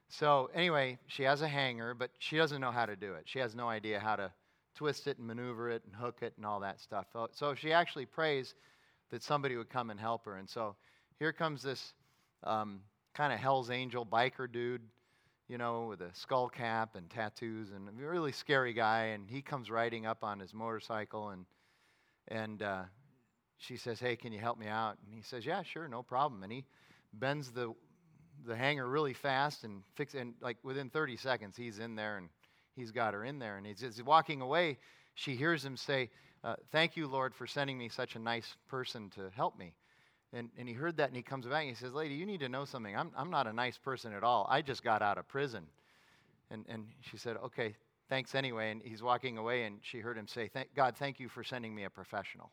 So 0.09 0.49
anyway, 0.53 0.97
she 1.07 1.23
has 1.23 1.41
a 1.41 1.47
hanger, 1.47 1.93
but 1.93 2.09
she 2.17 2.37
doesn't 2.37 2.59
know 2.59 2.71
how 2.71 2.85
to 2.85 2.95
do 2.95 3.13
it. 3.13 3.23
She 3.25 3.39
has 3.39 3.55
no 3.55 3.67
idea 3.67 3.99
how 3.99 4.15
to 4.15 4.31
twist 4.77 5.07
it 5.07 5.17
and 5.17 5.27
maneuver 5.27 5.69
it 5.69 5.81
and 5.85 5.93
hook 5.93 6.19
it 6.21 6.33
and 6.37 6.45
all 6.45 6.61
that 6.61 6.79
stuff. 6.79 7.07
So 7.33 7.55
she 7.55 7.73
actually 7.73 8.05
prays 8.05 8.55
that 9.09 9.23
somebody 9.23 9.57
would 9.57 9.69
come 9.69 9.89
and 9.89 9.99
help 9.99 10.25
her. 10.25 10.37
And 10.37 10.49
so 10.49 10.75
here 11.19 11.33
comes 11.33 11.61
this 11.63 11.93
um, 12.43 12.81
kind 13.13 13.33
of 13.33 13.39
Hell's 13.39 13.69
Angel 13.69 14.05
biker 14.05 14.49
dude 14.49 14.81
you 15.47 15.57
know, 15.57 15.85
with 15.85 16.01
a 16.01 16.13
skull 16.13 16.49
cap 16.49 16.95
and 16.95 17.09
tattoos 17.09 17.71
and 17.71 17.87
a 17.87 17.91
really 17.91 18.31
scary 18.31 18.73
guy. 18.73 19.05
And 19.05 19.29
he 19.29 19.41
comes 19.41 19.69
riding 19.69 20.05
up 20.05 20.23
on 20.23 20.39
his 20.39 20.53
motorcycle 20.53 21.29
and, 21.29 21.45
and 22.27 22.61
uh, 22.61 22.83
she 23.57 23.77
says, 23.77 23.99
Hey, 23.99 24.15
can 24.15 24.33
you 24.33 24.39
help 24.39 24.59
me 24.59 24.67
out? 24.67 24.97
And 25.05 25.13
he 25.13 25.21
says, 25.21 25.45
Yeah, 25.45 25.63
sure, 25.63 25.87
no 25.87 26.03
problem. 26.03 26.43
And 26.43 26.51
he 26.51 26.65
bends 27.13 27.51
the, 27.51 27.73
the 28.45 28.55
hanger 28.55 28.87
really 28.87 29.13
fast 29.13 29.63
and 29.63 29.83
fix 29.95 30.13
and 30.13 30.33
like 30.41 30.57
within 30.63 30.89
30 30.89 31.17
seconds 31.17 31.57
he's 31.57 31.79
in 31.79 31.95
there 31.95 32.17
and 32.17 32.29
he's 32.77 32.91
got 32.91 33.13
her 33.13 33.25
in 33.25 33.39
there. 33.39 33.57
And 33.57 33.65
he's, 33.65 33.81
he's 33.81 34.01
walking 34.01 34.41
away. 34.41 34.77
She 35.15 35.35
hears 35.35 35.65
him 35.65 35.75
say, 35.75 36.09
uh, 36.43 36.55
Thank 36.71 36.95
you, 36.95 37.07
Lord, 37.07 37.35
for 37.35 37.47
sending 37.47 37.77
me 37.77 37.89
such 37.89 38.15
a 38.15 38.19
nice 38.19 38.55
person 38.69 39.09
to 39.15 39.29
help 39.35 39.57
me. 39.57 39.73
And, 40.31 40.49
and 40.57 40.67
he 40.67 40.73
heard 40.73 40.97
that 40.97 41.07
and 41.07 41.15
he 41.15 41.23
comes 41.23 41.45
back 41.45 41.61
and 41.61 41.69
he 41.69 41.75
says, 41.75 41.93
Lady, 41.93 42.15
you 42.15 42.25
need 42.25 42.41
to 42.41 42.49
know 42.49 42.63
something. 42.63 42.95
I'm, 42.95 43.11
I'm 43.17 43.29
not 43.29 43.47
a 43.47 43.53
nice 43.53 43.77
person 43.77 44.13
at 44.13 44.23
all. 44.23 44.47
I 44.49 44.61
just 44.61 44.83
got 44.83 45.01
out 45.01 45.17
of 45.17 45.27
prison. 45.27 45.65
And, 46.51 46.65
and 46.69 46.85
she 47.01 47.17
said, 47.17 47.37
Okay, 47.43 47.75
thanks 48.09 48.35
anyway. 48.35 48.71
And 48.71 48.81
he's 48.83 49.01
walking 49.01 49.37
away 49.37 49.63
and 49.63 49.79
she 49.81 49.99
heard 49.99 50.17
him 50.17 50.27
say, 50.27 50.49
thank, 50.53 50.73
God, 50.75 50.95
thank 50.97 51.19
you 51.19 51.29
for 51.29 51.43
sending 51.43 51.73
me 51.73 51.83
a 51.83 51.89
professional. 51.89 52.51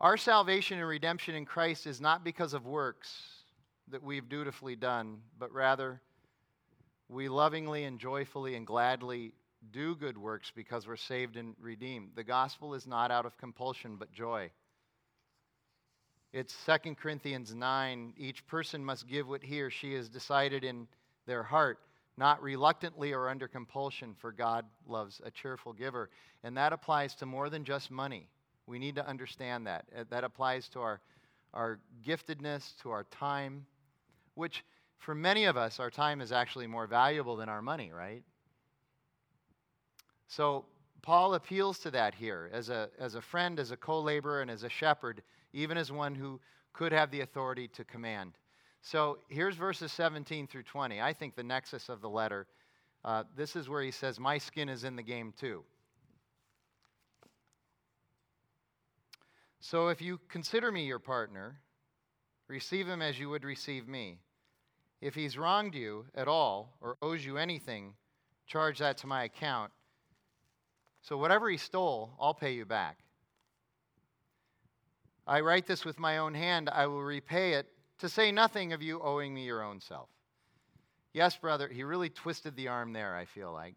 Our 0.00 0.16
salvation 0.16 0.78
and 0.78 0.88
redemption 0.88 1.34
in 1.34 1.44
Christ 1.46 1.86
is 1.86 2.00
not 2.00 2.24
because 2.24 2.52
of 2.52 2.66
works 2.66 3.33
that 3.90 4.02
we've 4.02 4.28
dutifully 4.28 4.76
done, 4.76 5.18
but 5.38 5.52
rather 5.52 6.00
we 7.08 7.28
lovingly 7.28 7.84
and 7.84 7.98
joyfully 7.98 8.54
and 8.54 8.66
gladly 8.66 9.34
do 9.72 9.94
good 9.94 10.18
works 10.18 10.52
because 10.54 10.86
we're 10.86 10.96
saved 10.96 11.36
and 11.36 11.54
redeemed. 11.60 12.10
The 12.14 12.24
gospel 12.24 12.74
is 12.74 12.86
not 12.86 13.10
out 13.10 13.26
of 13.26 13.36
compulsion, 13.38 13.96
but 13.98 14.12
joy. 14.12 14.50
It's 16.32 16.54
2 16.66 16.96
Corinthians 16.96 17.54
9. 17.54 18.14
Each 18.16 18.46
person 18.46 18.84
must 18.84 19.06
give 19.06 19.28
what 19.28 19.42
he 19.42 19.60
or 19.60 19.70
she 19.70 19.94
has 19.94 20.08
decided 20.08 20.64
in 20.64 20.88
their 21.26 21.42
heart, 21.42 21.78
not 22.16 22.42
reluctantly 22.42 23.12
or 23.12 23.28
under 23.28 23.46
compulsion, 23.46 24.14
for 24.18 24.32
God 24.32 24.64
loves 24.88 25.20
a 25.24 25.30
cheerful 25.30 25.72
giver. 25.72 26.10
And 26.42 26.56
that 26.56 26.72
applies 26.72 27.14
to 27.16 27.26
more 27.26 27.48
than 27.48 27.64
just 27.64 27.90
money. 27.90 28.28
We 28.66 28.78
need 28.78 28.96
to 28.96 29.06
understand 29.06 29.66
that. 29.66 29.84
Uh, 29.96 30.04
that 30.10 30.24
applies 30.24 30.68
to 30.70 30.80
our, 30.80 31.00
our 31.52 31.78
giftedness, 32.04 32.76
to 32.82 32.90
our 32.90 33.04
time, 33.04 33.66
which 34.34 34.64
for 34.98 35.14
many 35.14 35.44
of 35.44 35.56
us, 35.56 35.80
our 35.80 35.90
time 35.90 36.20
is 36.20 36.32
actually 36.32 36.66
more 36.66 36.86
valuable 36.86 37.36
than 37.36 37.48
our 37.48 37.62
money, 37.62 37.92
right? 37.92 38.22
So 40.28 40.64
Paul 41.02 41.34
appeals 41.34 41.78
to 41.80 41.90
that 41.90 42.14
here 42.14 42.48
as 42.52 42.70
a, 42.70 42.88
as 42.98 43.14
a 43.14 43.20
friend, 43.20 43.60
as 43.60 43.70
a 43.70 43.76
co 43.76 44.00
laborer, 44.00 44.40
and 44.40 44.50
as 44.50 44.62
a 44.62 44.68
shepherd, 44.70 45.22
even 45.52 45.76
as 45.76 45.92
one 45.92 46.14
who 46.14 46.40
could 46.72 46.92
have 46.92 47.10
the 47.10 47.20
authority 47.20 47.68
to 47.68 47.84
command. 47.84 48.32
So 48.80 49.18
here's 49.28 49.56
verses 49.56 49.92
17 49.92 50.46
through 50.46 50.64
20. 50.64 51.00
I 51.00 51.12
think 51.12 51.36
the 51.36 51.42
nexus 51.42 51.88
of 51.88 52.00
the 52.00 52.08
letter. 52.08 52.46
Uh, 53.04 53.24
this 53.36 53.54
is 53.56 53.68
where 53.68 53.82
he 53.82 53.90
says, 53.90 54.18
My 54.18 54.38
skin 54.38 54.68
is 54.68 54.84
in 54.84 54.96
the 54.96 55.02
game 55.02 55.32
too. 55.38 55.62
So 59.60 59.88
if 59.88 60.02
you 60.02 60.20
consider 60.28 60.70
me 60.70 60.84
your 60.84 60.98
partner, 60.98 61.58
receive 62.48 62.86
him 62.86 63.02
as 63.02 63.18
you 63.18 63.30
would 63.30 63.44
receive 63.44 63.88
me. 63.88 64.18
If 65.00 65.14
he's 65.14 65.36
wronged 65.36 65.74
you 65.74 66.06
at 66.14 66.28
all 66.28 66.76
or 66.80 66.96
owes 67.02 67.24
you 67.24 67.36
anything, 67.36 67.94
charge 68.46 68.78
that 68.78 68.98
to 68.98 69.06
my 69.06 69.24
account. 69.24 69.72
So 71.02 71.16
whatever 71.18 71.50
he 71.50 71.56
stole, 71.56 72.12
I'll 72.18 72.34
pay 72.34 72.52
you 72.52 72.64
back. 72.64 72.98
I 75.26 75.40
write 75.40 75.66
this 75.66 75.84
with 75.84 75.98
my 75.98 76.18
own 76.18 76.34
hand, 76.34 76.68
I 76.68 76.86
will 76.86 77.02
repay 77.02 77.54
it, 77.54 77.66
to 77.98 78.08
say 78.08 78.30
nothing 78.30 78.72
of 78.72 78.82
you 78.82 79.00
owing 79.00 79.32
me 79.32 79.44
your 79.44 79.62
own 79.62 79.80
self. 79.80 80.08
Yes, 81.12 81.36
brother, 81.36 81.68
he 81.68 81.82
really 81.82 82.10
twisted 82.10 82.56
the 82.56 82.68
arm 82.68 82.92
there, 82.92 83.16
I 83.16 83.24
feel 83.24 83.52
like. 83.52 83.74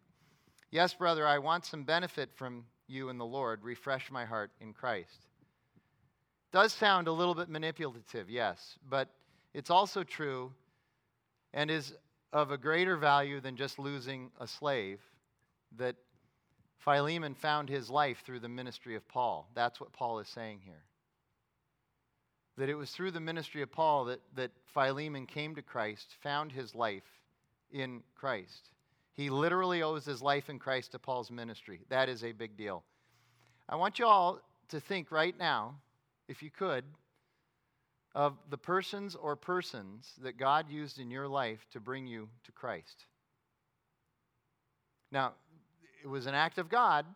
Yes, 0.70 0.92
brother, 0.92 1.26
I 1.26 1.38
want 1.38 1.64
some 1.64 1.84
benefit 1.84 2.30
from 2.34 2.64
you 2.86 3.08
in 3.08 3.16
the 3.16 3.24
Lord. 3.24 3.62
Refresh 3.62 4.10
my 4.10 4.24
heart 4.24 4.50
in 4.60 4.72
Christ. 4.72 5.26
Does 6.52 6.72
sound 6.72 7.08
a 7.08 7.12
little 7.12 7.34
bit 7.34 7.48
manipulative, 7.48 8.30
yes, 8.30 8.78
but 8.88 9.08
it's 9.52 9.70
also 9.70 10.02
true 10.02 10.52
and 11.52 11.70
is 11.70 11.94
of 12.32 12.50
a 12.50 12.58
greater 12.58 12.96
value 12.96 13.40
than 13.40 13.56
just 13.56 13.78
losing 13.78 14.30
a 14.40 14.46
slave 14.46 15.00
that 15.76 15.96
Philemon 16.78 17.34
found 17.34 17.68
his 17.68 17.90
life 17.90 18.22
through 18.24 18.40
the 18.40 18.48
ministry 18.48 18.94
of 18.94 19.06
Paul. 19.08 19.48
That's 19.54 19.80
what 19.80 19.92
Paul 19.92 20.20
is 20.20 20.28
saying 20.28 20.60
here. 20.64 20.84
That 22.56 22.68
it 22.68 22.74
was 22.74 22.90
through 22.90 23.12
the 23.12 23.20
ministry 23.20 23.62
of 23.62 23.70
Paul 23.70 24.06
that, 24.06 24.20
that 24.36 24.50
Philemon 24.72 25.26
came 25.26 25.54
to 25.54 25.62
Christ, 25.62 26.14
found 26.22 26.52
his 26.52 26.74
life 26.74 27.04
in 27.70 28.02
Christ. 28.14 28.70
He 29.12 29.30
literally 29.30 29.82
owes 29.82 30.04
his 30.04 30.22
life 30.22 30.48
in 30.48 30.58
Christ 30.58 30.92
to 30.92 30.98
Paul's 30.98 31.30
ministry. 31.30 31.80
That 31.88 32.08
is 32.08 32.24
a 32.24 32.32
big 32.32 32.56
deal. 32.56 32.84
I 33.68 33.76
want 33.76 33.98
you 33.98 34.06
all 34.06 34.40
to 34.68 34.80
think 34.80 35.10
right 35.10 35.36
now, 35.36 35.74
if 36.28 36.42
you 36.42 36.50
could, 36.50 36.84
of 38.14 38.36
the 38.50 38.58
persons 38.58 39.14
or 39.14 39.36
persons 39.36 40.12
that 40.22 40.38
God 40.38 40.70
used 40.70 40.98
in 40.98 41.10
your 41.10 41.28
life 41.28 41.66
to 41.72 41.80
bring 41.80 42.06
you 42.06 42.28
to 42.44 42.52
Christ. 42.52 43.06
Now, 45.10 45.32
it 46.02 46.08
was 46.08 46.26
an 46.26 46.34
act 46.34 46.58
of 46.58 46.68
God, 46.68 47.06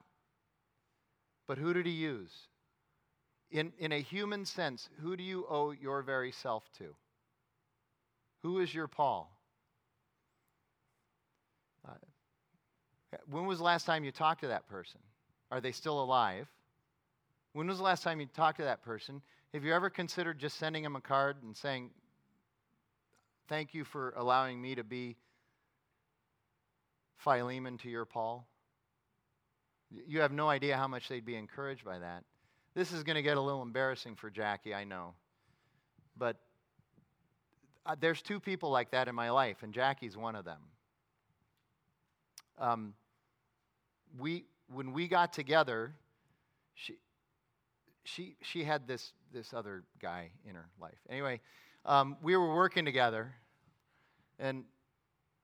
but 1.46 1.58
who 1.58 1.72
did 1.72 1.86
he 1.86 1.92
use? 1.92 2.32
In, 3.50 3.72
in 3.78 3.92
a 3.92 4.00
human 4.00 4.46
sense, 4.46 4.88
who 5.00 5.16
do 5.16 5.22
you 5.22 5.44
owe 5.48 5.72
your 5.72 6.02
very 6.02 6.32
self 6.32 6.64
to? 6.78 6.94
Who 8.42 8.60
is 8.60 8.74
your 8.74 8.88
Paul? 8.88 9.30
Uh, 11.86 11.92
when 13.30 13.46
was 13.46 13.58
the 13.58 13.64
last 13.64 13.84
time 13.84 14.04
you 14.04 14.12
talked 14.12 14.40
to 14.40 14.48
that 14.48 14.68
person? 14.68 15.00
Are 15.50 15.60
they 15.60 15.72
still 15.72 16.02
alive? 16.02 16.48
When 17.52 17.66
was 17.66 17.78
the 17.78 17.84
last 17.84 18.02
time 18.02 18.20
you 18.20 18.26
talked 18.26 18.58
to 18.58 18.64
that 18.64 18.82
person? 18.82 19.20
Have 19.52 19.64
you 19.64 19.74
ever 19.74 19.90
considered 19.90 20.38
just 20.38 20.58
sending 20.58 20.82
them 20.82 20.96
a 20.96 21.00
card 21.00 21.36
and 21.42 21.56
saying, 21.56 21.90
Thank 23.48 23.74
you 23.74 23.84
for 23.84 24.14
allowing 24.16 24.62
me 24.62 24.74
to 24.76 24.84
be 24.84 25.16
Philemon 27.18 27.76
to 27.78 27.90
your 27.90 28.06
Paul? 28.06 28.46
You 30.06 30.20
have 30.20 30.32
no 30.32 30.48
idea 30.48 30.76
how 30.76 30.88
much 30.88 31.08
they'd 31.08 31.24
be 31.24 31.36
encouraged 31.36 31.84
by 31.84 31.98
that. 31.98 32.24
This 32.74 32.92
is 32.92 33.02
going 33.02 33.16
to 33.16 33.22
get 33.22 33.36
a 33.36 33.40
little 33.40 33.60
embarrassing 33.60 34.16
for 34.16 34.30
Jackie, 34.30 34.74
I 34.74 34.84
know. 34.84 35.12
But 36.16 36.36
uh, 37.84 37.96
there's 38.00 38.22
two 38.22 38.40
people 38.40 38.70
like 38.70 38.92
that 38.92 39.08
in 39.08 39.14
my 39.14 39.30
life, 39.30 39.58
and 39.62 39.74
Jackie's 39.74 40.16
one 40.16 40.34
of 40.34 40.44
them. 40.46 40.60
Um, 42.58 42.94
we, 44.18 44.44
when 44.72 44.92
we 44.92 45.08
got 45.08 45.32
together, 45.32 45.94
she, 46.74 46.94
she, 48.04 48.36
she 48.42 48.64
had 48.64 48.86
this, 48.86 49.12
this 49.32 49.52
other 49.54 49.84
guy 50.00 50.30
in 50.48 50.54
her 50.54 50.68
life. 50.80 50.98
Anyway, 51.08 51.40
um, 51.84 52.16
we 52.22 52.36
were 52.36 52.54
working 52.54 52.84
together, 52.84 53.32
and 54.38 54.64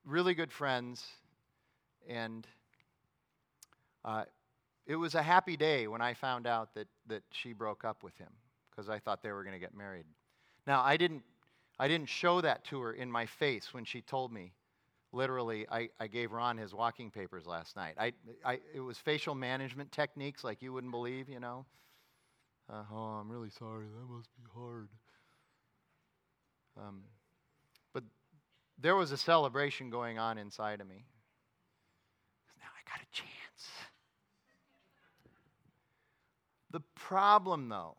really 0.05 0.35
good 0.35 0.53
friends, 0.53 1.05
and 2.09 2.47
uh, 4.05 4.25
it 4.87 4.97
was 4.97 5.15
a 5.15 5.23
happy 5.23 5.57
day 5.57 5.87
when 5.87 6.01
I 6.01 6.15
found 6.15 6.47
out 6.47 6.75
that, 6.75 6.89
that 7.07 7.23
she 7.31 7.53
broke 7.53 7.85
up 7.85 8.03
with 8.03 8.17
him 8.17 8.31
because 8.71 8.89
I 8.89 8.99
thought 8.99 9.23
they 9.23 9.33
were 9.33 9.43
going 9.43 9.55
to 9.55 9.61
get 9.61 9.77
married. 9.77 10.05
Now, 10.67 10.83
I 10.83 10.97
didn't, 10.97 11.23
I 11.79 11.89
didn't 11.89 12.09
show 12.09 12.41
that 12.41 12.65
to 12.67 12.81
her 12.81 12.93
in 12.93 13.11
my 13.11 13.27
face 13.27 13.75
when 13.75 13.85
she 13.85 14.01
told 14.01 14.33
me. 14.33 14.53
Literally, 15.11 15.67
I, 15.71 15.89
I 15.99 16.07
gave 16.07 16.33
Ron 16.33 16.59
his 16.59 16.75
walking 16.75 17.11
papers 17.11 17.47
last 17.47 17.77
night. 17.77 17.95
I, 17.99 18.13
I, 18.45 18.61
it 18.75 18.81
was 18.81 18.99
facial 18.99 19.35
management 19.35 19.91
techniques 19.91 20.45
like 20.45 20.61
you 20.61 20.73
wouldn't 20.73 20.91
believe, 20.93 21.31
you 21.31 21.41
know. 21.41 21.65
Uh, 22.71 22.83
oh, 22.93 22.97
I'm 22.97 23.31
really 23.31 23.51
sorry. 23.51 23.87
That 23.87 24.15
must 24.15 24.29
be 24.37 24.43
hard. 24.55 24.89
Um, 26.77 27.03
but 27.95 28.05
there 28.79 28.95
was 28.95 29.11
a 29.11 29.17
celebration 29.17 29.91
going 29.91 30.19
on 30.19 30.37
inside 30.39 30.81
of 30.81 30.87
me. 30.87 31.07
Now 32.61 32.67
I 32.67 32.91
got 32.91 33.01
a 33.01 33.11
chance. 33.11 33.29
The 36.71 36.81
problem, 36.95 37.71
though, 37.71 37.97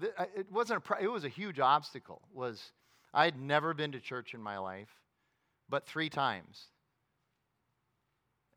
th- 0.00 0.12
it 0.36 0.50
wasn't 0.52 0.78
a 0.78 0.80
pro- 0.80 1.00
it 1.00 1.10
was 1.10 1.24
a 1.24 1.28
huge 1.28 1.58
obstacle. 1.58 2.22
Was 2.32 2.72
I 3.12 3.24
had 3.24 3.38
never 3.38 3.74
been 3.74 3.92
to 3.92 4.00
church 4.00 4.32
in 4.32 4.40
my 4.40 4.58
life, 4.58 4.88
but 5.68 5.86
three 5.86 6.08
times, 6.08 6.66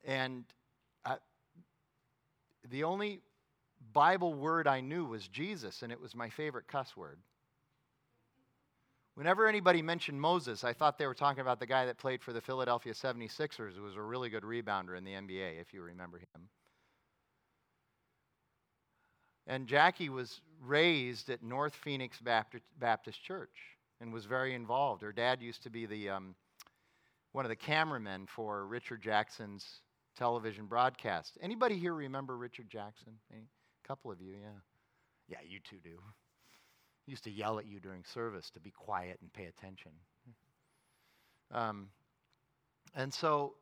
and 0.05 0.45
I, 1.03 1.15
the 2.69 2.83
only 2.83 3.21
Bible 3.93 4.33
word 4.33 4.67
I 4.67 4.81
knew 4.81 5.05
was 5.05 5.27
Jesus, 5.27 5.81
and 5.81 5.91
it 5.91 5.99
was 5.99 6.15
my 6.15 6.29
favorite 6.29 6.67
cuss 6.67 6.95
word. 6.95 7.19
Whenever 9.15 9.47
anybody 9.47 9.81
mentioned 9.81 10.19
Moses, 10.19 10.63
I 10.63 10.73
thought 10.73 10.97
they 10.97 11.05
were 11.05 11.13
talking 11.13 11.41
about 11.41 11.59
the 11.59 11.65
guy 11.65 11.85
that 11.85 11.97
played 11.97 12.23
for 12.23 12.31
the 12.31 12.41
Philadelphia 12.41 12.93
76ers, 12.93 13.75
who 13.75 13.83
was 13.83 13.95
a 13.95 14.01
really 14.01 14.29
good 14.29 14.43
rebounder 14.43 14.97
in 14.97 15.03
the 15.03 15.11
NBA, 15.11 15.59
if 15.59 15.73
you 15.73 15.81
remember 15.81 16.17
him. 16.17 16.47
And 19.47 19.67
Jackie 19.67 20.09
was 20.09 20.39
raised 20.61 21.29
at 21.29 21.43
North 21.43 21.75
Phoenix 21.75 22.19
Baptist, 22.19 23.23
Church 23.23 23.57
and 23.99 24.13
was 24.13 24.25
very 24.25 24.55
involved. 24.55 25.01
Her 25.01 25.11
dad 25.11 25.41
used 25.41 25.63
to 25.63 25.69
be 25.69 25.85
the, 25.85 26.09
um, 26.09 26.35
one 27.33 27.45
of 27.45 27.49
the 27.49 27.55
cameramen 27.55 28.27
for 28.27 28.65
Richard 28.65 29.01
Jackson's 29.01 29.81
television 30.17 30.65
broadcast. 30.65 31.37
Anybody 31.41 31.77
here 31.77 31.93
remember 31.93 32.37
Richard 32.37 32.69
Jackson? 32.69 33.13
A 33.31 33.35
couple 33.91 34.09
of 34.09 34.21
you, 34.21 34.31
yeah. 34.41 34.59
Yeah, 35.27 35.39
you 35.45 35.59
two 35.69 35.75
do. 35.83 35.99
Used 37.07 37.25
to 37.25 37.31
yell 37.31 37.59
at 37.59 37.65
you 37.65 37.81
during 37.81 38.05
service 38.05 38.49
to 38.51 38.61
be 38.61 38.71
quiet 38.71 39.17
and 39.21 39.33
pay 39.33 39.45
attention. 39.45 39.91
Um, 41.51 41.89
and 42.95 43.13
so 43.13 43.55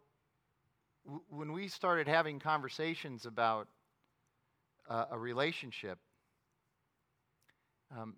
w- 1.05 1.23
when 1.29 1.51
we 1.51 1.67
started 1.67 2.07
having 2.07 2.37
conversations 2.39 3.25
about 3.25 3.67
uh, 4.87 5.05
a 5.09 5.17
relationship, 5.17 5.97
um, 7.97 8.13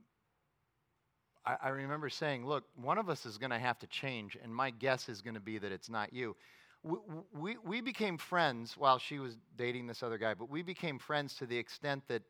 I, 1.45 1.55
I 1.63 1.69
remember 1.69 2.09
saying, 2.09 2.45
Look, 2.45 2.65
one 2.75 2.97
of 2.97 3.09
us 3.09 3.25
is 3.25 3.37
going 3.37 3.51
to 3.51 3.59
have 3.59 3.79
to 3.79 3.87
change, 3.87 4.37
and 4.43 4.53
my 4.53 4.71
guess 4.71 5.07
is 5.07 5.21
going 5.21 5.35
to 5.35 5.39
be 5.39 5.59
that 5.59 5.71
it's 5.71 5.89
not 5.89 6.11
you. 6.11 6.35
We, 6.83 7.57
we, 7.63 7.81
became 7.81 8.17
friends 8.17 8.75
while 8.75 8.97
she 8.97 9.19
was 9.19 9.37
dating 9.55 9.85
this 9.87 10.01
other 10.01 10.17
guy, 10.17 10.33
but 10.33 10.49
we 10.49 10.63
became 10.63 10.97
friends 10.97 11.35
to 11.35 11.45
the 11.45 11.57
extent 11.57 12.03
that 12.07 12.23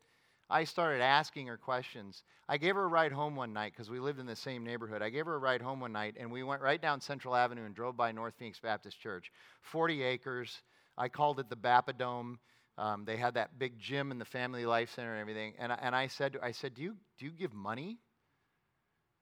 I 0.49 0.65
started 0.65 1.01
asking 1.01 1.47
her 1.47 1.55
questions. 1.57 2.23
I 2.49 2.57
gave 2.57 2.75
her 2.75 2.83
a 2.83 2.87
ride 2.87 3.13
home 3.13 3.37
one 3.37 3.53
night 3.53 3.71
because 3.71 3.89
we 3.89 3.99
lived 3.99 4.19
in 4.19 4.25
the 4.25 4.35
same 4.35 4.65
neighborhood. 4.65 5.01
I 5.01 5.09
gave 5.09 5.25
her 5.25 5.35
a 5.35 5.39
ride 5.39 5.61
home 5.61 5.79
one 5.79 5.93
night, 5.93 6.17
and 6.19 6.29
we 6.29 6.43
went 6.43 6.61
right 6.61 6.81
down 6.81 6.99
Central 6.99 7.33
Avenue 7.33 7.63
and 7.65 7.73
drove 7.73 7.95
by 7.95 8.11
North 8.11 8.33
Phoenix 8.37 8.59
Baptist 8.59 8.99
Church. 8.99 9.31
40 9.61 10.03
acres. 10.03 10.61
I 10.97 11.07
called 11.07 11.39
it 11.39 11.49
the 11.49 11.55
Bapadome. 11.55 12.37
Um, 12.77 13.05
they 13.05 13.15
had 13.15 13.35
that 13.35 13.57
big 13.57 13.79
gym 13.79 14.11
and 14.11 14.19
the 14.19 14.25
Family 14.25 14.65
Life 14.65 14.93
Center 14.93 15.13
and 15.13 15.21
everything. 15.21 15.53
And, 15.59 15.71
I- 15.71 15.79
and 15.81 15.95
I 15.95 16.07
said, 16.07 16.37
I 16.43 16.51
said, 16.51 16.73
do 16.73 16.81
you, 16.81 16.97
do 17.17 17.25
you 17.25 17.31
give 17.31 17.53
money 17.53 17.99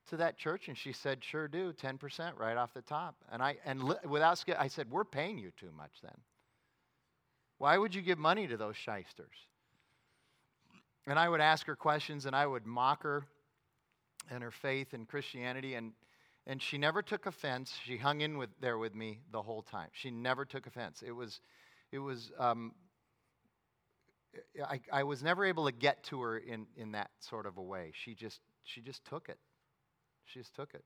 to 0.10 0.18
that 0.18 0.38
church? 0.38 0.68
And 0.68 0.78
she 0.78 0.94
said, 0.94 1.24
sure 1.24 1.48
do, 1.48 1.74
10% 1.74 2.38
right 2.38 2.58
off 2.58 2.74
the 2.74 2.82
top. 2.82 3.16
And 3.32 3.42
I, 3.42 3.58
and 3.66 3.84
li- 3.84 3.96
without, 4.08 4.44
I 4.58 4.68
said, 4.68 4.90
we're 4.90 5.04
paying 5.04 5.38
you 5.38 5.52
too 5.60 5.72
much 5.76 5.92
then. 6.02 6.16
Why 7.58 7.78
would 7.78 7.94
you 7.94 8.02
give 8.02 8.18
money 8.18 8.48
to 8.48 8.58
those 8.58 8.76
shysters? 8.76 9.36
And 11.08 11.18
I 11.18 11.28
would 11.28 11.42
ask 11.42 11.66
her 11.68 11.76
questions 11.76 12.26
and 12.26 12.36
I 12.36 12.46
would 12.46 12.66
mock 12.66 13.04
her 13.04 13.26
and 14.30 14.44
her 14.44 14.52
faith 14.52 14.94
in 14.94 15.06
Christianity. 15.06 15.76
And, 15.76 15.94
and 16.46 16.62
she 16.62 16.78
never 16.78 17.02
took 17.02 17.26
offense. 17.26 17.74
She 17.84 17.98
hung 17.98 18.22
in 18.22 18.38
with, 18.38 18.50
there 18.62 18.78
with 18.78 18.96
me 18.96 19.20
the 19.32 19.42
whole 19.42 19.62
time. 19.62 19.90
She 19.92 20.12
never 20.12 20.46
took 20.46 20.68
offense. 20.68 21.04
It 21.06 21.12
was, 21.12 21.42
it 21.92 22.00
was 22.00 22.32
um, 22.38 22.74
I, 24.64 24.80
I 24.92 25.04
was 25.04 25.24
never 25.24 25.46
able 25.46 25.66
to 25.66 25.72
get 25.72 26.04
to 26.06 26.22
her 26.22 26.38
in, 26.38 26.68
in 26.76 26.92
that 26.94 27.10
sort 27.20 27.46
of 27.46 27.58
a 27.58 27.62
way. 27.62 27.92
She 27.94 28.14
just, 28.14 28.40
she 28.64 28.82
just 28.82 29.04
took 29.06 29.30
it. 29.30 29.40
She 30.32 30.40
just 30.40 30.56
took 30.56 30.74
it. 30.74 30.84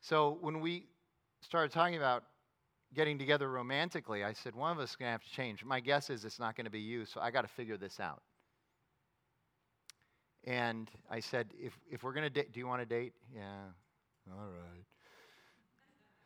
So 0.00 0.38
when 0.40 0.60
we 0.60 0.86
started 1.40 1.72
talking 1.72 1.96
about 1.96 2.24
getting 2.94 3.18
together 3.18 3.50
romantically, 3.50 4.24
I 4.24 4.32
said, 4.32 4.54
one 4.54 4.72
of 4.72 4.78
us 4.78 4.90
is 4.90 4.96
going 4.96 5.08
to 5.08 5.12
have 5.12 5.24
to 5.24 5.30
change. 5.30 5.64
My 5.64 5.80
guess 5.80 6.10
is 6.10 6.24
it's 6.24 6.38
not 6.38 6.56
going 6.56 6.64
to 6.66 6.70
be 6.70 6.80
you, 6.80 7.04
so 7.06 7.20
I 7.20 7.30
got 7.30 7.42
to 7.42 7.48
figure 7.48 7.76
this 7.76 8.00
out. 8.00 8.22
And 10.44 10.90
I 11.10 11.20
said, 11.20 11.48
if, 11.58 11.76
if 11.90 12.04
we're 12.04 12.12
going 12.12 12.24
to 12.24 12.30
date, 12.30 12.52
do 12.52 12.60
you 12.60 12.66
want 12.66 12.80
to 12.80 12.86
date? 12.86 13.14
Yeah. 13.34 13.64
All 14.30 14.46
right. 14.48 14.84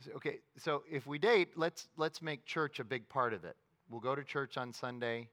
So, 0.00 0.12
okay, 0.12 0.38
so 0.58 0.82
if 0.90 1.06
we 1.06 1.18
date, 1.18 1.50
let's, 1.56 1.88
let's 1.96 2.22
make 2.22 2.44
church 2.44 2.80
a 2.80 2.84
big 2.84 3.08
part 3.08 3.32
of 3.34 3.44
it. 3.44 3.56
We'll 3.88 4.00
go 4.00 4.14
to 4.14 4.24
church 4.24 4.56
on 4.56 4.72
Sunday. 4.72 5.28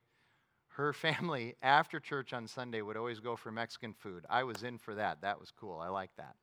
Her 0.69 0.93
family, 0.93 1.55
after 1.61 1.99
church 1.99 2.33
on 2.33 2.47
Sunday, 2.47 2.81
would 2.81 2.97
always 2.97 3.19
go 3.19 3.35
for 3.35 3.51
Mexican 3.51 3.93
food. 3.93 4.25
I 4.29 4.43
was 4.43 4.63
in 4.63 4.77
for 4.77 4.95
that. 4.95 5.21
That 5.21 5.39
was 5.39 5.51
cool. 5.51 5.79
I 5.79 5.89
like 5.89 6.11
that. 6.17 6.35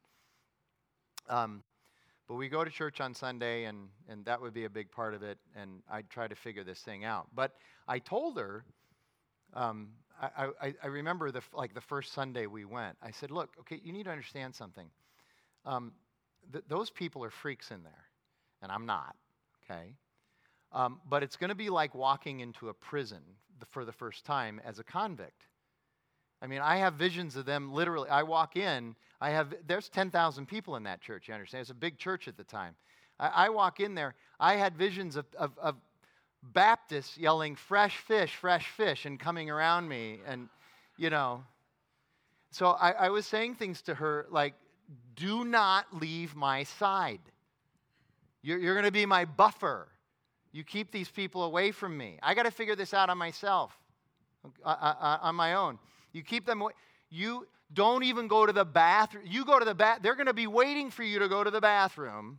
Um, 1.28 1.62
but 2.28 2.36
we 2.36 2.48
go 2.48 2.64
to 2.64 2.70
church 2.70 3.00
on 3.00 3.14
Sunday, 3.14 3.64
and, 3.64 3.88
and 4.08 4.24
that 4.24 4.40
would 4.40 4.54
be 4.54 4.64
a 4.64 4.70
big 4.70 4.90
part 4.90 5.14
of 5.14 5.22
it, 5.22 5.38
and 5.54 5.82
I'd 5.90 6.08
try 6.08 6.26
to 6.26 6.34
figure 6.34 6.64
this 6.64 6.80
thing 6.80 7.04
out. 7.04 7.26
But 7.34 7.52
I 7.86 7.98
told 7.98 8.38
her, 8.38 8.64
um, 9.52 9.88
I, 10.20 10.48
I, 10.60 10.74
I 10.82 10.86
remember 10.86 11.30
the, 11.30 11.42
like 11.52 11.74
the 11.74 11.80
first 11.80 12.12
Sunday 12.12 12.46
we 12.46 12.64
went, 12.64 12.96
I 13.02 13.10
said, 13.10 13.30
look, 13.30 13.50
okay, 13.60 13.80
you 13.84 13.92
need 13.92 14.04
to 14.04 14.10
understand 14.10 14.54
something. 14.54 14.88
Um, 15.66 15.92
th- 16.52 16.64
those 16.68 16.90
people 16.90 17.24
are 17.24 17.30
freaks 17.30 17.70
in 17.70 17.82
there, 17.82 18.04
and 18.62 18.72
I'm 18.72 18.86
not, 18.86 19.16
okay? 19.64 19.94
Um, 20.72 21.00
but 21.08 21.22
it's 21.22 21.36
going 21.36 21.50
to 21.50 21.54
be 21.54 21.70
like 21.70 21.94
walking 21.94 22.40
into 22.40 22.68
a 22.68 22.74
prison 22.74 23.22
for 23.70 23.84
the 23.84 23.92
first 23.92 24.24
time 24.24 24.60
as 24.64 24.78
a 24.78 24.84
convict. 24.84 25.46
I 26.44 26.46
mean, 26.46 26.60
I 26.60 26.76
have 26.76 26.94
visions 26.94 27.36
of 27.36 27.46
them 27.46 27.72
literally. 27.72 28.10
I 28.10 28.22
walk 28.22 28.58
in, 28.58 28.94
I 29.18 29.30
have, 29.30 29.54
there's 29.66 29.88
10,000 29.88 30.44
people 30.46 30.76
in 30.76 30.82
that 30.82 31.00
church, 31.00 31.26
you 31.26 31.32
understand? 31.32 31.62
It's 31.62 31.70
a 31.70 31.74
big 31.74 31.96
church 31.96 32.28
at 32.28 32.36
the 32.36 32.44
time. 32.44 32.74
I, 33.18 33.46
I 33.46 33.48
walk 33.48 33.80
in 33.80 33.94
there, 33.94 34.14
I 34.38 34.56
had 34.56 34.76
visions 34.76 35.16
of, 35.16 35.24
of, 35.38 35.52
of 35.58 35.76
Baptists 36.52 37.16
yelling, 37.16 37.56
fresh 37.56 37.96
fish, 37.96 38.36
fresh 38.36 38.68
fish, 38.68 39.06
and 39.06 39.18
coming 39.18 39.48
around 39.48 39.88
me. 39.88 40.20
And, 40.26 40.50
you 40.98 41.08
know, 41.08 41.42
so 42.50 42.72
I, 42.72 42.90
I 42.90 43.08
was 43.08 43.24
saying 43.24 43.54
things 43.54 43.80
to 43.82 43.94
her 43.94 44.26
like, 44.30 44.52
do 45.16 45.46
not 45.46 45.86
leave 45.98 46.36
my 46.36 46.64
side. 46.64 47.20
You're, 48.42 48.58
you're 48.58 48.74
going 48.74 48.84
to 48.84 48.92
be 48.92 49.06
my 49.06 49.24
buffer. 49.24 49.88
You 50.52 50.62
keep 50.62 50.92
these 50.92 51.08
people 51.08 51.44
away 51.44 51.70
from 51.70 51.96
me. 51.96 52.18
I 52.22 52.34
got 52.34 52.42
to 52.42 52.50
figure 52.50 52.76
this 52.76 52.92
out 52.92 53.08
on 53.08 53.16
myself, 53.16 53.74
uh, 54.62 54.68
uh, 54.68 54.94
uh, 55.00 55.18
on 55.22 55.36
my 55.36 55.54
own. 55.54 55.78
You 56.14 56.22
keep 56.22 56.46
them. 56.46 56.62
You 57.10 57.46
don't 57.72 58.04
even 58.04 58.28
go 58.28 58.46
to 58.46 58.52
the 58.52 58.64
bathroom. 58.64 59.24
You 59.26 59.44
go 59.44 59.58
to 59.58 59.64
the 59.66 59.74
bath. 59.74 59.98
They're 60.02 60.14
going 60.14 60.26
to 60.26 60.32
be 60.32 60.46
waiting 60.46 60.90
for 60.90 61.02
you 61.02 61.18
to 61.18 61.28
go 61.28 61.44
to 61.44 61.50
the 61.50 61.60
bathroom. 61.60 62.38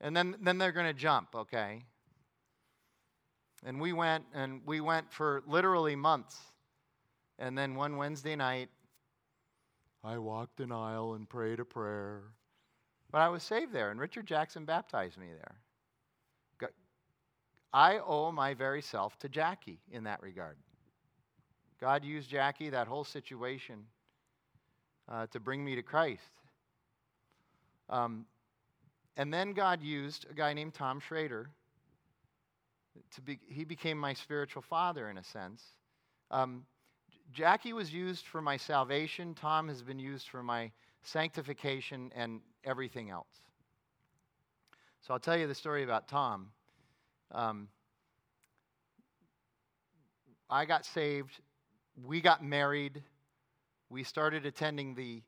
And 0.00 0.16
then, 0.16 0.34
then 0.42 0.58
they're 0.58 0.72
going 0.72 0.86
to 0.86 0.92
jump, 0.92 1.28
okay? 1.34 1.84
And 3.64 3.80
we 3.80 3.92
went, 3.92 4.24
and 4.34 4.62
we 4.66 4.80
went 4.80 5.12
for 5.12 5.42
literally 5.46 5.94
months. 5.94 6.36
And 7.38 7.56
then 7.56 7.74
one 7.74 7.96
Wednesday 7.96 8.34
night, 8.34 8.70
I 10.02 10.18
walked 10.18 10.60
an 10.60 10.72
aisle 10.72 11.14
and 11.14 11.28
prayed 11.28 11.60
a 11.60 11.64
prayer. 11.64 12.22
But 13.10 13.20
I 13.20 13.28
was 13.28 13.42
saved 13.42 13.72
there, 13.72 13.90
and 13.90 14.00
Richard 14.00 14.26
Jackson 14.26 14.64
baptized 14.64 15.18
me 15.18 15.28
there. 15.28 15.56
I 17.72 17.98
owe 17.98 18.32
my 18.32 18.54
very 18.54 18.80
self 18.80 19.18
to 19.18 19.28
Jackie 19.28 19.80
in 19.90 20.04
that 20.04 20.22
regard. 20.22 20.56
God 21.80 22.04
used 22.04 22.30
Jackie, 22.30 22.70
that 22.70 22.86
whole 22.86 23.04
situation, 23.04 23.84
uh, 25.08 25.26
to 25.28 25.40
bring 25.40 25.64
me 25.64 25.74
to 25.74 25.82
Christ. 25.82 26.22
Um, 27.88 28.26
and 29.16 29.32
then 29.32 29.52
God 29.52 29.82
used 29.82 30.26
a 30.30 30.34
guy 30.34 30.52
named 30.52 30.74
Tom 30.74 31.00
Schrader. 31.00 31.50
To 33.14 33.20
be, 33.20 33.38
he 33.46 33.64
became 33.64 33.98
my 33.98 34.14
spiritual 34.14 34.62
father 34.62 35.10
in 35.10 35.18
a 35.18 35.24
sense. 35.24 35.62
Um, 36.30 36.64
Jackie 37.32 37.72
was 37.72 37.92
used 37.92 38.26
for 38.26 38.40
my 38.40 38.56
salvation. 38.56 39.34
Tom 39.34 39.68
has 39.68 39.82
been 39.82 39.98
used 39.98 40.28
for 40.28 40.42
my 40.42 40.70
sanctification 41.02 42.10
and 42.14 42.40
everything 42.64 43.10
else. 43.10 43.42
So 45.02 45.14
I'll 45.14 45.20
tell 45.20 45.36
you 45.36 45.46
the 45.46 45.54
story 45.54 45.84
about 45.84 46.08
Tom. 46.08 46.48
Um, 47.32 47.68
I 50.48 50.64
got 50.64 50.84
saved. 50.84 51.40
We 52.04 52.20
got 52.20 52.44
married. 52.44 53.02
We 53.88 54.04
started 54.04 54.44
attending 54.44 54.94
the 54.94 55.22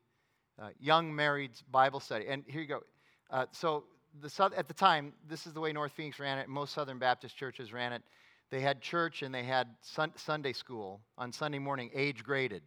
uh, 0.61 0.69
Young 0.79 1.11
Marrieds 1.11 1.63
Bible 1.71 1.99
Study. 1.99 2.27
And 2.27 2.43
here 2.47 2.61
you 2.61 2.67
go. 2.67 2.83
Uh, 3.31 3.45
so 3.51 3.85
the, 4.21 4.51
at 4.55 4.67
the 4.67 4.73
time, 4.73 5.13
this 5.27 5.47
is 5.47 5.53
the 5.53 5.59
way 5.59 5.73
North 5.73 5.93
Phoenix 5.93 6.19
ran 6.19 6.37
it. 6.37 6.47
Most 6.47 6.73
Southern 6.73 6.99
Baptist 6.99 7.35
churches 7.35 7.73
ran 7.73 7.93
it. 7.93 8.03
They 8.51 8.59
had 8.59 8.81
church 8.81 9.23
and 9.23 9.33
they 9.33 9.43
had 9.43 9.67
sun- 9.81 10.13
Sunday 10.15 10.53
school 10.53 11.01
on 11.17 11.31
Sunday 11.31 11.59
morning, 11.59 11.89
age 11.93 12.23
graded, 12.23 12.61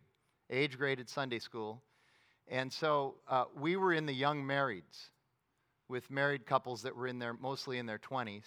age 0.51 0.79
graded 0.79 1.09
Sunday 1.09 1.39
school. 1.39 1.83
And 2.49 2.73
so 2.73 3.17
uh, 3.29 3.45
we 3.57 3.77
were 3.77 3.93
in 3.93 4.07
the 4.07 4.13
young 4.13 4.43
marrieds 4.43 5.11
with 5.89 6.11
married 6.11 6.45
couples 6.45 6.83
that 6.83 6.97
were 6.97 7.07
in 7.07 7.19
their, 7.21 7.35
mostly 7.35 7.79
in 7.79 7.87
their 7.87 7.99
20s, 7.99 8.47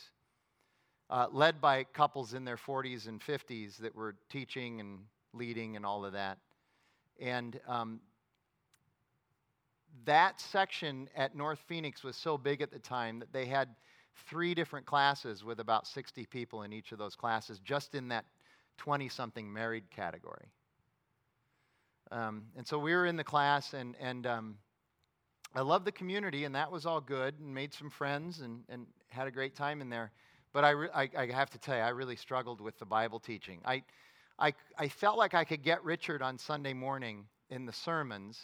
uh, 1.10 1.28
led 1.32 1.62
by 1.62 1.84
couples 1.86 2.34
in 2.34 2.44
their 2.44 2.58
40s 2.58 3.08
and 3.08 3.22
50s 3.22 3.78
that 3.78 3.96
were 3.96 4.16
teaching 4.30 4.82
and 4.82 5.00
leading 5.36 5.76
and 5.76 5.86
all 5.86 6.06
of 6.06 6.14
that. 6.14 6.38
And 7.20 7.60
um, 7.68 8.00
that 10.06 10.42
section 10.42 11.10
at 11.16 11.36
North 11.36 11.60
Phoenix 11.68 12.04
was 12.04 12.16
so 12.16 12.38
big 12.38 12.62
at 12.62 12.72
the 12.72 12.80
time 12.80 13.20
that 13.20 13.32
they 13.32 13.46
had 13.46 13.70
three 14.30 14.54
different 14.54 14.86
classes 14.86 15.44
with 15.44 15.60
about 15.60 15.88
60 15.88 16.26
people 16.26 16.64
in 16.64 16.74
each 16.74 16.92
of 16.92 16.98
those 16.98 17.16
classes, 17.16 17.60
just 17.60 17.96
in 17.96 18.10
that 18.10 18.26
20 18.78 19.10
something 19.10 19.52
married 19.52 19.90
category. 19.92 20.48
Um, 22.12 22.44
and 22.56 22.68
so 22.68 22.78
we 22.78 22.94
were 22.94 23.06
in 23.06 23.16
the 23.16 23.24
class, 23.24 23.74
and, 23.74 23.96
and 24.00 24.28
um, 24.28 24.58
I 25.56 25.62
loved 25.62 25.86
the 25.86 25.92
community, 25.92 26.44
and 26.44 26.54
that 26.56 26.72
was 26.72 26.86
all 26.86 27.02
good, 27.02 27.40
and 27.40 27.54
made 27.54 27.74
some 27.74 27.90
friends 27.90 28.42
and, 28.42 28.64
and 28.70 28.86
had 29.08 29.28
a 29.28 29.32
great 29.32 29.56
time 29.56 29.82
in 29.82 29.90
there. 29.90 30.12
But 30.54 30.64
I, 30.64 30.70
re- 30.72 30.90
I, 30.94 31.10
I 31.18 31.26
have 31.32 31.50
to 31.52 31.58
tell 31.58 31.76
you, 31.76 31.82
I 31.82 31.90
really 31.90 32.16
struggled 32.16 32.62
with 32.62 32.78
the 32.80 32.86
Bible 32.86 33.20
teaching. 33.20 33.62
I, 33.66 33.84
I, 34.38 34.54
I 34.78 34.90
felt 34.90 35.18
like 35.18 35.34
I 35.34 35.46
could 35.46 35.64
get 35.64 35.84
Richard 35.84 36.22
on 36.22 36.38
Sunday 36.38 36.74
morning 36.74 37.26
in 37.50 37.66
the 37.66 37.74
sermons, 37.74 38.40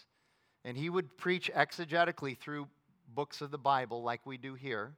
and 0.64 0.78
he 0.78 0.90
would 0.90 1.18
preach 1.18 1.52
exegetically 1.54 2.38
through 2.38 2.68
books 3.14 3.42
of 3.42 3.52
the 3.52 3.58
Bible 3.58 4.04
like 4.04 4.26
we 4.26 4.38
do 4.38 4.54
here. 4.54 4.94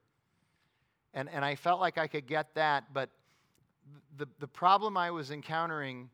And, 1.13 1.29
and 1.29 1.43
I 1.43 1.55
felt 1.55 1.79
like 1.79 1.97
I 1.97 2.07
could 2.07 2.27
get 2.27 2.53
that, 2.55 2.93
but 2.93 3.09
the, 4.17 4.27
the 4.39 4.47
problem 4.47 4.97
I 4.97 5.11
was 5.11 5.31
encountering 5.31 6.09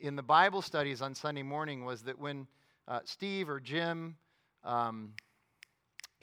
in 0.00 0.16
the 0.16 0.22
Bible 0.22 0.62
studies 0.62 1.02
on 1.02 1.14
Sunday 1.14 1.42
morning 1.42 1.84
was 1.84 2.02
that 2.02 2.18
when 2.18 2.46
uh, 2.88 3.00
Steve 3.04 3.48
or 3.48 3.60
Jim, 3.60 4.16
um, 4.64 5.12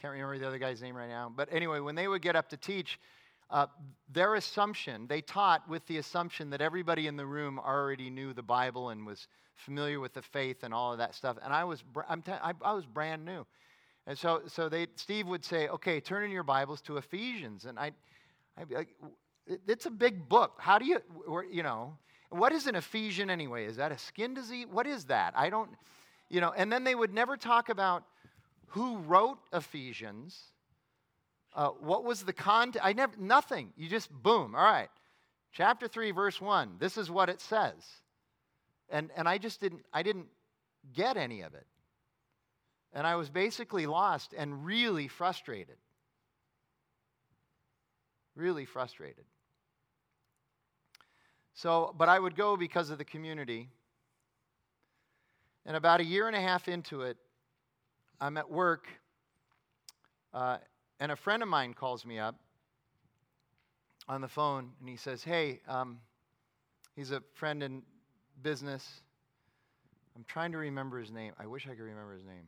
can't 0.02 0.12
remember 0.14 0.38
the 0.38 0.48
other 0.48 0.60
guy's 0.60 0.82
name 0.82 0.96
right 0.96 1.10
now, 1.10 1.32
but 1.34 1.48
anyway, 1.52 1.80
when 1.80 1.96
they 1.96 2.08
would 2.08 2.22
get 2.22 2.36
up 2.36 2.50
to 2.50 2.58
teach, 2.58 3.00
uh, 3.50 3.68
their 4.12 4.36
assumption, 4.36 5.08
they 5.08 5.22
taught 5.22 5.68
with 5.70 5.86
the 5.88 5.98
assumption 5.98 6.50
that 6.50 6.62
everybody 6.62 7.08
in 7.08 7.16
the 7.16 7.26
room 7.26 7.60
already 7.60 8.10
knew 8.10 8.34
the 8.34 8.44
Bible 8.44 8.90
and 8.90 9.06
was 9.06 9.28
familiar 9.56 10.00
with 10.00 10.14
the 10.14 10.22
faith 10.22 10.64
and 10.64 10.74
all 10.74 10.92
of 10.92 10.98
that 10.98 11.16
stuff. 11.16 11.38
And 11.44 11.54
I 11.54 11.64
was, 11.64 11.84
I'm 12.10 12.22
t- 12.22 12.32
I, 12.32 12.54
I 12.62 12.74
was 12.74 12.86
brand 12.86 13.26
new. 13.26 13.46
And 14.06 14.18
so, 14.18 14.42
so 14.48 14.70
they, 14.70 14.88
Steve 14.96 15.28
would 15.28 15.44
say, 15.44 15.68
okay, 15.68 16.00
turn 16.00 16.24
in 16.24 16.32
your 16.32 16.44
Bibles 16.44 16.82
to 16.82 16.98
Ephesians. 16.98 17.66
And 17.66 17.80
I, 17.80 17.92
I'd 18.58 18.70
be 18.70 18.76
like, 18.76 18.90
it's 19.68 19.86
a 19.86 19.92
big 19.92 20.28
book. 20.28 20.54
How 20.60 20.78
do 20.78 20.86
you, 20.86 21.00
you 21.52 21.64
know, 21.64 21.98
what 22.30 22.52
is 22.52 22.68
an 22.68 22.76
Ephesian 22.76 23.30
anyway? 23.30 23.66
Is 23.66 23.78
that 23.78 23.92
a 23.92 23.98
skin 23.98 24.34
disease? 24.34 24.68
What 24.70 24.88
is 24.88 25.06
that? 25.06 25.34
I 25.36 25.50
don't, 25.50 25.70
you 26.30 26.42
know, 26.42 26.54
and 26.56 26.72
then 26.72 26.84
they 26.84 26.96
would 26.96 27.14
never 27.14 27.38
talk 27.38 27.70
about 27.70 28.04
who 28.68 28.98
wrote 28.98 29.40
Ephesians. 29.54 30.38
Uh, 31.56 31.70
what 31.70 32.04
was 32.04 32.24
the 32.24 32.34
content? 32.34 32.86
I 32.86 32.94
never, 32.94 33.14
nothing. 33.18 33.74
You 33.76 33.90
just, 33.90 34.12
boom, 34.12 34.54
all 34.56 34.64
right. 34.64 34.90
Chapter 35.54 35.88
3, 35.88 36.12
verse 36.12 36.40
1, 36.40 36.76
this 36.80 36.98
is 36.98 37.10
what 37.10 37.30
it 37.30 37.42
says. 37.42 37.84
And, 38.90 39.10
and 39.16 39.28
I 39.28 39.38
just 39.38 39.60
didn't, 39.60 39.84
I 39.92 40.04
didn't 40.04 40.28
get 40.94 41.18
any 41.18 41.42
of 41.42 41.54
it. 41.56 41.66
And 42.94 43.06
I 43.06 43.16
was 43.16 43.30
basically 43.30 43.86
lost 43.86 44.34
and 44.38 44.66
really 44.66 45.08
frustrated. 45.08 45.78
Really 48.36 48.66
frustrated. 48.66 49.26
So, 51.54 51.94
but 51.98 52.08
I 52.08 52.20
would 52.20 52.36
go 52.36 52.56
because 52.56 52.92
of 52.92 53.00
the 53.00 53.06
community. 53.06 53.68
And 55.66 55.76
about 55.76 56.00
a 56.00 56.06
year 56.06 56.28
and 56.28 56.36
a 56.36 56.42
half 56.42 56.68
into 56.68 57.02
it, 57.02 57.18
I'm 58.22 58.38
at 58.38 58.50
work, 58.50 58.88
uh, 60.34 60.58
and 61.00 61.12
a 61.12 61.16
friend 61.16 61.44
of 61.44 61.50
mine 61.50 61.74
calls 61.74 62.06
me 62.06 62.20
up 62.20 62.36
on 64.08 64.22
the 64.22 64.28
phone, 64.28 64.72
and 64.80 64.90
he 64.90 64.96
says, 64.96 65.24
Hey, 65.24 65.60
um, 65.68 66.00
he's 66.96 67.12
a 67.12 67.22
friend 67.34 67.62
in 67.62 67.84
business. 68.42 69.02
I'm 70.16 70.26
trying 70.28 70.52
to 70.54 70.58
remember 70.58 71.00
his 71.00 71.12
name. 71.12 71.34
I 71.40 71.46
wish 71.46 71.68
I 71.68 71.72
could 71.72 71.84
remember 71.84 72.14
his 72.14 72.24
name. 72.24 72.48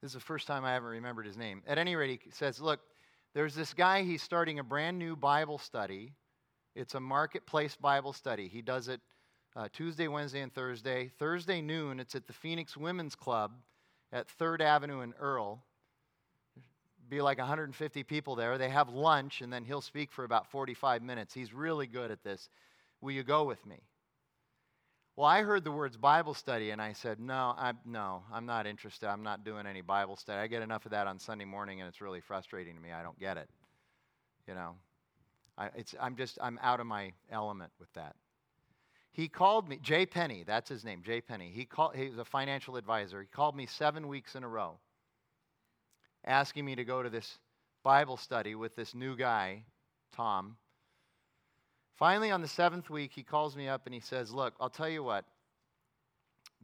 This 0.00 0.10
is 0.10 0.14
the 0.14 0.20
first 0.20 0.46
time 0.46 0.64
I 0.64 0.72
haven't 0.72 0.88
remembered 0.88 1.26
his 1.26 1.36
name. 1.36 1.62
At 1.66 1.76
any 1.76 1.96
rate, 1.96 2.20
he 2.24 2.30
says, 2.30 2.60
Look, 2.60 2.80
there's 3.34 3.54
this 3.54 3.74
guy, 3.74 4.04
he's 4.04 4.22
starting 4.22 4.58
a 4.58 4.64
brand 4.64 4.98
new 4.98 5.16
Bible 5.16 5.58
study. 5.58 6.14
It's 6.74 6.94
a 6.94 7.00
marketplace 7.00 7.76
Bible 7.76 8.12
study. 8.12 8.48
He 8.48 8.62
does 8.62 8.88
it 8.88 9.00
uh, 9.56 9.68
Tuesday, 9.72 10.06
Wednesday, 10.06 10.40
and 10.40 10.54
Thursday. 10.54 11.10
Thursday 11.18 11.60
noon, 11.60 11.98
it's 11.98 12.14
at 12.14 12.26
the 12.26 12.32
Phoenix 12.32 12.76
Women's 12.76 13.16
Club 13.16 13.52
at 14.12 14.26
3rd 14.38 14.60
Avenue 14.60 15.00
and 15.00 15.14
Earl. 15.18 15.62
Be 17.08 17.22
like 17.22 17.38
150 17.38 18.02
people 18.04 18.34
there. 18.36 18.58
They 18.58 18.68
have 18.68 18.90
lunch, 18.90 19.40
and 19.40 19.52
then 19.52 19.64
he'll 19.64 19.80
speak 19.80 20.12
for 20.12 20.24
about 20.24 20.50
45 20.50 21.02
minutes. 21.02 21.32
He's 21.32 21.54
really 21.54 21.86
good 21.86 22.10
at 22.10 22.22
this. 22.22 22.48
Will 23.00 23.12
you 23.12 23.22
go 23.22 23.44
with 23.44 23.64
me? 23.64 23.80
Well, 25.16 25.26
I 25.26 25.42
heard 25.42 25.64
the 25.64 25.72
words 25.72 25.96
Bible 25.96 26.34
study, 26.34 26.70
and 26.70 26.80
I 26.80 26.92
said, 26.92 27.18
no, 27.18 27.54
I, 27.58 27.72
no, 27.84 28.22
I'm 28.32 28.46
not 28.46 28.66
interested. 28.66 29.08
I'm 29.08 29.22
not 29.22 29.44
doing 29.44 29.66
any 29.66 29.80
Bible 29.80 30.16
study. 30.16 30.38
I 30.38 30.46
get 30.46 30.62
enough 30.62 30.84
of 30.84 30.92
that 30.92 31.06
on 31.06 31.18
Sunday 31.18 31.44
morning, 31.44 31.80
and 31.80 31.88
it's 31.88 32.00
really 32.00 32.20
frustrating 32.20 32.76
to 32.76 32.80
me. 32.80 32.92
I 32.92 33.02
don't 33.02 33.18
get 33.18 33.36
it. 33.36 33.48
You 34.46 34.54
know, 34.54 34.76
I, 35.56 35.70
it's, 35.74 35.94
I'm 36.00 36.14
just, 36.14 36.38
I'm 36.40 36.58
out 36.62 36.78
of 36.78 36.86
my 36.86 37.12
element 37.32 37.72
with 37.80 37.92
that. 37.94 38.14
He 39.10 39.28
called 39.28 39.68
me, 39.68 39.78
Jay 39.82 40.06
Penny, 40.06 40.44
that's 40.46 40.68
his 40.68 40.84
name, 40.84 41.02
Jay 41.04 41.20
Penny. 41.20 41.50
He, 41.52 41.64
called, 41.64 41.96
he 41.96 42.08
was 42.08 42.18
a 42.18 42.24
financial 42.24 42.76
advisor. 42.76 43.20
He 43.20 43.26
called 43.26 43.56
me 43.56 43.66
seven 43.66 44.08
weeks 44.08 44.34
in 44.34 44.44
a 44.44 44.48
row 44.48 44.78
asking 46.24 46.64
me 46.64 46.74
to 46.74 46.84
go 46.84 47.02
to 47.02 47.08
this 47.08 47.38
Bible 47.82 48.16
study 48.16 48.54
with 48.54 48.76
this 48.76 48.94
new 48.94 49.16
guy, 49.16 49.64
Tom, 50.14 50.56
Finally, 51.98 52.30
on 52.30 52.40
the 52.40 52.48
seventh 52.48 52.88
week, 52.90 53.10
he 53.12 53.24
calls 53.24 53.56
me 53.56 53.66
up 53.66 53.82
and 53.84 53.92
he 53.92 53.98
says, 53.98 54.30
Look, 54.30 54.54
I'll 54.60 54.70
tell 54.70 54.88
you 54.88 55.02
what, 55.02 55.24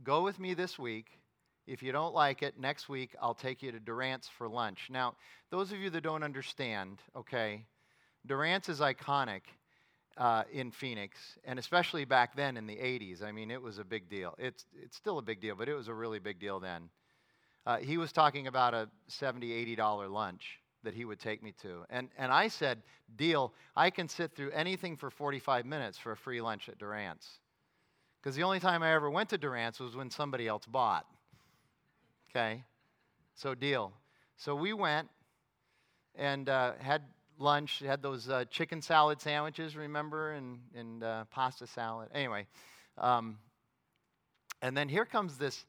go 0.05 0.23
with 0.23 0.39
me 0.39 0.55
this 0.55 0.79
week. 0.79 1.19
If 1.67 1.83
you 1.83 1.91
don't 1.91 2.15
like 2.15 2.45
it, 2.45 2.57
next 2.57 2.89
week 2.89 3.17
I'll 3.21 3.35
take 3.35 3.61
you 3.61 3.73
to 3.73 3.81
Durant's 3.81 4.29
for 4.29 4.49
lunch. 4.49 4.89
Now, 4.91 5.17
those 5.51 5.73
of 5.73 5.79
you 5.79 5.91
that 5.91 6.03
don't 6.03 6.23
understand, 6.23 7.01
okay, 7.17 7.65
Durant's 8.27 8.69
is 8.69 8.79
iconic 8.79 9.41
uh, 10.17 10.45
in 10.53 10.71
Phoenix, 10.71 11.19
and 11.45 11.59
especially 11.59 12.05
back 12.05 12.37
then 12.37 12.57
in 12.57 12.67
the 12.67 12.77
80s. 12.77 13.23
I 13.23 13.33
mean, 13.33 13.51
it 13.51 13.61
was 13.61 13.79
a 13.79 13.85
big 13.85 14.09
deal. 14.09 14.35
It's, 14.39 14.65
it's 14.81 14.97
still 14.97 15.19
a 15.19 15.23
big 15.23 15.41
deal, 15.41 15.57
but 15.57 15.69
it 15.69 15.75
was 15.75 15.89
a 15.89 15.95
really 15.95 16.19
big 16.19 16.39
deal 16.39 16.61
then. 16.61 16.89
Uh, 17.67 17.79
he 17.79 17.97
was 17.97 18.13
talking 18.13 18.47
about 18.47 18.75
a 18.75 18.89
$70, 19.11 19.77
$80 19.77 20.11
lunch 20.11 20.61
that 20.85 20.95
he 20.95 21.05
would 21.05 21.19
take 21.19 21.43
me 21.43 21.53
to. 21.63 21.85
And, 21.91 22.09
and 22.19 22.31
I 22.31 22.49
said, 22.49 22.83
Deal, 23.17 23.53
I 23.75 23.91
can 23.91 24.09
sit 24.09 24.35
through 24.35 24.51
anything 24.51 24.97
for 24.97 25.11
45 25.11 25.67
minutes 25.67 25.99
for 25.99 26.13
a 26.13 26.17
free 26.17 26.41
lunch 26.41 26.69
at 26.69 26.79
Durant's. 26.79 27.29
Because 28.21 28.37
the 28.37 28.43
only 28.43 28.61
time 28.61 28.83
I 28.83 28.95
ever 28.95 29.11
went 29.11 29.29
to 29.31 29.39
Durant's 29.39 29.81
was 29.81 29.97
when 29.97 30.11
somebody 30.11 30.47
else 30.47 30.65
bought. 30.67 31.07
Okay? 32.31 32.63
So, 33.35 33.55
deal. 33.55 33.93
So 34.37 34.55
we 34.55 34.73
went 34.73 35.09
and 36.15 36.49
uh, 36.49 36.73
had 36.79 37.03
lunch, 37.39 37.81
had 37.81 38.03
those 38.03 38.29
uh, 38.29 38.45
chicken 38.51 38.83
salad 38.83 39.21
sandwiches, 39.21 39.77
remember, 39.77 40.33
and, 40.33 40.59
and 40.75 41.03
uh, 41.03 41.25
pasta 41.31 41.67
salad. 41.67 42.09
Anyway, 42.15 42.47
um, 42.99 43.39
and 44.63 44.77
then 44.77 44.89
here 44.89 45.05
comes 45.05 45.37
this 45.37 45.65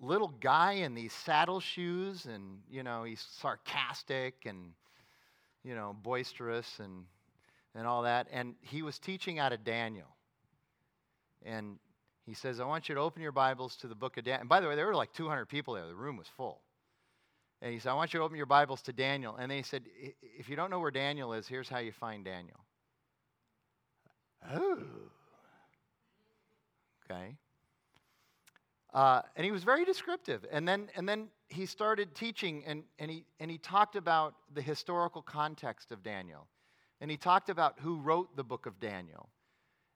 little 0.00 0.32
guy 0.40 0.72
in 0.72 0.94
these 0.94 1.12
saddle 1.12 1.60
shoes, 1.60 2.26
and, 2.26 2.58
you 2.70 2.82
know, 2.82 3.04
he's 3.04 3.24
sarcastic 3.38 4.34
and, 4.46 4.72
you 5.62 5.74
know, 5.74 5.96
boisterous 6.02 6.78
and, 6.78 7.04
and 7.74 7.86
all 7.86 8.02
that. 8.02 8.26
And 8.32 8.54
he 8.60 8.82
was 8.82 8.98
teaching 8.98 9.38
out 9.38 9.52
of 9.52 9.64
Daniel. 9.64 10.08
And 11.44 11.78
he 12.26 12.34
says, 12.34 12.60
I 12.60 12.64
want 12.64 12.88
you 12.88 12.94
to 12.94 13.00
open 13.00 13.22
your 13.22 13.32
Bibles 13.32 13.76
to 13.76 13.88
the 13.88 13.94
book 13.94 14.16
of 14.16 14.24
Daniel. 14.24 14.40
And 14.40 14.48
by 14.48 14.60
the 14.60 14.68
way, 14.68 14.76
there 14.76 14.86
were 14.86 14.94
like 14.94 15.12
200 15.12 15.46
people 15.46 15.74
there, 15.74 15.86
the 15.86 15.94
room 15.94 16.16
was 16.16 16.28
full. 16.36 16.60
And 17.62 17.72
he 17.72 17.78
said, 17.78 17.90
I 17.90 17.94
want 17.94 18.14
you 18.14 18.20
to 18.20 18.24
open 18.24 18.36
your 18.36 18.46
Bibles 18.46 18.80
to 18.82 18.92
Daniel. 18.92 19.36
And 19.36 19.50
then 19.50 19.58
he 19.58 19.62
said, 19.62 19.84
If 20.38 20.48
you 20.48 20.56
don't 20.56 20.70
know 20.70 20.80
where 20.80 20.90
Daniel 20.90 21.32
is, 21.34 21.46
here's 21.46 21.68
how 21.68 21.78
you 21.78 21.92
find 21.92 22.24
Daniel. 22.24 22.58
Oh. 24.54 24.78
Okay. 27.10 27.36
Uh, 28.94 29.22
and 29.36 29.44
he 29.44 29.52
was 29.52 29.62
very 29.62 29.84
descriptive. 29.84 30.44
And 30.50 30.66
then, 30.66 30.88
and 30.96 31.08
then 31.08 31.28
he 31.48 31.66
started 31.66 32.14
teaching, 32.14 32.64
and, 32.66 32.82
and, 32.98 33.10
he, 33.10 33.24
and 33.38 33.50
he 33.50 33.58
talked 33.58 33.94
about 33.94 34.34
the 34.54 34.62
historical 34.62 35.22
context 35.22 35.92
of 35.92 36.02
Daniel. 36.02 36.46
And 37.00 37.10
he 37.10 37.16
talked 37.16 37.50
about 37.50 37.76
who 37.78 37.96
wrote 37.96 38.36
the 38.36 38.44
book 38.44 38.66
of 38.66 38.80
Daniel. 38.80 39.28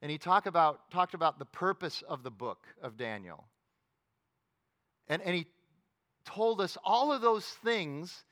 And 0.02 0.10
he 0.10 0.18
talked 0.18 0.46
about, 0.46 0.90
talked 0.90 1.14
about 1.14 1.38
the 1.38 1.44
purpose 1.46 2.02
of 2.08 2.22
the 2.22 2.30
book 2.30 2.66
of 2.82 2.96
Daniel. 2.96 3.44
And, 5.08 5.22
and 5.22 5.34
he 5.34 5.46
told 6.24 6.60
us 6.60 6.76
all 6.84 7.12
of 7.12 7.20
those 7.20 7.44
things 7.44 8.24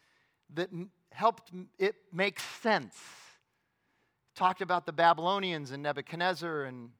that 0.54 0.68
helped 1.10 1.50
it 1.78 1.94
make 2.12 2.40
sense. 2.40 2.96
Talked 4.34 4.62
about 4.62 4.86
the 4.86 4.92
Babylonians 4.92 5.70
and 5.70 5.82
Nebuchadnezzar 5.82 6.64
and 6.64 6.90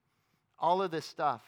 all 0.59 0.83
of 0.83 0.91
this 0.91 1.07
stuff. 1.07 1.43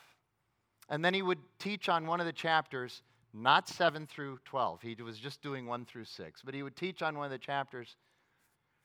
And 0.88 1.04
then 1.04 1.14
he 1.14 1.22
would 1.22 1.38
teach 1.58 1.88
on 1.88 2.06
one 2.06 2.20
of 2.20 2.26
the 2.26 2.32
chapters, 2.32 3.02
not 3.32 3.68
7 3.68 4.06
through 4.06 4.38
12. 4.44 4.82
He 4.82 4.94
was 5.02 5.18
just 5.18 5.42
doing 5.42 5.66
1 5.66 5.84
through 5.86 6.04
6. 6.04 6.42
But 6.42 6.54
he 6.54 6.62
would 6.62 6.76
teach 6.76 7.02
on 7.02 7.16
one 7.16 7.26
of 7.26 7.30
the 7.30 7.38
chapters 7.38 7.96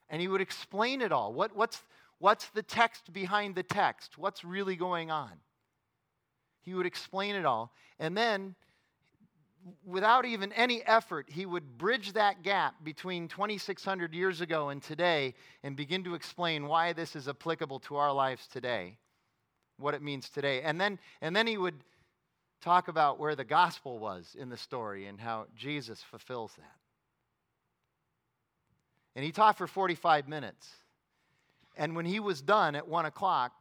and 0.09 0.21
he 0.21 0.27
would 0.27 0.41
explain 0.41 1.01
it 1.01 1.11
all. 1.11 1.33
What, 1.33 1.55
what's, 1.55 1.83
what's 2.17 2.49
the 2.49 2.63
text 2.63 3.13
behind 3.13 3.55
the 3.55 3.63
text? 3.63 4.17
What's 4.17 4.43
really 4.43 4.75
going 4.75 5.11
on? 5.11 5.31
He 6.61 6.73
would 6.73 6.85
explain 6.85 7.35
it 7.35 7.45
all. 7.45 7.73
And 7.99 8.17
then, 8.17 8.55
without 9.85 10.25
even 10.25 10.53
any 10.53 10.81
effort, 10.85 11.27
he 11.29 11.45
would 11.45 11.77
bridge 11.77 12.13
that 12.13 12.43
gap 12.43 12.75
between 12.83 13.27
2,600 13.27 14.13
years 14.13 14.41
ago 14.41 14.69
and 14.69 14.81
today 14.81 15.33
and 15.63 15.75
begin 15.75 16.03
to 16.03 16.15
explain 16.15 16.67
why 16.67 16.93
this 16.93 17.15
is 17.15 17.27
applicable 17.27 17.79
to 17.79 17.95
our 17.95 18.11
lives 18.11 18.47
today, 18.47 18.97
what 19.77 19.93
it 19.93 20.01
means 20.01 20.29
today. 20.29 20.61
And 20.61 20.79
then, 20.79 20.99
and 21.21 21.35
then 21.35 21.47
he 21.47 21.57
would 21.57 21.83
talk 22.61 22.87
about 22.87 23.19
where 23.19 23.35
the 23.35 23.43
gospel 23.43 23.99
was 23.99 24.35
in 24.37 24.49
the 24.49 24.57
story 24.57 25.07
and 25.07 25.19
how 25.19 25.47
Jesus 25.55 26.01
fulfills 26.01 26.53
that. 26.57 26.75
And 29.15 29.25
he 29.25 29.31
taught 29.31 29.57
for 29.57 29.67
45 29.67 30.27
minutes. 30.27 30.69
And 31.75 31.95
when 31.95 32.05
he 32.05 32.19
was 32.19 32.41
done 32.41 32.75
at 32.75 32.87
1 32.87 33.05
o'clock, 33.05 33.53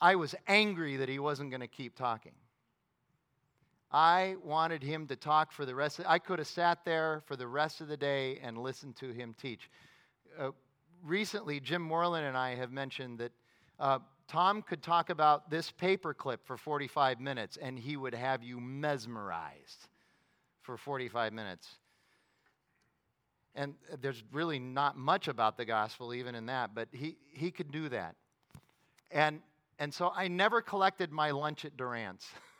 I 0.00 0.16
was 0.16 0.34
angry 0.48 0.96
that 0.96 1.08
he 1.08 1.18
wasn't 1.18 1.50
going 1.50 1.60
to 1.60 1.68
keep 1.68 1.94
talking. 1.96 2.32
I 3.92 4.36
wanted 4.42 4.82
him 4.82 5.06
to 5.08 5.16
talk 5.16 5.52
for 5.52 5.66
the 5.66 5.74
rest 5.74 5.98
of 5.98 6.06
I 6.08 6.18
could 6.18 6.38
have 6.38 6.48
sat 6.48 6.84
there 6.84 7.22
for 7.26 7.36
the 7.36 7.46
rest 7.46 7.80
of 7.80 7.88
the 7.88 7.96
day 7.96 8.38
and 8.42 8.56
listened 8.56 8.96
to 8.96 9.12
him 9.12 9.34
teach. 9.40 9.68
Uh, 10.38 10.50
recently, 11.04 11.60
Jim 11.60 11.82
Moreland 11.82 12.26
and 12.26 12.36
I 12.36 12.54
have 12.54 12.72
mentioned 12.72 13.18
that 13.18 13.32
uh, 13.78 13.98
Tom 14.28 14.62
could 14.62 14.82
talk 14.82 15.10
about 15.10 15.50
this 15.50 15.70
paperclip 15.70 16.38
for 16.44 16.56
45 16.56 17.20
minutes 17.20 17.58
and 17.60 17.78
he 17.78 17.98
would 17.98 18.14
have 18.14 18.42
you 18.42 18.58
mesmerized 18.60 19.88
for 20.62 20.78
45 20.78 21.34
minutes. 21.34 21.68
And 23.54 23.74
there's 24.00 24.22
really 24.32 24.58
not 24.58 24.96
much 24.96 25.28
about 25.28 25.58
the 25.58 25.66
gospel 25.66 26.14
even 26.14 26.34
in 26.34 26.46
that, 26.46 26.74
but 26.74 26.88
he, 26.92 27.18
he 27.30 27.50
could 27.50 27.70
do 27.70 27.90
that. 27.90 28.16
And, 29.10 29.40
and 29.78 29.92
so 29.92 30.10
I 30.14 30.28
never 30.28 30.62
collected 30.62 31.12
my 31.12 31.32
lunch 31.32 31.66
at 31.66 31.76
Durant's 31.76 32.26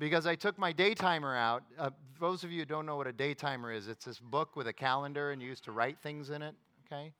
because 0.00 0.26
I 0.26 0.34
took 0.34 0.58
my 0.58 0.72
daytimer 0.72 1.36
out. 1.36 1.62
Uh, 1.78 1.90
those 2.18 2.42
of 2.42 2.50
you 2.50 2.60
who 2.60 2.64
don't 2.64 2.86
know 2.86 2.96
what 2.96 3.06
a 3.06 3.12
daytimer 3.12 3.76
is, 3.76 3.86
it's 3.86 4.06
this 4.06 4.18
book 4.18 4.56
with 4.56 4.66
a 4.66 4.72
calendar 4.72 5.30
and 5.30 5.40
you 5.40 5.48
used 5.48 5.62
to 5.64 5.72
write 5.72 6.00
things 6.00 6.30
in 6.30 6.42
it, 6.42 6.54
okay? 6.86 7.12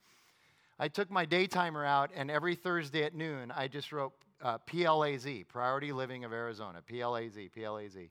I 0.78 0.88
took 0.88 1.10
my 1.10 1.26
daytimer 1.26 1.84
out, 1.84 2.10
and 2.16 2.30
every 2.30 2.54
Thursday 2.54 3.04
at 3.04 3.14
noon, 3.14 3.52
I 3.54 3.68
just 3.68 3.92
wrote 3.92 4.12
uh, 4.42 4.56
PLAZ, 4.66 5.46
Priority 5.46 5.92
Living 5.92 6.24
of 6.24 6.32
Arizona, 6.32 6.80
PLAZ, 6.90 7.50
PLAZ. 7.50 8.08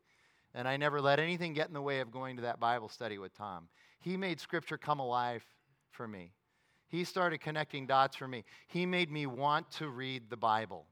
And 0.53 0.67
I 0.67 0.78
never 0.78 1.01
let 1.01 1.20
anything 1.20 1.53
get 1.53 1.67
in 1.67 1.74
the 1.74 1.82
way 1.82 1.99
of 1.99 2.11
going 2.11 2.36
to 2.36 2.43
that 2.43 2.59
Bible 2.59 2.89
study 2.89 3.17
with 3.17 3.36
Tom. 3.36 3.67
He 3.99 4.17
made 4.17 4.39
Scripture 4.39 4.78
come 4.78 4.99
alive 4.99 5.43
for 5.89 6.07
me. 6.07 6.32
He 6.88 7.03
started 7.03 7.41
connecting 7.41 7.88
dots 7.88 8.15
for 8.15 8.28
me. 8.28 8.43
He 8.67 8.86
made 8.86 9.11
me 9.11 9.26
want 9.26 9.72
to 9.74 9.89
read 9.89 10.30
the 10.30 10.38
Bible. 10.38 10.86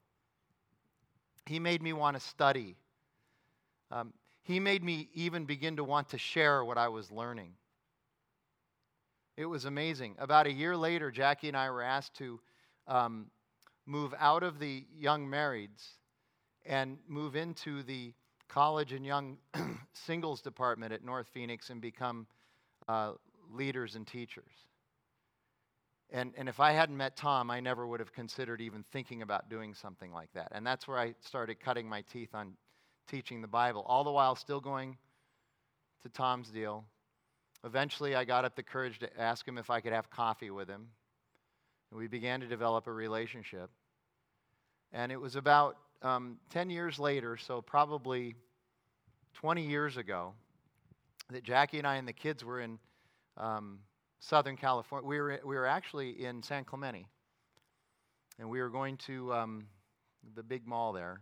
He 1.46 1.60
made 1.60 1.84
me 1.84 1.94
want 1.94 2.18
to 2.18 2.20
study. 2.20 2.76
Um, 3.92 4.14
he 4.44 4.60
made 4.60 4.84
me 4.84 5.10
even 5.14 5.46
begin 5.46 5.76
to 5.78 5.84
want 5.84 6.10
to 6.10 6.18
share 6.18 6.64
what 6.64 6.78
I 6.78 6.88
was 6.88 7.12
learning. 7.12 7.54
It 9.36 9.46
was 9.46 9.66
amazing. 9.66 10.16
About 10.18 10.48
a 10.48 10.52
year 10.52 10.76
later, 10.76 11.12
Jackie 11.12 11.48
and 11.48 11.58
I 11.58 11.70
were 11.70 11.84
asked 11.84 12.16
to 12.16 12.40
um, 12.88 13.28
move 13.86 14.14
out 14.18 14.44
of 14.44 14.60
the 14.60 14.86
young 14.98 15.28
marrieds 15.28 15.84
and 16.66 16.98
move 17.08 17.36
into 17.36 17.84
the 17.84 18.14
college 18.48 18.94
and 18.94 19.06
young 19.06 19.38
singles 19.94 20.42
department 20.42 20.94
at 20.94 21.04
North 21.04 21.28
Phoenix 21.34 21.70
and 21.70 21.82
become 21.82 22.26
uh, 22.88 23.14
leaders 23.52 23.96
and 23.96 24.08
teachers. 24.08 24.52
And, 26.10 26.34
and 26.38 26.48
if 26.48 26.60
I 26.60 26.72
hadn't 26.72 26.96
met 26.96 27.18
Tom, 27.18 27.52
I 27.52 27.60
never 27.60 27.86
would 27.86 28.00
have 28.00 28.14
considered 28.14 28.62
even 28.62 28.84
thinking 28.92 29.22
about 29.22 29.50
doing 29.50 29.74
something 29.74 30.14
like 30.14 30.32
that. 30.34 30.48
And 30.52 30.66
that's 30.66 30.88
where 30.88 30.98
I 30.98 31.16
started 31.20 31.60
cutting 31.60 31.88
my 31.88 32.02
teeth 32.02 32.30
on 32.34 32.54
teaching 33.08 33.42
the 33.42 33.48
Bible, 33.48 33.84
all 33.88 34.04
the 34.04 34.12
while 34.12 34.36
still 34.36 34.60
going 34.60 34.98
to 36.04 36.10
Tom's 36.10 36.50
deal. 36.50 36.86
Eventually, 37.64 38.16
I 38.16 38.24
got 38.24 38.46
up 38.46 38.56
the 38.56 38.64
courage 38.64 39.00
to 39.00 39.20
ask 39.20 39.48
him 39.48 39.58
if 39.58 39.70
I 39.70 39.82
could 39.82 39.94
have 39.94 40.10
coffee 40.10 40.52
with 40.52 40.68
him. 40.68 40.88
And 41.92 42.00
we 42.00 42.08
began 42.08 42.40
to 42.42 42.48
develop 42.48 42.88
a 42.88 42.92
relationship. 42.94 43.70
And 44.94 45.12
it 45.12 45.20
was 45.20 45.36
about 45.36 45.78
um, 46.02 46.38
10 46.52 46.70
years 46.70 47.00
later, 47.00 47.38
so 47.38 47.62
probably 47.62 48.36
20 49.36 49.68
years 49.68 49.98
ago, 49.98 50.34
that 51.32 51.44
Jackie 51.44 51.78
and 51.78 51.88
I 51.88 51.96
and 51.96 52.08
the 52.08 52.14
kids 52.14 52.44
were 52.44 52.62
in 52.62 52.80
um, 53.38 53.80
Southern 54.20 54.56
California. 54.56 55.08
We 55.08 55.20
were, 55.20 55.40
we 55.44 55.56
were 55.56 55.68
actually 55.68 56.24
in 56.24 56.42
San 56.44 56.64
Clemente. 56.64 57.06
And 58.40 58.50
we 58.50 58.62
were 58.62 58.70
going 58.70 58.98
to 58.98 59.34
um, 59.34 59.68
the 60.36 60.44
big 60.44 60.68
mall 60.68 60.94
there, 60.94 61.22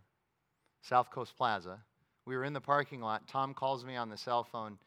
South 0.88 1.10
Coast 1.10 1.36
Plaza. 1.36 1.80
We 2.26 2.36
were 2.36 2.44
in 2.44 2.54
the 2.54 2.62
parking 2.62 3.02
lot. 3.02 3.28
Tom 3.28 3.54
calls 3.54 3.86
me 3.86 3.96
on 3.96 4.10
the 4.10 4.18
cell 4.18 4.44
phone 4.44 4.78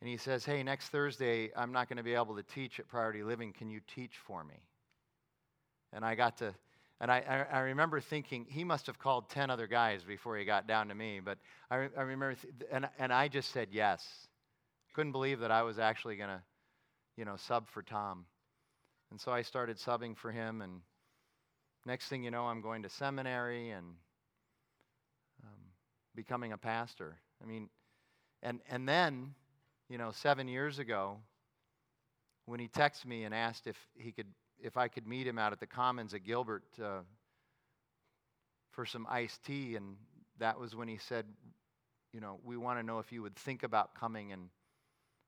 and 0.00 0.08
he 0.08 0.16
says, 0.16 0.44
Hey, 0.44 0.62
next 0.62 0.88
Thursday, 0.88 1.50
I'm 1.56 1.72
not 1.72 1.88
going 1.88 1.96
to 1.96 2.02
be 2.02 2.14
able 2.14 2.36
to 2.36 2.42
teach 2.42 2.78
at 2.78 2.88
Priority 2.88 3.22
Living. 3.22 3.52
Can 3.52 3.70
you 3.70 3.80
teach 3.94 4.12
for 4.26 4.44
me? 4.44 4.62
And 5.92 6.04
I 6.04 6.14
got 6.14 6.38
to 6.38 6.54
and 7.00 7.10
I, 7.10 7.18
I, 7.28 7.58
I, 7.58 7.60
remember 7.60 8.00
thinking, 8.00 8.46
he 8.48 8.64
must 8.64 8.86
have 8.86 8.98
called 8.98 9.28
10 9.28 9.50
other 9.50 9.66
guys 9.66 10.02
before 10.02 10.38
he 10.38 10.46
got 10.46 10.66
down 10.66 10.88
to 10.88 10.94
me. 10.94 11.20
But 11.22 11.36
I, 11.70 11.88
I 11.96 12.02
remember, 12.02 12.34
th- 12.34 12.70
and, 12.72 12.88
and 12.98 13.12
I 13.12 13.28
just 13.28 13.50
said 13.50 13.68
yes. 13.70 14.02
Couldn't 14.94 15.12
believe 15.12 15.40
that 15.40 15.50
I 15.50 15.62
was 15.62 15.78
actually 15.78 16.16
going 16.16 16.30
to, 16.30 16.40
you 17.18 17.26
know, 17.26 17.36
sub 17.36 17.68
for 17.68 17.82
Tom. 17.82 18.24
And 19.10 19.20
so 19.20 19.30
I 19.30 19.42
started 19.42 19.76
subbing 19.76 20.16
for 20.16 20.32
him. 20.32 20.62
And 20.62 20.80
next 21.84 22.08
thing 22.08 22.24
you 22.24 22.30
know, 22.30 22.46
I'm 22.46 22.62
going 22.62 22.82
to 22.82 22.88
seminary 22.88 23.68
and 23.70 23.88
becoming 26.16 26.52
a 26.52 26.58
pastor. 26.58 27.16
I 27.42 27.46
mean, 27.46 27.68
and, 28.42 28.60
and 28.68 28.88
then, 28.88 29.34
you 29.88 29.98
know, 29.98 30.10
seven 30.10 30.48
years 30.48 30.78
ago, 30.78 31.18
when 32.46 32.58
he 32.58 32.68
texted 32.68 33.06
me 33.06 33.24
and 33.24 33.34
asked 33.34 33.66
if 33.66 33.76
he 33.96 34.10
could 34.12 34.26
if 34.62 34.76
I 34.76 34.88
could 34.88 35.06
meet 35.06 35.26
him 35.26 35.38
out 35.38 35.52
at 35.52 35.60
the 35.60 35.66
Commons 35.66 36.14
at 36.14 36.24
Gilbert 36.24 36.64
uh, 36.82 37.00
for 38.70 38.86
some 38.86 39.06
iced 39.10 39.44
tea. 39.44 39.76
And 39.76 39.96
that 40.38 40.58
was 40.58 40.74
when 40.74 40.88
he 40.88 40.96
said, 40.96 41.26
you 42.12 42.20
know, 42.20 42.38
we 42.44 42.56
want 42.56 42.78
to 42.78 42.82
know 42.82 42.98
if 42.98 43.12
you 43.12 43.22
would 43.22 43.36
think 43.36 43.62
about 43.62 43.94
coming 43.94 44.32
and 44.32 44.48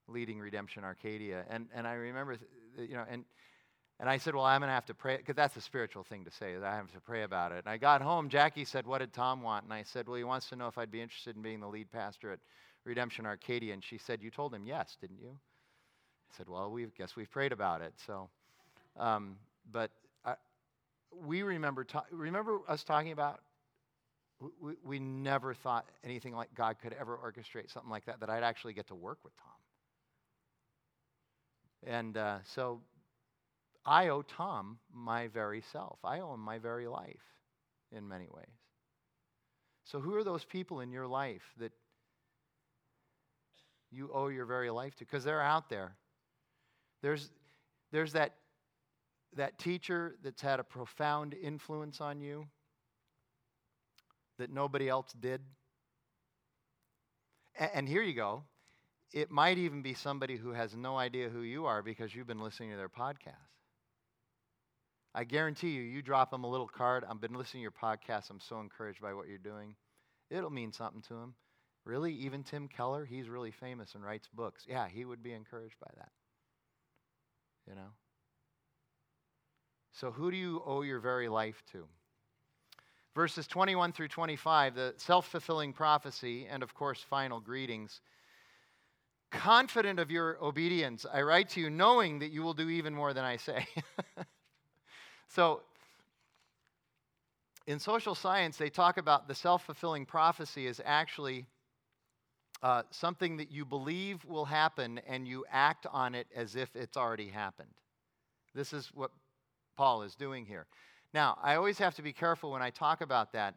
leading 0.06 0.38
Redemption 0.38 0.84
Arcadia. 0.84 1.44
And, 1.50 1.66
and 1.74 1.86
I 1.86 1.92
remember, 1.92 2.38
you 2.78 2.94
know, 2.94 3.04
and, 3.08 3.24
and 4.00 4.08
I 4.08 4.18
said, 4.18 4.34
well, 4.34 4.44
I'm 4.44 4.60
going 4.60 4.68
to 4.68 4.74
have 4.74 4.86
to 4.86 4.94
pray, 4.94 5.16
because 5.16 5.36
that's 5.36 5.56
a 5.56 5.60
spiritual 5.60 6.04
thing 6.04 6.24
to 6.24 6.30
say, 6.30 6.54
that 6.54 6.64
I 6.64 6.76
have 6.76 6.92
to 6.92 7.00
pray 7.00 7.24
about 7.24 7.52
it. 7.52 7.64
And 7.64 7.68
I 7.68 7.76
got 7.76 8.00
home, 8.00 8.28
Jackie 8.28 8.64
said, 8.64 8.86
what 8.86 8.98
did 8.98 9.12
Tom 9.12 9.42
want? 9.42 9.64
And 9.64 9.72
I 9.72 9.82
said, 9.82 10.06
well, 10.06 10.16
he 10.16 10.24
wants 10.24 10.48
to 10.50 10.56
know 10.56 10.68
if 10.68 10.78
I'd 10.78 10.90
be 10.90 11.00
interested 11.00 11.36
in 11.36 11.42
being 11.42 11.60
the 11.60 11.68
lead 11.68 11.90
pastor 11.90 12.32
at 12.32 12.38
Redemption 12.84 13.26
Arcadia. 13.26 13.74
And 13.74 13.82
she 13.82 13.98
said, 13.98 14.22
you 14.22 14.30
told 14.30 14.54
him 14.54 14.64
yes, 14.64 14.96
didn't 15.00 15.20
you? 15.20 15.30
I 15.30 16.36
said, 16.36 16.48
well, 16.48 16.70
we 16.70 16.86
guess 16.96 17.16
we've 17.16 17.30
prayed 17.30 17.52
about 17.52 17.82
it. 17.82 17.92
So 18.06 18.28
um, 18.98 19.36
but 19.72 19.90
I, 20.24 20.34
we 21.24 21.42
remember, 21.42 21.84
ta- 21.84 22.06
remember 22.10 22.58
us 22.68 22.84
talking 22.84 23.12
about, 23.12 23.40
we, 24.60 24.74
we 24.84 24.98
never 24.98 25.54
thought 25.54 25.88
anything 26.04 26.34
like 26.34 26.54
God 26.54 26.76
could 26.80 26.94
ever 26.98 27.16
orchestrate 27.16 27.72
something 27.72 27.90
like 27.90 28.06
that, 28.06 28.20
that 28.20 28.30
I'd 28.30 28.42
actually 28.42 28.72
get 28.72 28.88
to 28.88 28.94
work 28.94 29.18
with 29.24 29.32
Tom. 29.36 29.52
And 31.86 32.16
uh, 32.16 32.38
so 32.44 32.80
I 33.88 34.08
owe 34.08 34.20
Tom 34.20 34.78
my 34.92 35.28
very 35.28 35.62
self. 35.72 35.98
I 36.04 36.20
owe 36.20 36.34
him 36.34 36.40
my 36.40 36.58
very 36.58 36.86
life 36.86 37.24
in 37.90 38.06
many 38.06 38.28
ways. 38.30 38.44
So, 39.84 39.98
who 39.98 40.14
are 40.14 40.24
those 40.24 40.44
people 40.44 40.80
in 40.80 40.92
your 40.92 41.06
life 41.06 41.42
that 41.58 41.72
you 43.90 44.10
owe 44.12 44.28
your 44.28 44.44
very 44.44 44.68
life 44.68 44.94
to? 44.96 45.06
Because 45.06 45.24
they're 45.24 45.40
out 45.40 45.70
there. 45.70 45.96
There's, 47.00 47.30
there's 47.90 48.12
that 48.12 48.34
that 49.36 49.58
teacher 49.58 50.16
that's 50.22 50.42
had 50.42 50.60
a 50.60 50.64
profound 50.64 51.34
influence 51.34 52.00
on 52.00 52.20
you 52.20 52.44
that 54.38 54.50
nobody 54.50 54.88
else 54.88 55.12
did. 55.18 55.40
And 57.58 57.88
here 57.88 58.02
you 58.02 58.14
go. 58.14 58.42
It 59.12 59.30
might 59.30 59.58
even 59.58 59.80
be 59.80 59.94
somebody 59.94 60.36
who 60.36 60.52
has 60.52 60.76
no 60.76 60.98
idea 60.98 61.28
who 61.28 61.40
you 61.40 61.66
are 61.66 61.82
because 61.82 62.14
you've 62.14 62.26
been 62.26 62.40
listening 62.40 62.70
to 62.70 62.76
their 62.76 62.88
podcast. 62.88 63.47
I 65.18 65.24
guarantee 65.24 65.70
you, 65.70 65.82
you 65.82 66.00
drop 66.00 66.30
them 66.30 66.44
a 66.44 66.48
little 66.48 66.68
card. 66.68 67.04
I've 67.04 67.20
been 67.20 67.34
listening 67.34 67.62
to 67.62 67.62
your 67.62 67.72
podcast. 67.72 68.30
I'm 68.30 68.38
so 68.38 68.60
encouraged 68.60 69.02
by 69.02 69.12
what 69.14 69.26
you're 69.26 69.36
doing. 69.36 69.74
It'll 70.30 70.48
mean 70.48 70.70
something 70.70 71.02
to 71.08 71.14
them. 71.14 71.34
Really? 71.84 72.12
Even 72.12 72.44
Tim 72.44 72.68
Keller? 72.68 73.04
He's 73.04 73.28
really 73.28 73.50
famous 73.50 73.96
and 73.96 74.04
writes 74.04 74.28
books. 74.32 74.64
Yeah, 74.68 74.86
he 74.86 75.04
would 75.04 75.20
be 75.20 75.32
encouraged 75.32 75.74
by 75.80 75.90
that. 75.96 76.10
You 77.68 77.74
know? 77.74 77.88
So, 79.90 80.12
who 80.12 80.30
do 80.30 80.36
you 80.36 80.62
owe 80.64 80.82
your 80.82 81.00
very 81.00 81.28
life 81.28 81.64
to? 81.72 81.88
verses 83.16 83.48
21 83.48 83.90
through 83.90 84.06
25, 84.06 84.76
the 84.76 84.94
self 84.98 85.26
fulfilling 85.26 85.72
prophecy, 85.72 86.46
and 86.48 86.62
of 86.62 86.72
course, 86.74 87.04
final 87.10 87.40
greetings. 87.40 88.00
Confident 89.32 89.98
of 89.98 90.12
your 90.12 90.38
obedience, 90.40 91.04
I 91.12 91.22
write 91.22 91.48
to 91.50 91.60
you 91.60 91.70
knowing 91.70 92.20
that 92.20 92.30
you 92.30 92.44
will 92.44 92.54
do 92.54 92.68
even 92.68 92.94
more 92.94 93.12
than 93.12 93.24
I 93.24 93.36
say. 93.36 93.66
so, 95.28 95.60
in 97.66 97.78
social 97.78 98.14
science, 98.14 98.56
they 98.56 98.70
talk 98.70 98.96
about 98.96 99.28
the 99.28 99.34
self 99.34 99.66
fulfilling 99.66 100.06
prophecy 100.06 100.66
is 100.66 100.80
actually 100.84 101.46
uh, 102.62 102.82
something 102.90 103.36
that 103.36 103.52
you 103.52 103.64
believe 103.64 104.24
will 104.24 104.46
happen 104.46 105.00
and 105.06 105.28
you 105.28 105.44
act 105.50 105.86
on 105.92 106.14
it 106.14 106.26
as 106.34 106.56
if 106.56 106.74
it's 106.74 106.96
already 106.96 107.28
happened. 107.28 107.68
This 108.54 108.72
is 108.72 108.90
what 108.94 109.10
Paul 109.76 110.02
is 110.02 110.14
doing 110.14 110.46
here. 110.46 110.66
Now, 111.14 111.38
I 111.42 111.54
always 111.56 111.78
have 111.78 111.94
to 111.96 112.02
be 112.02 112.12
careful 112.12 112.50
when 112.50 112.62
I 112.62 112.70
talk 112.70 113.00
about 113.00 113.32
that. 113.32 113.54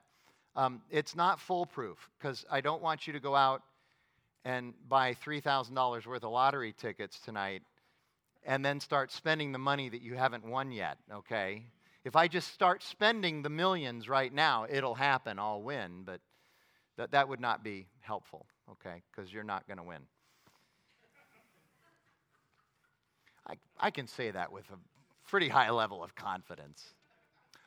Um, 0.56 0.82
it's 0.90 1.16
not 1.16 1.40
foolproof 1.40 2.10
because 2.20 2.46
I 2.52 2.60
don't 2.62 2.82
want 2.82 3.08
you 3.08 3.14
to 3.14 3.20
go 3.20 3.36
out 3.36 3.64
and 4.44 4.74
buy 4.90 5.14
$3,000 5.14 6.06
worth 6.06 6.24
of 6.24 6.32
lottery 6.32 6.74
tickets 6.74 7.20
tonight 7.20 7.64
and 8.46 8.66
then 8.66 8.80
start 8.80 9.12
spending 9.12 9.52
the 9.52 9.60
money 9.60 9.89
that 9.89 10.02
you 10.02 10.16
haven't 10.16 10.46
won 10.46 10.72
yet, 10.72 10.98
okay? 11.12 11.64
If 12.04 12.16
I 12.16 12.28
just 12.28 12.54
start 12.54 12.82
spending 12.82 13.44
the 13.44 13.50
millions 13.50 14.10
right 14.10 14.34
now, 14.34 14.66
it'll 14.70 14.96
happen, 14.96 15.38
I'll 15.38 15.62
win, 15.62 16.04
but 16.04 16.20
that, 16.98 17.12
that 17.12 17.30
would 17.30 17.39
not 17.39 17.64
be 17.64 17.88
helpful, 18.00 18.46
okay? 18.72 19.04
Because 19.12 19.32
you're 19.32 19.44
not 19.44 19.68
going 19.68 19.78
to 19.78 19.84
win. 19.84 20.02
I, 23.48 23.56
I 23.80 23.92
can 23.92 24.08
say 24.08 24.32
that 24.32 24.52
with 24.52 24.66
a 24.72 24.78
pretty 25.30 25.50
high 25.50 25.70
level 25.70 26.04
of 26.04 26.16
confidence. 26.16 26.84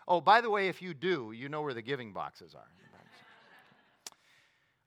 Oh, 0.07 0.20
by 0.20 0.41
the 0.41 0.51
way, 0.51 0.68
if 0.68 0.83
you 0.83 0.95
do, 0.95 1.33
you 1.33 1.49
know 1.49 1.62
where 1.62 1.75
the 1.75 1.83
giving 1.83 2.12
boxes 2.12 2.55
are. 2.55 2.66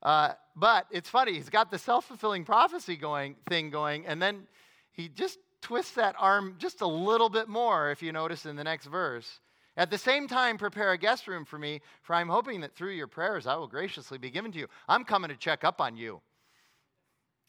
Uh, 0.03 0.31
but 0.55 0.85
it's 0.91 1.09
funny, 1.09 1.33
he's 1.33 1.49
got 1.49 1.71
the 1.71 1.79
self 1.79 2.05
fulfilling 2.05 2.45
prophecy 2.45 2.95
going, 2.95 3.35
thing 3.49 3.71
going, 3.71 4.05
and 4.05 4.21
then 4.21 4.43
he 4.91 5.09
just 5.09 5.39
twists 5.67 5.95
that 5.95 6.15
arm 6.17 6.55
just 6.57 6.79
a 6.79 6.87
little 6.87 7.27
bit 7.27 7.49
more, 7.49 7.91
if 7.91 8.01
you 8.01 8.13
notice 8.13 8.45
in 8.45 8.55
the 8.55 8.63
next 8.63 8.85
verse. 8.85 9.41
At 9.75 9.91
the 9.91 9.97
same 9.97 10.25
time, 10.25 10.57
prepare 10.57 10.93
a 10.93 10.97
guest 10.97 11.27
room 11.27 11.43
for 11.43 11.59
me, 11.59 11.81
for 12.03 12.15
I'm 12.15 12.29
hoping 12.29 12.61
that 12.61 12.73
through 12.73 12.93
your 12.93 13.07
prayers 13.07 13.45
I 13.45 13.57
will 13.57 13.67
graciously 13.67 14.17
be 14.17 14.29
given 14.29 14.53
to 14.53 14.59
you. 14.59 14.67
I'm 14.87 15.03
coming 15.03 15.29
to 15.29 15.35
check 15.35 15.65
up 15.65 15.81
on 15.81 15.97
you. 15.97 16.21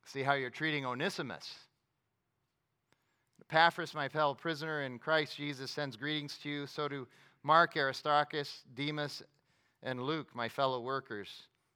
See 0.04 0.24
how 0.24 0.34
you're 0.34 0.50
treating 0.50 0.84
Onesimus. 0.84 1.48
Epaphras, 3.40 3.94
my 3.94 4.08
fellow 4.08 4.34
prisoner 4.34 4.82
in 4.82 4.98
Christ 4.98 5.36
Jesus, 5.36 5.70
sends 5.70 5.94
greetings 5.94 6.38
to 6.42 6.48
you. 6.48 6.66
So 6.66 6.88
do 6.88 7.06
Mark, 7.44 7.76
Aristarchus, 7.76 8.64
Demas, 8.74 9.22
and 9.84 10.02
Luke, 10.02 10.26
my 10.34 10.48
fellow 10.48 10.80
workers. 10.80 11.28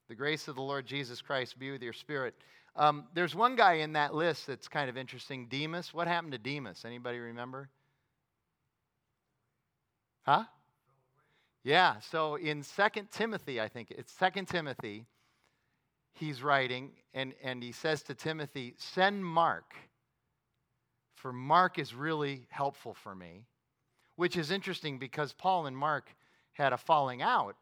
The 0.09 0.17
grace 0.17 0.49
of 0.49 0.57
the 0.57 0.63
Lord 0.63 0.87
Jesus 0.87 1.23
Christ 1.23 1.57
be 1.57 1.71
with 1.71 1.83
your 1.83 1.93
spirit. 1.93 2.35
Um, 2.75 3.05
there's 3.15 3.35
one 3.35 3.55
guy 3.55 3.75
in 3.75 3.93
that 3.93 4.15
list 4.15 4.47
that's 4.47 4.69
kind 4.69 4.89
of 4.89 4.97
interesting, 4.97 5.47
Demas. 5.49 5.93
What 5.93 6.09
happened 6.09 6.33
to 6.33 6.39
Demas? 6.39 6.85
Anybody 6.85 7.19
remember? 7.19 7.69
Huh? 10.23 10.45
Yeah, 11.65 12.01
so 12.01 12.37
in 12.37 12.63
Second 12.63 13.11
Timothy, 13.11 13.61
I 13.61 13.69
think 13.69 13.91
it's 13.91 14.13
Second 14.13 14.49
Timothy, 14.49 15.05
he's 16.15 16.43
writing, 16.43 16.93
and, 17.15 17.35
and 17.43 17.63
he 17.63 17.73
says 17.73 18.03
to 18.05 18.15
Timothy, 18.15 18.75
Send 18.79 19.25
Mark, 19.25 19.75
for 21.15 21.33
Mark 21.33 21.79
is 21.79 21.95
really 21.95 22.47
helpful 22.51 22.95
for 22.95 23.15
me 23.15 23.45
which 24.17 24.37
is 24.37 24.51
interesting 24.51 24.99
because 24.99 25.33
Paul 25.33 25.67
and 25.67 25.77
Mark 25.77 26.15
had 26.53 26.73
a 26.73 26.79
falling 26.79 27.23
out 27.23 27.57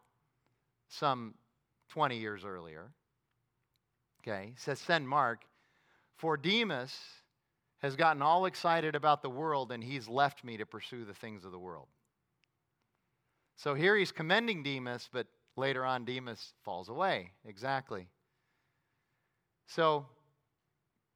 some 0.88 1.34
20 1.90 2.18
years 2.18 2.44
earlier. 2.44 2.90
Okay, 4.20 4.52
says, 4.56 4.78
Send 4.78 5.08
Mark. 5.08 5.44
For 6.16 6.36
Demas 6.36 6.94
has 7.78 7.96
gotten 7.96 8.20
all 8.20 8.44
excited 8.44 8.94
about 8.94 9.22
the 9.22 9.30
world 9.30 9.72
and 9.72 9.82
he's 9.82 10.06
left 10.06 10.44
me 10.44 10.58
to 10.58 10.66
pursue 10.66 11.06
the 11.06 11.14
things 11.14 11.44
of 11.44 11.52
the 11.52 11.58
world. 11.58 11.88
So 13.56 13.74
here 13.74 13.96
he's 13.96 14.12
commending 14.12 14.62
Demas, 14.62 15.08
but 15.10 15.26
later 15.56 15.84
on 15.84 16.04
Demas 16.04 16.52
falls 16.62 16.90
away. 16.90 17.30
Exactly. 17.46 18.08
So 19.66 20.06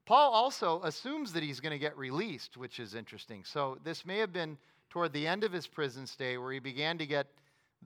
Paul 0.07 0.33
also 0.33 0.83
assumes 0.83 1.33
that 1.35 1.43
he's 1.43 1.61
going 1.61 1.73
to 1.73 1.79
get 1.79 1.97
released, 1.99 2.57
which 2.57 2.81
is 2.81 2.95
interesting. 2.95 3.45
So 3.45 3.79
this 3.85 4.07
may 4.07 4.19
have 4.19 4.33
been 4.33 4.57
toward 4.89 5.13
the 5.13 5.27
end 5.27 5.45
of 5.45 5.53
his 5.53 5.67
prison 5.67 6.07
stay 6.07 6.39
where 6.39 6.53
he 6.53 6.61
began 6.61 6.97
to 6.99 7.07
get 7.07 7.27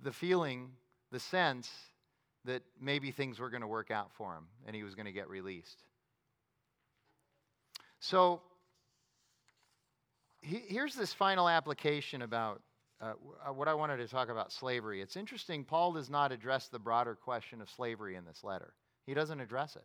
the 0.02 0.12
feeling, 0.12 0.70
the 1.10 1.20
sense 1.20 1.70
that 2.44 2.62
maybe 2.80 3.10
things 3.10 3.38
were 3.38 3.50
going 3.50 3.62
to 3.62 3.66
work 3.66 3.90
out 3.90 4.10
for 4.16 4.34
him 4.34 4.44
and 4.66 4.74
he 4.74 4.82
was 4.82 4.94
going 4.94 5.06
to 5.06 5.12
get 5.12 5.28
released. 5.28 5.82
So 8.00 8.42
he, 10.40 10.62
here's 10.68 10.94
this 10.94 11.12
final 11.12 11.48
application 11.48 12.22
about 12.22 12.62
uh, 13.00 13.12
uh, 13.46 13.52
what 13.52 13.68
I 13.68 13.74
wanted 13.74 13.98
to 13.98 14.08
talk 14.08 14.28
about 14.28 14.52
slavery. 14.52 15.00
It's 15.00 15.16
interesting, 15.16 15.64
Paul 15.64 15.92
does 15.92 16.10
not 16.10 16.32
address 16.32 16.68
the 16.68 16.78
broader 16.78 17.14
question 17.14 17.60
of 17.60 17.70
slavery 17.70 18.16
in 18.16 18.24
this 18.24 18.42
letter, 18.42 18.72
he 19.06 19.14
doesn't 19.14 19.40
address 19.40 19.76
it. 19.76 19.84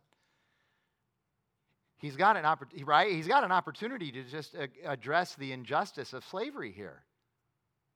He's 1.98 2.16
got 2.16 2.36
an, 2.36 2.44
oppor- 2.44 2.86
right? 2.86 3.12
He's 3.12 3.28
got 3.28 3.44
an 3.44 3.52
opportunity 3.52 4.12
to 4.12 4.24
just 4.24 4.54
uh, 4.54 4.66
address 4.84 5.36
the 5.36 5.52
injustice 5.52 6.12
of 6.12 6.24
slavery 6.24 6.72
here. 6.72 7.02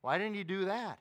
Why 0.02 0.18
didn't 0.18 0.36
he 0.36 0.44
do 0.44 0.66
that? 0.66 0.98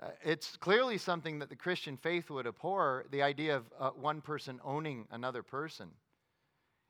Uh, 0.00 0.08
it's 0.22 0.56
clearly 0.58 0.98
something 0.98 1.40
that 1.40 1.48
the 1.48 1.56
Christian 1.56 1.96
faith 1.96 2.30
would 2.30 2.46
abhor 2.46 3.04
the 3.10 3.22
idea 3.22 3.56
of 3.56 3.64
uh, 3.78 3.90
one 3.90 4.20
person 4.20 4.60
owning 4.64 5.06
another 5.10 5.42
person. 5.42 5.88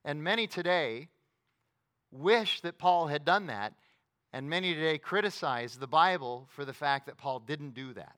And 0.05 0.23
many 0.23 0.47
today 0.47 1.09
wish 2.11 2.61
that 2.63 2.79
Paul 2.79 3.07
had 3.07 3.25
done 3.25 3.47
that, 3.47 3.73
and 4.33 4.51
many 4.51 4.75
today 4.75 4.99
criticize 4.99 5.77
the 5.77 5.87
Bible 5.87 6.49
for 6.51 6.65
the 6.65 6.75
fact 6.75 7.07
that 7.07 7.17
Paul 7.17 7.41
didn't 7.41 7.75
do 7.75 7.95
that. 7.95 8.17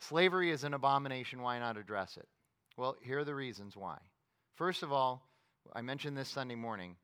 Slavery 0.00 0.50
is 0.50 0.64
an 0.64 0.74
abomination. 0.74 1.42
Why 1.42 1.58
not 1.58 1.76
address 1.76 2.16
it? 2.16 2.26
Well, 2.76 2.96
here 3.02 3.20
are 3.20 3.24
the 3.24 3.34
reasons 3.34 3.76
why. 3.76 3.98
First 4.56 4.82
of 4.82 4.92
all, 4.92 5.22
I 5.72 5.82
mentioned 5.82 6.16
this 6.16 6.28
Sunday 6.28 6.54
morning 6.54 6.96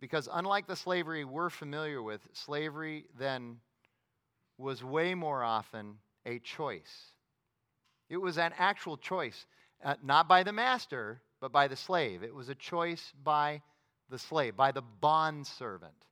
because 0.00 0.28
unlike 0.32 0.66
the 0.66 0.76
slavery 0.76 1.24
we're 1.24 1.50
familiar 1.50 2.02
with, 2.02 2.20
slavery 2.32 3.04
then 3.18 3.58
was 4.62 4.82
way 4.82 5.14
more 5.14 5.42
often 5.42 5.98
a 6.24 6.38
choice. 6.38 7.12
It 8.08 8.16
was 8.16 8.38
an 8.38 8.52
actual 8.58 8.96
choice, 8.96 9.46
uh, 9.84 9.96
not 10.02 10.28
by 10.28 10.42
the 10.42 10.52
master, 10.52 11.20
but 11.40 11.52
by 11.52 11.68
the 11.68 11.76
slave. 11.76 12.22
It 12.22 12.34
was 12.34 12.48
a 12.48 12.54
choice 12.54 13.12
by 13.22 13.62
the 14.08 14.18
slave, 14.18 14.56
by 14.56 14.72
the 14.72 14.82
bondservant. 14.82 16.06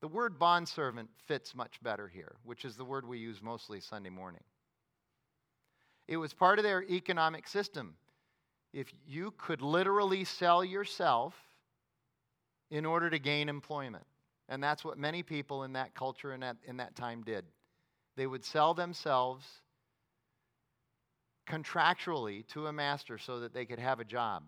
The 0.00 0.08
word 0.08 0.38
bondservant 0.38 1.08
fits 1.26 1.54
much 1.54 1.82
better 1.82 2.06
here, 2.06 2.36
which 2.44 2.64
is 2.64 2.76
the 2.76 2.84
word 2.84 3.06
we 3.06 3.18
use 3.18 3.40
mostly 3.40 3.80
Sunday 3.80 4.10
morning. 4.10 4.42
It 6.06 6.18
was 6.18 6.34
part 6.34 6.58
of 6.58 6.62
their 6.62 6.82
economic 6.82 7.48
system. 7.48 7.94
If 8.72 8.92
you 9.06 9.32
could 9.38 9.62
literally 9.62 10.24
sell 10.24 10.62
yourself 10.62 11.34
in 12.70 12.84
order 12.84 13.08
to 13.08 13.18
gain 13.18 13.48
employment. 13.48 14.04
And 14.48 14.62
that's 14.62 14.84
what 14.84 14.98
many 14.98 15.22
people 15.22 15.64
in 15.64 15.72
that 15.72 15.94
culture 15.94 16.32
and 16.32 16.44
in, 16.44 16.56
in 16.66 16.76
that 16.76 16.96
time 16.96 17.22
did. 17.22 17.44
They 18.16 18.26
would 18.26 18.44
sell 18.44 18.74
themselves 18.74 19.46
contractually 21.48 22.46
to 22.48 22.66
a 22.66 22.72
master 22.72 23.18
so 23.18 23.40
that 23.40 23.52
they 23.52 23.64
could 23.64 23.78
have 23.78 24.00
a 24.00 24.04
job, 24.04 24.44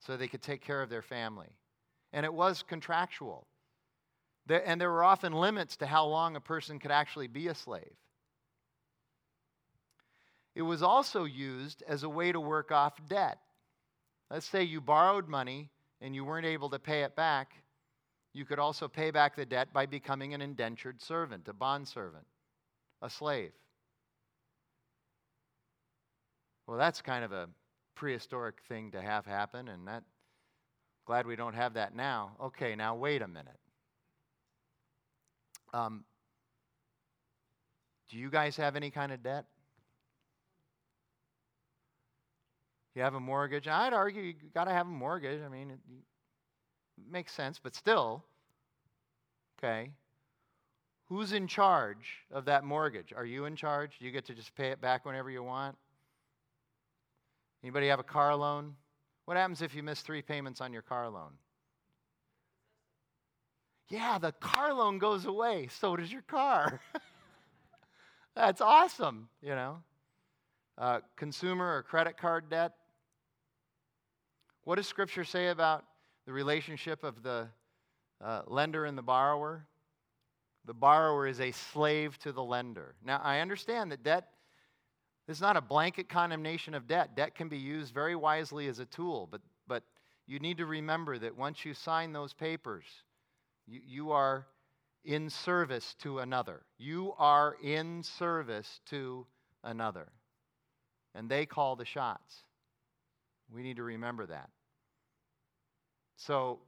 so 0.00 0.16
they 0.16 0.28
could 0.28 0.42
take 0.42 0.62
care 0.62 0.82
of 0.82 0.90
their 0.90 1.02
family. 1.02 1.48
And 2.12 2.24
it 2.24 2.32
was 2.32 2.62
contractual. 2.62 3.46
There, 4.46 4.66
and 4.66 4.80
there 4.80 4.90
were 4.90 5.04
often 5.04 5.32
limits 5.32 5.76
to 5.78 5.86
how 5.86 6.06
long 6.06 6.36
a 6.36 6.40
person 6.40 6.78
could 6.78 6.90
actually 6.90 7.28
be 7.28 7.48
a 7.48 7.54
slave. 7.54 7.96
It 10.54 10.62
was 10.62 10.82
also 10.82 11.24
used 11.24 11.82
as 11.88 12.04
a 12.04 12.08
way 12.08 12.30
to 12.30 12.40
work 12.40 12.70
off 12.70 12.94
debt. 13.08 13.38
Let's 14.30 14.46
say 14.46 14.62
you 14.62 14.80
borrowed 14.80 15.28
money 15.28 15.70
and 16.00 16.14
you 16.14 16.24
weren't 16.24 16.46
able 16.46 16.70
to 16.70 16.78
pay 16.78 17.02
it 17.02 17.16
back, 17.16 17.52
you 18.34 18.44
could 18.44 18.58
also 18.58 18.88
pay 18.88 19.12
back 19.12 19.36
the 19.36 19.46
debt 19.46 19.72
by 19.72 19.86
becoming 19.86 20.34
an 20.34 20.42
indentured 20.42 21.00
servant, 21.00 21.46
a 21.48 21.52
bondservant, 21.52 22.26
a 23.00 23.08
slave. 23.08 23.52
Well, 26.66 26.76
that's 26.76 27.00
kind 27.00 27.24
of 27.24 27.32
a 27.32 27.48
prehistoric 27.94 28.56
thing 28.68 28.90
to 28.90 29.00
have 29.00 29.24
happen, 29.24 29.68
and 29.68 29.86
that 29.86 30.02
glad 31.06 31.26
we 31.26 31.36
don't 31.36 31.54
have 31.54 31.74
that 31.74 31.94
now. 31.94 32.32
Okay, 32.42 32.74
now 32.74 32.96
wait 32.96 33.22
a 33.22 33.28
minute. 33.28 33.58
Um, 35.72 36.04
do 38.10 38.18
you 38.18 38.30
guys 38.30 38.56
have 38.56 38.74
any 38.74 38.90
kind 38.90 39.12
of 39.12 39.22
debt? 39.22 39.44
You 42.94 43.02
have 43.02 43.14
a 43.14 43.20
mortgage. 43.20 43.68
I'd 43.68 43.92
argue 43.92 44.22
you 44.22 44.34
got 44.54 44.64
to 44.64 44.70
have 44.70 44.86
a 44.86 44.90
mortgage. 44.90 45.40
I 45.44 45.48
mean, 45.48 45.78
makes 47.10 47.32
sense, 47.32 47.60
but 47.62 47.74
still, 47.74 48.24
okay. 49.58 49.90
Who's 51.06 51.32
in 51.32 51.46
charge 51.46 52.24
of 52.30 52.46
that 52.46 52.64
mortgage? 52.64 53.12
Are 53.14 53.26
you 53.26 53.44
in 53.44 53.56
charge? 53.56 53.98
Do 53.98 54.04
you 54.04 54.10
get 54.10 54.24
to 54.26 54.34
just 54.34 54.54
pay 54.54 54.68
it 54.68 54.80
back 54.80 55.04
whenever 55.04 55.30
you 55.30 55.42
want? 55.42 55.76
Anybody 57.62 57.88
have 57.88 58.00
a 58.00 58.04
car 58.04 58.34
loan? 58.34 58.74
What 59.26 59.36
happens 59.36 59.62
if 59.62 59.74
you 59.74 59.82
miss 59.82 60.00
three 60.00 60.22
payments 60.22 60.60
on 60.60 60.72
your 60.72 60.82
car 60.82 61.08
loan? 61.08 61.32
Yeah, 63.88 64.18
the 64.18 64.32
car 64.32 64.72
loan 64.72 64.98
goes 64.98 65.26
away, 65.26 65.68
so 65.70 65.96
does 65.96 66.10
your 66.10 66.22
car. 66.22 66.80
That's 68.34 68.60
awesome, 68.60 69.28
you 69.42 69.54
know. 69.54 69.78
Uh, 70.76 71.00
consumer 71.16 71.76
or 71.76 71.82
credit 71.82 72.16
card 72.16 72.48
debt. 72.50 72.72
What 74.64 74.76
does 74.76 74.88
Scripture 74.88 75.24
say 75.24 75.48
about 75.48 75.84
the 76.26 76.32
relationship 76.32 77.04
of 77.04 77.22
the 77.22 77.48
uh, 78.22 78.42
lender 78.46 78.84
and 78.84 78.96
the 78.96 79.02
borrower? 79.02 79.66
The 80.66 80.74
borrower 80.74 81.26
is 81.26 81.40
a 81.40 81.52
slave 81.52 82.18
to 82.20 82.32
the 82.32 82.42
lender. 82.42 82.94
Now, 83.04 83.20
I 83.22 83.40
understand 83.40 83.92
that 83.92 84.02
debt 84.02 84.28
is 85.28 85.40
not 85.40 85.56
a 85.56 85.60
blanket 85.60 86.08
condemnation 86.08 86.74
of 86.74 86.86
debt. 86.86 87.16
Debt 87.16 87.34
can 87.34 87.48
be 87.48 87.58
used 87.58 87.92
very 87.92 88.16
wisely 88.16 88.68
as 88.68 88.78
a 88.78 88.86
tool, 88.86 89.28
but, 89.30 89.40
but 89.66 89.82
you 90.26 90.38
need 90.38 90.58
to 90.58 90.66
remember 90.66 91.18
that 91.18 91.36
once 91.36 91.64
you 91.64 91.74
sign 91.74 92.12
those 92.12 92.32
papers, 92.32 92.84
you, 93.66 93.80
you 93.86 94.12
are 94.12 94.46
in 95.04 95.28
service 95.28 95.94
to 96.00 96.20
another. 96.20 96.62
You 96.78 97.12
are 97.18 97.56
in 97.62 98.02
service 98.02 98.80
to 98.86 99.26
another. 99.62 100.08
And 101.14 101.28
they 101.28 101.46
call 101.46 101.76
the 101.76 101.84
shots. 101.84 102.42
We 103.52 103.62
need 103.62 103.76
to 103.76 103.82
remember 103.82 104.26
that. 104.26 104.48
So 106.16 106.60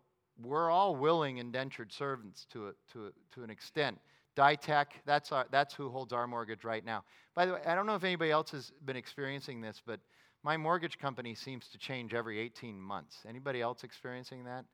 we're 0.43 0.71
all 0.71 0.97
willing 0.97 1.39
indentured 1.39 1.93
servants 1.93 2.47
to, 2.53 2.69
a, 2.69 2.73
to, 2.93 3.07
a, 3.07 3.11
to 3.35 3.43
an 3.43 3.51
extent. 3.51 3.99
Ditech, 4.37 4.87
that's, 5.07 5.33
our, 5.33 5.47
that's 5.51 5.75
who 5.75 5.89
holds 5.89 6.13
our 6.13 6.27
mortgage 6.27 6.65
right 6.65 6.85
now. 6.85 7.05
By 7.35 7.47
the 7.47 7.55
way, 7.55 7.61
I 7.67 7.75
don't 7.75 7.87
know 7.87 7.95
if 7.95 8.05
anybody 8.05 8.31
else 8.31 8.51
has 8.51 8.73
been 8.85 8.97
experiencing 8.97 9.61
this, 9.61 9.81
but 9.85 10.01
my 10.43 10.57
mortgage 10.57 10.99
company 10.99 11.35
seems 11.35 11.69
to 11.69 11.79
change 11.79 12.13
every 12.13 12.39
18 12.39 12.79
months. 12.79 13.17
Anybody 13.27 13.63
else 13.63 13.83
experiencing 13.83 14.45
that? 14.45 14.65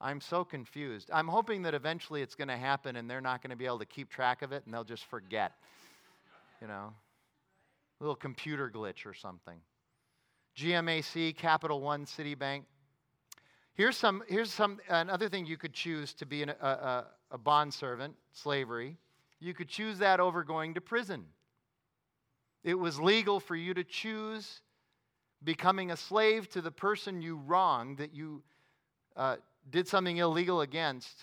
I'm 0.00 0.20
so 0.20 0.44
confused. 0.44 1.10
I'm 1.12 1.26
hoping 1.26 1.62
that 1.62 1.74
eventually 1.74 2.22
it's 2.22 2.34
going 2.34 2.48
to 2.48 2.56
happen 2.56 2.96
and 2.96 3.10
they're 3.10 3.20
not 3.20 3.42
going 3.42 3.50
to 3.50 3.56
be 3.56 3.66
able 3.66 3.78
to 3.78 3.86
keep 3.86 4.10
track 4.10 4.42
of 4.42 4.52
it 4.52 4.62
and 4.64 4.74
they'll 4.74 4.84
just 4.84 5.04
forget. 5.06 5.52
You 6.60 6.68
know, 6.68 6.92
a 8.00 8.04
little 8.04 8.16
computer 8.16 8.70
glitch 8.70 9.04
or 9.04 9.14
something. 9.14 9.58
GMAC, 10.56 11.36
Capital 11.36 11.80
One, 11.80 12.06
Citibank. 12.06 12.62
Here's 13.76 13.96
some. 13.96 14.22
Here's 14.26 14.50
some. 14.50 14.80
Another 14.88 15.28
thing 15.28 15.44
you 15.44 15.58
could 15.58 15.74
choose 15.74 16.14
to 16.14 16.26
be 16.26 16.42
an, 16.42 16.50
a, 16.50 16.66
a, 16.66 17.06
a 17.32 17.38
bond 17.38 17.74
servant, 17.74 18.14
slavery. 18.32 18.96
You 19.38 19.52
could 19.52 19.68
choose 19.68 19.98
that 19.98 20.18
over 20.18 20.42
going 20.42 20.74
to 20.74 20.80
prison. 20.80 21.26
It 22.64 22.74
was 22.74 22.98
legal 22.98 23.38
for 23.38 23.54
you 23.54 23.74
to 23.74 23.84
choose 23.84 24.62
becoming 25.44 25.90
a 25.90 25.96
slave 25.96 26.48
to 26.50 26.62
the 26.62 26.70
person 26.70 27.20
you 27.20 27.36
wronged, 27.36 27.98
that 27.98 28.14
you 28.14 28.42
uh, 29.14 29.36
did 29.70 29.86
something 29.86 30.16
illegal 30.16 30.62
against. 30.62 31.22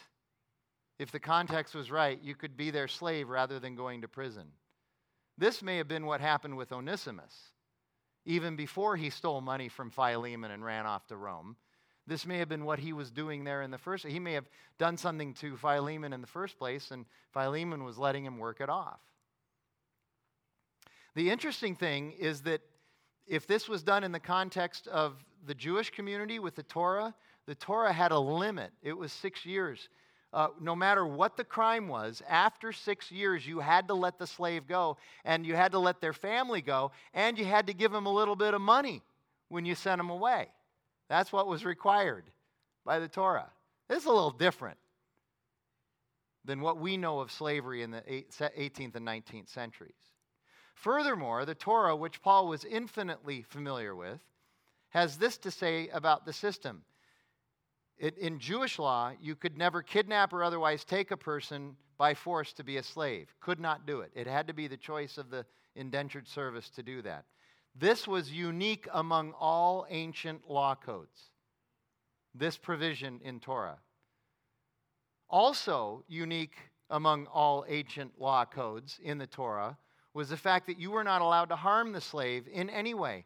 If 0.99 1.12
the 1.12 1.20
context 1.20 1.74
was 1.74 1.89
right, 1.89 2.20
you 2.22 2.36
could 2.36 2.56
be 2.56 2.70
their 2.70 2.88
slave 2.88 3.30
rather 3.30 3.60
than 3.60 3.76
going 3.76 4.01
to 4.01 4.08
prison. 4.08 4.45
This 5.38 5.64
may 5.64 5.78
have 5.78 5.88
been 5.88 6.06
what 6.06 6.22
happened 6.22 6.56
with 6.56 6.72
Onesimus, 6.72 7.34
even 8.26 8.56
before 8.56 8.95
he 8.95 9.10
stole 9.10 9.41
money 9.41 9.70
from 9.70 9.89
Philemon 9.89 10.51
and 10.51 10.64
ran 10.64 10.86
off 10.86 11.08
to 11.08 11.18
Rome. 11.18 11.56
This 12.06 12.26
may 12.26 12.38
have 12.39 12.49
been 12.49 12.66
what 12.66 12.80
he 12.80 12.91
was 12.91 13.12
doing 13.12 13.43
there 13.43 13.62
in 13.62 13.72
the 13.72 13.78
first. 13.78 14.06
He 14.06 14.20
may 14.20 14.34
have 14.34 14.49
done 14.78 14.97
something 14.97 15.34
to 15.36 15.56
Philemon 15.56 16.12
in 16.12 16.22
the 16.22 16.28
first 16.28 16.58
place, 16.58 16.91
and 16.91 17.06
Philemon 17.32 17.84
was 17.84 17.97
letting 17.97 18.26
him 18.26 18.38
work 18.38 18.60
it 18.60 18.70
off. 18.70 18.99
The 21.16 21.30
interesting 21.30 21.76
thing 21.76 22.12
is 22.14 22.41
that 22.41 22.62
if 23.26 23.47
this 23.47 23.70
was 23.70 23.84
done 23.84 24.04
in 24.04 24.12
the 24.12 24.20
context 24.20 24.88
of 24.88 25.24
the 25.45 25.56
Jewish 25.56 25.91
community 25.91 26.39
with 26.39 26.56
the 26.56 26.64
Torah, 26.64 27.14
the 27.45 27.56
Torah 27.56 27.93
had 27.93 28.12
a 28.12 28.20
limit. 28.20 28.72
It 28.82 28.97
was 28.97 29.12
six 29.12 29.45
years. 29.45 29.89
Uh, 30.34 30.47
no 30.60 30.76
matter 30.76 31.06
what 31.06 31.38
the 31.38 31.43
crime 31.43 31.88
was, 31.88 32.24
after 32.28 32.72
six 32.72 33.12
years, 33.12 33.45
you 33.45 33.60
had 33.60 33.88
to 33.88 33.93
let 33.93 34.18
the 34.18 34.26
slave 34.26 34.68
go, 34.68 34.97
and 35.24 35.45
you 35.45 35.56
had 35.56 35.72
to 35.72 35.80
let 35.80 36.01
their 36.01 36.14
family 36.14 36.62
go, 36.62 36.91
and 37.14 37.38
you 37.38 37.45
had 37.45 37.68
to 37.68 37.74
give 37.74 37.91
them 37.91 38.08
a 38.08 38.14
little 38.14 38.36
bit 38.36 38.54
of 38.54 38.62
money 38.62 39.04
when 39.49 39.64
you 39.64 39.76
sent 39.76 39.99
them 39.99 40.10
away. 40.10 40.47
That's 41.10 41.32
what 41.32 41.47
was 41.47 41.66
required 41.66 42.26
by 42.86 42.99
the 42.99 43.08
Torah. 43.08 43.49
This 43.88 43.99
is 43.99 44.06
a 44.06 44.12
little 44.12 44.32
different 44.32 44.78
than 46.45 46.62
what 46.62 46.78
we 46.78 46.97
know 46.97 47.20
of 47.20 47.32
slavery 47.32 47.82
in 47.82 47.91
the 47.91 48.01
18th 48.01 48.95
and 48.95 49.08
19th 49.08 49.49
centuries. 49.49 49.93
Furthermore, 50.76 51.45
the 51.45 51.56
Torah, 51.56 51.95
which 51.95 52.22
Paul 52.22 52.47
was 52.47 52.66
infinitely 52.66 53.43
familiar 53.43 53.95
with, 53.95 54.20
has 54.89 55.18
this 55.18 55.38
to 55.39 55.51
say 55.51 55.88
about 55.89 56.26
the 56.26 56.34
system. 56.34 56.84
It, 57.97 58.18
in 58.18 58.39
Jewish 58.39 58.80
law, 58.80 59.12
you 59.22 59.36
could 59.36 59.58
never 59.58 59.82
kidnap 59.82 60.34
or 60.34 60.43
otherwise 60.43 60.84
take 60.84 61.12
a 61.12 61.18
person 61.18 61.76
by 61.97 62.14
force 62.14 62.54
to 62.54 62.64
be 62.64 62.78
a 62.78 62.84
slave. 62.84 63.34
Could 63.39 63.60
not 63.60 63.86
do 63.86 64.01
it. 64.01 64.12
It 64.14 64.28
had 64.28 64.47
to 64.47 64.54
be 64.54 64.68
the 64.68 64.78
choice 64.78 65.18
of 65.18 65.30
the 65.30 65.45
indentured 65.76 66.28
service 66.28 66.70
to 66.72 66.84
do 66.84 67.01
that. 67.04 67.26
This 67.76 68.07
was 68.07 68.32
unique 68.32 68.88
among 68.93 69.34
all 69.34 69.88
ancient 69.89 70.49
law 70.49 70.76
codes, 70.76 71.32
this 72.36 72.57
provision 72.57 73.19
in 73.24 73.39
Torah. 73.39 73.80
Also 75.28 76.03
unique 76.07 76.55
among 76.89 77.26
all 77.28 77.65
ancient 77.67 78.19
law 78.19 78.45
codes 78.45 78.99
in 79.01 79.17
the 79.17 79.26
Torah 79.26 79.78
was 80.13 80.30
the 80.30 80.38
fact 80.38 80.67
that 80.67 80.80
you 80.80 80.91
were 80.91 81.03
not 81.03 81.21
allowed 81.21 81.49
to 81.49 81.55
harm 81.55 81.91
the 81.91 82.01
slave 82.01 82.47
in 82.51 82.69
any 82.69 82.93
way, 82.93 83.26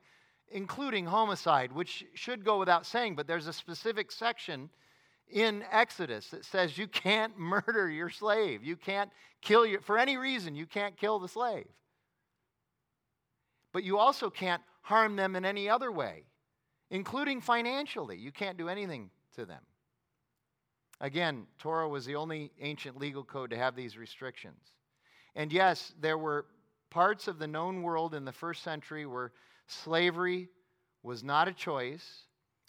including 0.49 1.05
homicide, 1.05 1.73
which 1.73 2.05
should 2.13 2.45
go 2.45 2.57
without 2.57 2.85
saying, 2.85 3.15
but 3.15 3.27
there's 3.27 3.47
a 3.47 3.53
specific 3.53 4.09
section 4.09 4.69
in 5.29 5.65
Exodus 5.69 6.29
that 6.29 6.45
says 6.45 6.77
you 6.77 6.87
can't 6.87 7.37
murder 7.37 7.89
your 7.89 8.09
slave. 8.09 8.63
You 8.63 8.77
can't 8.77 9.11
kill 9.41 9.65
your, 9.65 9.81
for 9.81 9.97
any 9.97 10.15
reason, 10.15 10.55
you 10.55 10.65
can't 10.65 10.95
kill 10.95 11.19
the 11.19 11.27
slave 11.27 11.67
but 13.77 13.83
you 13.83 13.99
also 13.99 14.31
can't 14.31 14.63
harm 14.81 15.15
them 15.15 15.35
in 15.35 15.45
any 15.45 15.69
other 15.69 15.91
way, 15.91 16.23
including 16.89 17.39
financially. 17.39 18.17
You 18.17 18.31
can't 18.31 18.57
do 18.57 18.69
anything 18.69 19.11
to 19.35 19.45
them. 19.45 19.61
Again, 20.99 21.45
Torah 21.59 21.87
was 21.87 22.03
the 22.03 22.15
only 22.15 22.49
ancient 22.59 22.97
legal 22.97 23.23
code 23.23 23.51
to 23.51 23.55
have 23.55 23.75
these 23.75 23.95
restrictions. 23.95 24.57
And 25.35 25.53
yes, 25.53 25.93
there 26.01 26.17
were 26.17 26.47
parts 26.89 27.27
of 27.27 27.37
the 27.37 27.45
known 27.45 27.83
world 27.83 28.15
in 28.15 28.25
the 28.25 28.31
first 28.31 28.63
century 28.63 29.05
where 29.05 29.31
slavery 29.67 30.49
was 31.03 31.23
not 31.23 31.47
a 31.47 31.53
choice, 31.53 32.23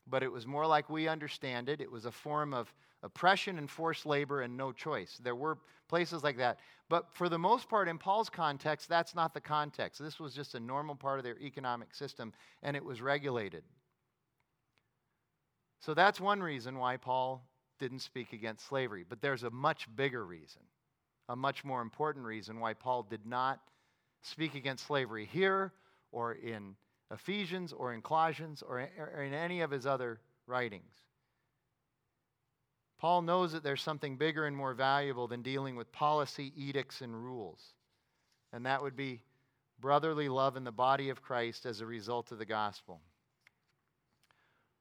but 0.06 0.22
it 0.22 0.30
was 0.30 0.46
more 0.46 0.66
like 0.66 0.90
we 0.90 1.08
understand 1.08 1.70
it. 1.70 1.80
It 1.80 1.90
was 1.90 2.04
a 2.04 2.12
form 2.12 2.52
of 2.52 2.70
oppression 3.02 3.56
and 3.56 3.70
forced 3.70 4.04
labor 4.04 4.42
and 4.42 4.58
no 4.58 4.72
choice. 4.72 5.18
There 5.22 5.34
were 5.34 5.56
places 5.88 6.22
like 6.22 6.38
that. 6.38 6.58
But 6.88 7.06
for 7.12 7.28
the 7.28 7.38
most 7.38 7.68
part, 7.68 7.88
in 7.88 7.98
Paul's 7.98 8.30
context, 8.30 8.88
that's 8.88 9.14
not 9.14 9.34
the 9.34 9.40
context. 9.40 10.00
This 10.00 10.20
was 10.20 10.34
just 10.34 10.54
a 10.54 10.60
normal 10.60 10.94
part 10.94 11.18
of 11.18 11.24
their 11.24 11.38
economic 11.38 11.94
system, 11.94 12.32
and 12.62 12.76
it 12.76 12.84
was 12.84 13.00
regulated. 13.02 13.64
So 15.80 15.94
that's 15.94 16.20
one 16.20 16.40
reason 16.40 16.78
why 16.78 16.96
Paul 16.96 17.42
didn't 17.78 18.00
speak 18.00 18.32
against 18.32 18.66
slavery. 18.66 19.04
But 19.08 19.20
there's 19.20 19.44
a 19.44 19.50
much 19.50 19.86
bigger 19.96 20.24
reason, 20.24 20.62
a 21.28 21.36
much 21.36 21.64
more 21.64 21.82
important 21.82 22.24
reason 22.24 22.58
why 22.60 22.74
Paul 22.74 23.04
did 23.04 23.24
not 23.26 23.60
speak 24.22 24.54
against 24.54 24.86
slavery 24.86 25.28
here 25.30 25.72
or 26.10 26.32
in 26.32 26.74
Ephesians 27.10 27.72
or 27.72 27.94
in 27.94 28.02
Colossians 28.02 28.62
or 28.62 28.80
in 28.80 29.32
any 29.32 29.60
of 29.60 29.70
his 29.70 29.86
other 29.86 30.20
writings. 30.46 31.07
Paul 32.98 33.22
knows 33.22 33.52
that 33.52 33.62
there's 33.62 33.82
something 33.82 34.16
bigger 34.16 34.46
and 34.46 34.56
more 34.56 34.74
valuable 34.74 35.28
than 35.28 35.42
dealing 35.42 35.76
with 35.76 35.92
policy, 35.92 36.52
edicts, 36.56 37.00
and 37.00 37.14
rules. 37.14 37.62
And 38.52 38.66
that 38.66 38.82
would 38.82 38.96
be 38.96 39.22
brotherly 39.80 40.28
love 40.28 40.56
in 40.56 40.64
the 40.64 40.72
body 40.72 41.08
of 41.08 41.22
Christ 41.22 41.64
as 41.64 41.80
a 41.80 41.86
result 41.86 42.32
of 42.32 42.38
the 42.38 42.44
gospel. 42.44 43.00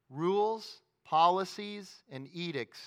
Rules, 0.10 0.82
policies, 1.06 1.94
and 2.12 2.28
edicts, 2.34 2.82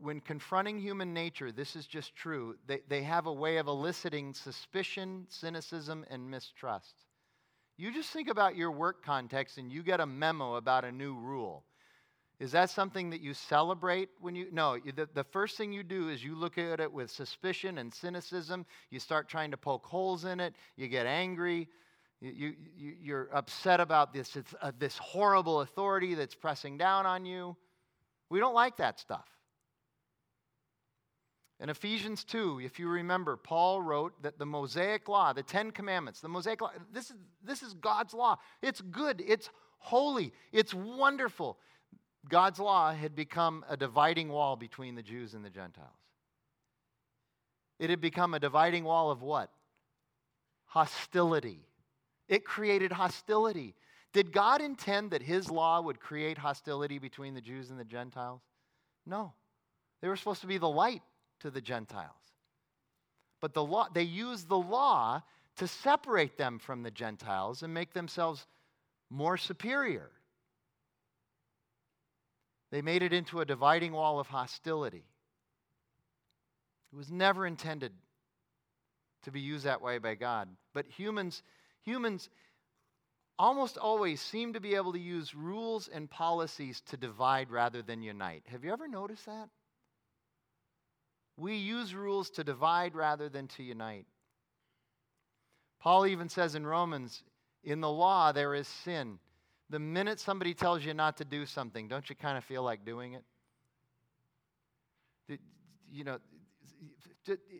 when 0.00 0.20
confronting 0.20 0.80
human 0.80 1.14
nature, 1.14 1.52
this 1.52 1.76
is 1.76 1.86
just 1.86 2.16
true, 2.16 2.56
they, 2.66 2.80
they 2.88 3.02
have 3.04 3.26
a 3.26 3.32
way 3.32 3.58
of 3.58 3.68
eliciting 3.68 4.34
suspicion, 4.34 5.26
cynicism, 5.28 6.04
and 6.10 6.28
mistrust. 6.28 6.94
You 7.76 7.92
just 7.92 8.10
think 8.10 8.28
about 8.28 8.56
your 8.56 8.72
work 8.72 9.04
context 9.04 9.58
and 9.58 9.70
you 9.70 9.84
get 9.84 10.00
a 10.00 10.06
memo 10.06 10.56
about 10.56 10.84
a 10.84 10.90
new 10.90 11.14
rule 11.14 11.64
is 12.42 12.50
that 12.50 12.70
something 12.70 13.10
that 13.10 13.20
you 13.20 13.34
celebrate 13.34 14.08
when 14.20 14.34
you? 14.34 14.48
No, 14.50 14.74
you, 14.74 14.90
the, 14.90 15.08
the 15.14 15.22
first 15.22 15.56
thing 15.56 15.72
you 15.72 15.84
do 15.84 16.08
is 16.08 16.24
you 16.24 16.34
look 16.34 16.58
at 16.58 16.80
it 16.80 16.92
with 16.92 17.08
suspicion 17.08 17.78
and 17.78 17.94
cynicism. 17.94 18.66
You 18.90 18.98
start 18.98 19.28
trying 19.28 19.52
to 19.52 19.56
poke 19.56 19.86
holes 19.86 20.24
in 20.24 20.40
it. 20.40 20.56
You 20.76 20.88
get 20.88 21.06
angry. 21.06 21.68
You, 22.20 22.54
you, 22.76 22.94
you're 23.00 23.28
upset 23.32 23.78
about 23.78 24.12
this, 24.12 24.34
it's, 24.34 24.52
uh, 24.60 24.72
this 24.76 24.98
horrible 24.98 25.60
authority 25.60 26.14
that's 26.14 26.34
pressing 26.34 26.78
down 26.78 27.06
on 27.06 27.24
you. 27.24 27.56
We 28.28 28.40
don't 28.40 28.54
like 28.54 28.76
that 28.78 28.98
stuff. 28.98 29.28
In 31.60 31.68
Ephesians 31.68 32.24
2, 32.24 32.60
if 32.64 32.80
you 32.80 32.88
remember, 32.88 33.36
Paul 33.36 33.82
wrote 33.82 34.20
that 34.24 34.36
the 34.36 34.46
Mosaic 34.46 35.08
law, 35.08 35.32
the 35.32 35.44
Ten 35.44 35.70
Commandments, 35.70 36.20
the 36.20 36.28
Mosaic 36.28 36.60
law, 36.60 36.72
this 36.92 37.10
is, 37.10 37.16
this 37.44 37.62
is 37.62 37.74
God's 37.74 38.14
law. 38.14 38.36
It's 38.62 38.80
good, 38.80 39.22
it's 39.24 39.48
holy, 39.78 40.32
it's 40.50 40.74
wonderful. 40.74 41.58
God's 42.28 42.58
law 42.58 42.92
had 42.92 43.14
become 43.14 43.64
a 43.68 43.76
dividing 43.76 44.28
wall 44.28 44.56
between 44.56 44.94
the 44.94 45.02
Jews 45.02 45.34
and 45.34 45.44
the 45.44 45.50
Gentiles. 45.50 45.88
It 47.78 47.90
had 47.90 48.00
become 48.00 48.34
a 48.34 48.40
dividing 48.40 48.84
wall 48.84 49.10
of 49.10 49.22
what? 49.22 49.50
Hostility. 50.66 51.66
It 52.28 52.44
created 52.44 52.92
hostility. 52.92 53.74
Did 54.12 54.32
God 54.32 54.60
intend 54.60 55.10
that 55.10 55.22
his 55.22 55.50
law 55.50 55.80
would 55.80 55.98
create 55.98 56.38
hostility 56.38 56.98
between 56.98 57.34
the 57.34 57.40
Jews 57.40 57.70
and 57.70 57.78
the 57.78 57.84
Gentiles? 57.84 58.40
No. 59.04 59.32
They 60.00 60.08
were 60.08 60.16
supposed 60.16 60.42
to 60.42 60.46
be 60.46 60.58
the 60.58 60.68
light 60.68 61.02
to 61.40 61.50
the 61.50 61.60
Gentiles. 61.60 62.10
But 63.40 63.54
the 63.54 63.64
law, 63.64 63.88
they 63.92 64.02
used 64.02 64.48
the 64.48 64.58
law 64.58 65.22
to 65.56 65.66
separate 65.66 66.38
them 66.38 66.58
from 66.58 66.82
the 66.82 66.90
Gentiles 66.90 67.62
and 67.62 67.74
make 67.74 67.92
themselves 67.92 68.46
more 69.10 69.36
superior. 69.36 70.10
They 72.72 72.80
made 72.80 73.02
it 73.02 73.12
into 73.12 73.40
a 73.40 73.44
dividing 73.44 73.92
wall 73.92 74.18
of 74.18 74.28
hostility. 74.28 75.04
It 76.90 76.96
was 76.96 77.12
never 77.12 77.46
intended 77.46 77.92
to 79.24 79.30
be 79.30 79.40
used 79.40 79.66
that 79.66 79.82
way 79.82 79.98
by 79.98 80.14
God. 80.14 80.48
But 80.72 80.86
humans, 80.86 81.42
humans 81.82 82.30
almost 83.38 83.76
always 83.76 84.22
seem 84.22 84.54
to 84.54 84.60
be 84.60 84.74
able 84.74 84.94
to 84.94 84.98
use 84.98 85.34
rules 85.34 85.88
and 85.88 86.10
policies 86.10 86.80
to 86.86 86.96
divide 86.96 87.50
rather 87.50 87.82
than 87.82 88.02
unite. 88.02 88.44
Have 88.46 88.64
you 88.64 88.72
ever 88.72 88.88
noticed 88.88 89.26
that? 89.26 89.50
We 91.36 91.56
use 91.56 91.94
rules 91.94 92.30
to 92.30 92.44
divide 92.44 92.94
rather 92.94 93.28
than 93.28 93.48
to 93.48 93.62
unite. 93.62 94.06
Paul 95.78 96.06
even 96.06 96.30
says 96.30 96.54
in 96.54 96.66
Romans, 96.66 97.22
in 97.62 97.82
the 97.82 97.90
law 97.90 98.32
there 98.32 98.54
is 98.54 98.66
sin 98.66 99.18
the 99.72 99.78
minute 99.78 100.20
somebody 100.20 100.52
tells 100.52 100.84
you 100.84 100.92
not 100.92 101.16
to 101.16 101.24
do 101.24 101.46
something, 101.46 101.88
don't 101.88 102.08
you 102.10 102.14
kind 102.14 102.36
of 102.36 102.44
feel 102.44 102.62
like 102.62 102.84
doing 102.84 103.14
it? 103.14 103.24
You 105.90 106.04
know, 106.04 106.18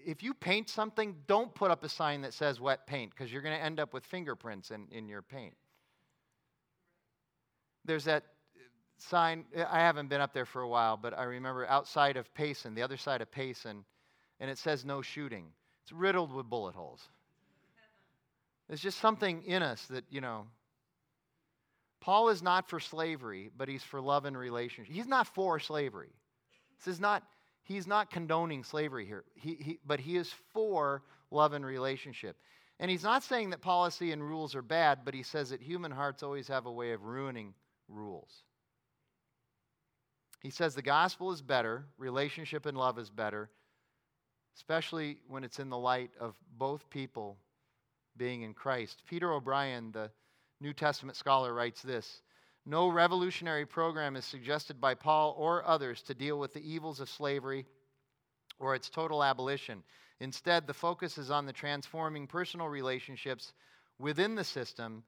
if 0.07 0.23
you 0.23 0.35
paint 0.35 0.69
something, 0.69 1.17
don't 1.27 1.55
put 1.55 1.71
up 1.71 1.85
a 1.85 1.89
sign 1.89 2.21
that 2.23 2.35
says 2.35 2.61
wet 2.61 2.87
paint 2.87 3.11
because 3.11 3.33
you're 3.33 3.41
going 3.41 3.57
to 3.57 3.63
end 3.63 3.81
up 3.81 3.95
with 3.95 4.05
fingerprints 4.05 4.71
in, 4.71 4.89
in 4.91 5.09
your 5.09 5.23
paint. 5.23 5.55
There's 7.85 8.05
that 8.05 8.25
sign, 8.99 9.47
I 9.57 9.81
haven't 9.81 10.09
been 10.09 10.21
up 10.21 10.35
there 10.35 10.47
for 10.47 10.61
a 10.63 10.69
while, 10.69 10.99
but 10.99 11.19
I 11.19 11.25
remember 11.25 11.67
outside 11.67 12.19
of 12.19 12.33
Payson, 12.35 12.75
the 12.75 12.83
other 12.83 12.99
side 12.99 13.23
of 13.23 13.31
Payson, 13.31 13.85
and 14.39 14.51
it 14.51 14.59
says 14.59 14.85
no 14.85 15.01
shooting. 15.01 15.47
It's 15.83 15.93
riddled 15.93 16.33
with 16.33 16.49
bullet 16.49 16.75
holes. 16.75 17.09
There's 18.69 18.81
just 18.83 18.99
something 18.99 19.43
in 19.45 19.63
us 19.63 19.87
that, 19.87 20.05
you 20.11 20.21
know, 20.21 20.47
Paul 22.03 22.31
is 22.31 22.43
not 22.43 22.69
for 22.69 22.81
slavery, 22.81 23.49
but 23.57 23.69
he's 23.69 23.85
for 23.85 24.01
love 24.01 24.25
and 24.25 24.37
relationship. 24.37 24.93
He's 24.93 25.07
not 25.07 25.29
for 25.29 25.61
slavery. 25.61 26.11
This 26.77 26.93
is 26.93 27.01
not, 27.01 27.23
he's 27.63 27.87
not 27.87 28.11
condoning 28.11 28.65
slavery 28.65 29.07
here, 29.07 29.25
he, 29.37 29.55
he, 29.55 29.79
but 29.87 30.01
he 30.01 30.17
is 30.17 30.35
for 30.53 31.05
love 31.31 31.53
and 31.53 31.65
relationship. 31.65 32.37
And 32.81 32.91
he's 32.91 33.05
not 33.05 33.23
saying 33.23 33.51
that 33.51 33.61
policy 33.61 34.11
and 34.11 34.21
rules 34.21 34.57
are 34.57 34.63
bad, 34.63 35.01
but 35.05 35.15
he 35.15 35.23
says 35.23 35.51
that 35.51 35.63
human 35.63 35.93
hearts 35.93 36.25
always 36.25 36.49
have 36.49 36.67
a 36.67 36.73
way 36.73 36.91
of 36.91 37.05
ruining 37.05 37.55
rules. 37.87 38.43
He 40.41 40.51
says 40.51 40.75
the 40.75 40.83
gospel 40.83 41.31
is 41.31 41.41
better, 41.41 41.85
relationship 41.99 42.67
and 42.67 42.77
love 42.77 42.99
is 42.99 43.11
better, 43.11 43.49
especially 44.57 45.19
when 45.29 45.45
it's 45.45 45.61
in 45.61 45.71
the 45.71 45.79
light 45.79 46.11
of 46.19 46.35
both 46.59 46.91
people 46.91 47.39
being 48.17 48.43
in 48.43 48.55
Christ. 48.55 49.05
Peter 49.07 49.33
O'Brien, 49.33 49.93
the 49.93 50.11
New 50.63 50.73
Testament 50.73 51.17
scholar 51.17 51.53
writes 51.53 51.83
this 51.83 52.23
No 52.65 52.89
revolutionary 52.89 53.67
program 53.67 54.15
is 54.15 54.25
suggested 54.25 54.81
by 54.81 54.95
Paul 54.95 55.35
or 55.37 55.67
others 55.67 56.03
to 56.03 56.15
deal 56.15 56.39
with 56.39 56.55
the 56.55 56.73
evils 56.73 57.01
of 57.01 57.09
slavery 57.09 57.67
or 58.61 58.75
its 58.75 58.89
total 58.89 59.25
abolition. 59.25 59.83
Instead, 60.21 60.67
the 60.67 60.75
focus 60.75 61.19
is 61.19 61.33
on 61.33 61.47
the 61.47 61.53
transforming 61.53 62.29
personal 62.29 62.69
relationships 62.69 63.53
within 63.99 64.37
the 64.37 64.45
system 64.45 65.03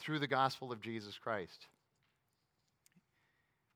through 0.00 0.18
the 0.18 0.26
gospel 0.26 0.72
of 0.72 0.80
Jesus 0.80 1.16
Christ. 1.16 1.68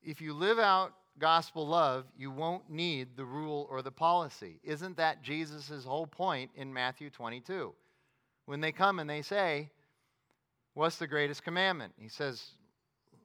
If 0.02 0.20
you 0.20 0.34
live 0.34 0.58
out 0.58 0.92
gospel 1.20 1.66
love, 1.66 2.06
you 2.18 2.32
won't 2.32 2.68
need 2.68 3.16
the 3.16 3.24
rule 3.24 3.68
or 3.70 3.82
the 3.82 3.92
policy. 3.92 4.58
Isn't 4.64 4.96
that 4.96 5.22
Jesus' 5.22 5.84
whole 5.84 6.06
point 6.08 6.50
in 6.56 6.72
Matthew 6.72 7.08
22? 7.08 7.72
When 8.46 8.60
they 8.60 8.72
come 8.72 8.98
and 8.98 9.08
they 9.08 9.22
say, 9.22 9.70
What's 10.76 10.96
the 10.96 11.06
greatest 11.06 11.42
commandment? 11.42 11.94
He 11.96 12.08
says, 12.08 12.50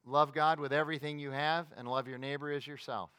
Love 0.06 0.34
God 0.34 0.58
with 0.58 0.72
everything 0.72 1.20
you 1.20 1.32
have 1.32 1.68
and 1.76 1.86
love 1.86 2.08
your 2.08 2.18
neighbor 2.18 2.50
as 2.50 2.66
yourself. 2.66 3.10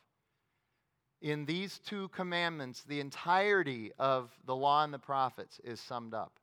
In 1.21 1.45
these 1.45 1.79
two 1.85 2.09
commandments, 2.09 2.83
the 2.83 3.01
entirety 3.01 3.93
of 3.99 4.31
the 4.47 4.57
law 4.57 4.85
and 4.85 4.95
the 4.95 4.99
prophets 4.99 5.61
is 5.65 5.83
summed 5.83 6.15
up. 6.15 6.41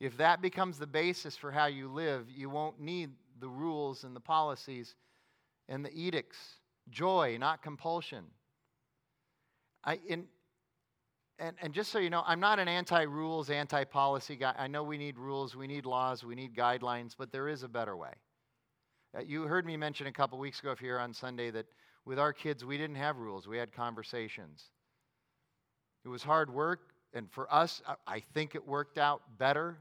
If 0.00 0.18
that 0.18 0.42
becomes 0.42 0.78
the 0.78 0.86
basis 0.86 1.34
for 1.34 1.50
how 1.50 1.64
you 1.64 1.88
live, 1.88 2.26
you 2.28 2.50
won't 2.50 2.78
need 2.78 3.12
the 3.40 3.48
rules 3.48 4.04
and 4.04 4.14
the 4.14 4.20
policies 4.20 4.94
and 5.70 5.82
the 5.82 5.98
edicts. 5.98 6.36
Joy, 6.90 7.38
not 7.40 7.62
compulsion. 7.62 8.26
I, 9.82 9.98
in, 10.06 10.26
and, 11.38 11.56
and 11.60 11.72
just 11.72 11.90
so 11.90 11.98
you 11.98 12.10
know, 12.10 12.22
I'm 12.26 12.40
not 12.40 12.58
an 12.58 12.68
anti 12.68 13.02
rules, 13.02 13.50
anti 13.50 13.84
policy 13.84 14.36
guy. 14.36 14.54
I 14.56 14.66
know 14.66 14.82
we 14.82 14.98
need 14.98 15.18
rules, 15.18 15.56
we 15.56 15.66
need 15.66 15.86
laws, 15.86 16.24
we 16.24 16.34
need 16.34 16.54
guidelines, 16.54 17.14
but 17.16 17.32
there 17.32 17.48
is 17.48 17.62
a 17.62 17.68
better 17.68 17.96
way. 17.96 18.12
Uh, 19.16 19.20
you 19.20 19.42
heard 19.42 19.66
me 19.66 19.76
mention 19.76 20.06
a 20.06 20.12
couple 20.12 20.38
weeks 20.38 20.60
ago 20.60 20.74
here 20.78 20.98
on 20.98 21.12
Sunday 21.12 21.50
that 21.50 21.66
with 22.04 22.18
our 22.18 22.32
kids, 22.32 22.64
we 22.64 22.78
didn't 22.78 22.96
have 22.96 23.16
rules, 23.16 23.46
we 23.46 23.58
had 23.58 23.72
conversations. 23.72 24.70
It 26.04 26.08
was 26.08 26.22
hard 26.22 26.52
work, 26.52 26.92
and 27.12 27.30
for 27.30 27.52
us, 27.52 27.82
I, 27.86 27.94
I 28.06 28.20
think 28.20 28.54
it 28.54 28.66
worked 28.66 28.98
out 28.98 29.22
better. 29.38 29.78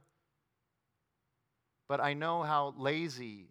But 1.88 2.00
I 2.00 2.14
know 2.14 2.44
how 2.44 2.74
lazy 2.78 3.50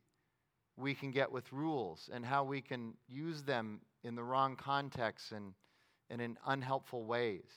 we 0.77 0.95
can 0.95 1.11
get 1.11 1.31
with 1.31 1.53
rules 1.53 2.09
and 2.13 2.25
how 2.25 2.43
we 2.45 2.61
can 2.61 2.95
use 3.07 3.43
them 3.43 3.81
in 4.03 4.15
the 4.15 4.23
wrong 4.23 4.57
context 4.57 5.33
and, 5.33 5.53
and 6.09 6.23
in 6.23 6.39
unhelpful 6.47 7.05
ways. 7.05 7.51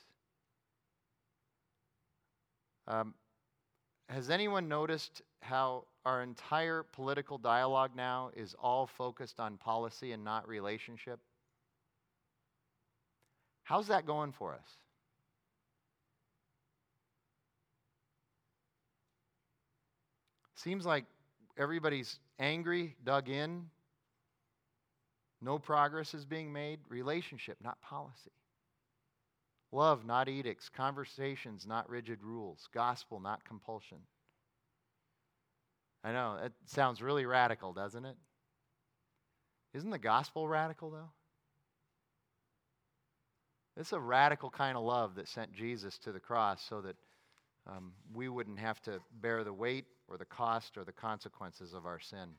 Um, 2.87 3.13
has 4.09 4.29
anyone 4.29 4.67
noticed 4.67 5.21
how 5.41 5.85
our 6.05 6.21
entire 6.21 6.83
political 6.83 7.37
dialogue 7.37 7.91
now 7.95 8.31
is 8.35 8.55
all 8.61 8.87
focused 8.87 9.39
on 9.39 9.57
policy 9.57 10.11
and 10.11 10.23
not 10.23 10.47
relationship? 10.47 11.19
How's 13.63 13.87
that 13.87 14.05
going 14.05 14.33
for 14.33 14.53
us? 14.53 14.77
Seems 20.55 20.85
like 20.85 21.05
everybody's 21.57 22.19
angry, 22.39 22.95
dug 23.03 23.29
in. 23.29 23.69
No 25.41 25.59
progress 25.59 26.13
is 26.13 26.23
being 26.23 26.53
made. 26.53 26.79
Relationship, 26.87 27.57
not 27.61 27.81
policy. 27.81 28.31
Love, 29.73 30.05
not 30.05 30.29
edicts. 30.29 30.69
Conversations, 30.69 31.65
not 31.65 31.89
rigid 31.89 32.21
rules. 32.21 32.69
Gospel, 32.73 33.19
not 33.19 33.43
compulsion. 33.43 33.97
I 36.03 36.11
know, 36.11 36.37
it 36.43 36.53
sounds 36.65 37.01
really 37.01 37.25
radical, 37.25 37.73
doesn't 37.73 38.05
it? 38.05 38.15
Isn't 39.73 39.89
the 39.89 39.97
gospel 39.97 40.47
radical, 40.47 40.91
though? 40.91 41.09
It's 43.75 43.93
a 43.93 43.99
radical 43.99 44.51
kind 44.51 44.77
of 44.77 44.83
love 44.83 45.15
that 45.15 45.27
sent 45.27 45.51
Jesus 45.53 45.97
to 45.99 46.11
the 46.11 46.19
cross 46.19 46.63
so 46.69 46.81
that 46.81 46.95
um, 47.65 47.93
we 48.13 48.29
wouldn't 48.29 48.59
have 48.59 48.79
to 48.83 48.99
bear 49.21 49.43
the 49.43 49.53
weight 49.53 49.85
or 50.07 50.17
the 50.17 50.25
cost 50.25 50.77
or 50.77 50.83
the 50.83 50.91
consequences 50.91 51.73
of 51.73 51.87
our 51.87 51.99
sin. 51.99 52.29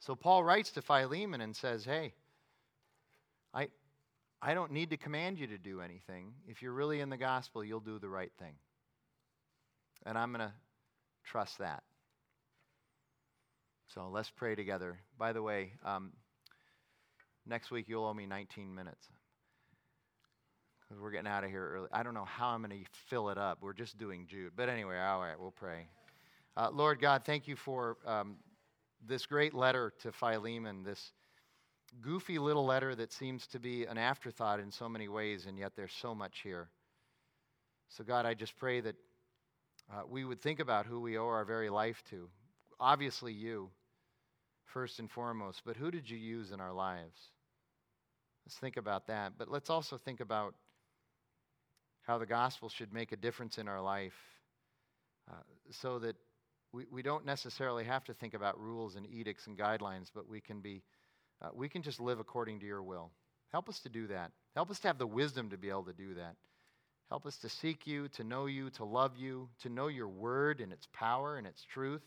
So 0.00 0.16
Paul 0.16 0.42
writes 0.42 0.72
to 0.72 0.82
Philemon 0.82 1.40
and 1.40 1.54
says, 1.54 1.84
Hey, 1.84 2.14
I, 3.54 3.68
I 4.40 4.54
don't 4.54 4.72
need 4.72 4.90
to 4.90 4.96
command 4.96 5.38
you 5.38 5.48
to 5.48 5.58
do 5.58 5.80
anything. 5.80 6.32
If 6.46 6.62
you're 6.62 6.72
really 6.72 7.00
in 7.00 7.10
the 7.10 7.16
gospel, 7.16 7.64
you'll 7.64 7.80
do 7.80 7.98
the 7.98 8.08
right 8.08 8.30
thing. 8.38 8.54
And 10.06 10.16
I'm 10.16 10.32
going 10.32 10.46
to 10.46 10.52
trust 11.24 11.58
that. 11.58 11.82
So 13.94 14.08
let's 14.12 14.30
pray 14.30 14.54
together. 14.54 14.98
By 15.18 15.32
the 15.32 15.42
way, 15.42 15.72
um, 15.84 16.12
next 17.46 17.70
week 17.70 17.86
you'll 17.88 18.04
owe 18.04 18.14
me 18.14 18.26
19 18.26 18.72
minutes. 18.72 19.08
Because 20.80 21.02
we're 21.02 21.10
getting 21.10 21.28
out 21.28 21.42
of 21.42 21.50
here 21.50 21.68
early. 21.74 21.88
I 21.92 22.02
don't 22.02 22.14
know 22.14 22.24
how 22.24 22.48
I'm 22.48 22.62
going 22.62 22.70
to 22.70 22.90
fill 23.08 23.30
it 23.30 23.38
up. 23.38 23.58
We're 23.60 23.72
just 23.72 23.98
doing 23.98 24.26
Jude. 24.28 24.52
But 24.56 24.68
anyway, 24.68 24.98
all 24.98 25.20
right, 25.20 25.38
we'll 25.38 25.50
pray. 25.50 25.88
Uh, 26.56 26.70
Lord 26.72 27.00
God, 27.00 27.24
thank 27.24 27.48
you 27.48 27.56
for 27.56 27.96
um, 28.06 28.36
this 29.06 29.26
great 29.26 29.52
letter 29.52 29.92
to 30.00 30.12
Philemon, 30.12 30.82
this 30.84 31.12
goofy 32.00 32.38
little 32.38 32.64
letter 32.64 32.94
that 32.94 33.12
seems 33.12 33.46
to 33.48 33.58
be 33.58 33.84
an 33.84 33.98
afterthought 33.98 34.60
in 34.60 34.70
so 34.70 34.88
many 34.88 35.08
ways, 35.08 35.46
and 35.46 35.58
yet 35.58 35.72
there's 35.76 35.92
so 35.92 36.14
much 36.14 36.40
here. 36.42 36.68
So, 37.88 38.04
God, 38.04 38.26
I 38.26 38.34
just 38.34 38.56
pray 38.56 38.80
that 38.80 38.96
uh, 39.92 40.02
we 40.08 40.24
would 40.24 40.40
think 40.40 40.60
about 40.60 40.86
who 40.86 41.00
we 41.00 41.16
owe 41.16 41.26
our 41.26 41.44
very 41.44 41.70
life 41.70 42.02
to. 42.10 42.28
Obviously, 42.78 43.32
you, 43.32 43.70
first 44.66 44.98
and 44.98 45.10
foremost, 45.10 45.62
but 45.64 45.76
who 45.76 45.90
did 45.90 46.08
you 46.08 46.18
use 46.18 46.52
in 46.52 46.60
our 46.60 46.72
lives? 46.72 47.18
Let's 48.44 48.58
think 48.58 48.76
about 48.76 49.06
that. 49.08 49.32
But 49.38 49.50
let's 49.50 49.70
also 49.70 49.98
think 49.98 50.20
about 50.20 50.54
how 52.02 52.18
the 52.18 52.26
gospel 52.26 52.68
should 52.68 52.92
make 52.92 53.12
a 53.12 53.16
difference 53.16 53.58
in 53.58 53.68
our 53.68 53.80
life 53.80 54.14
uh, 55.30 55.34
so 55.70 55.98
that 55.98 56.16
we, 56.72 56.84
we 56.90 57.02
don't 57.02 57.26
necessarily 57.26 57.84
have 57.84 58.04
to 58.04 58.14
think 58.14 58.34
about 58.34 58.58
rules 58.60 58.96
and 58.96 59.06
edicts 59.06 59.46
and 59.46 59.58
guidelines, 59.58 60.10
but 60.14 60.28
we 60.28 60.40
can 60.40 60.60
be 60.60 60.82
uh, 61.42 61.48
we 61.54 61.68
can 61.68 61.82
just 61.82 62.00
live 62.00 62.18
according 62.18 62.60
to 62.60 62.66
your 62.66 62.82
will. 62.82 63.10
Help 63.52 63.68
us 63.68 63.80
to 63.80 63.88
do 63.88 64.06
that. 64.08 64.32
Help 64.54 64.70
us 64.70 64.78
to 64.80 64.88
have 64.88 64.98
the 64.98 65.06
wisdom 65.06 65.50
to 65.50 65.56
be 65.56 65.70
able 65.70 65.84
to 65.84 65.92
do 65.92 66.14
that. 66.14 66.34
Help 67.08 67.24
us 67.24 67.38
to 67.38 67.48
seek 67.48 67.86
you, 67.86 68.08
to 68.08 68.24
know 68.24 68.46
you, 68.46 68.68
to 68.70 68.84
love 68.84 69.16
you, 69.16 69.48
to 69.62 69.70
know 69.70 69.88
your 69.88 70.08
word 70.08 70.60
and 70.60 70.72
its 70.72 70.86
power 70.92 71.38
and 71.38 71.46
its 71.46 71.64
truth, 71.64 72.02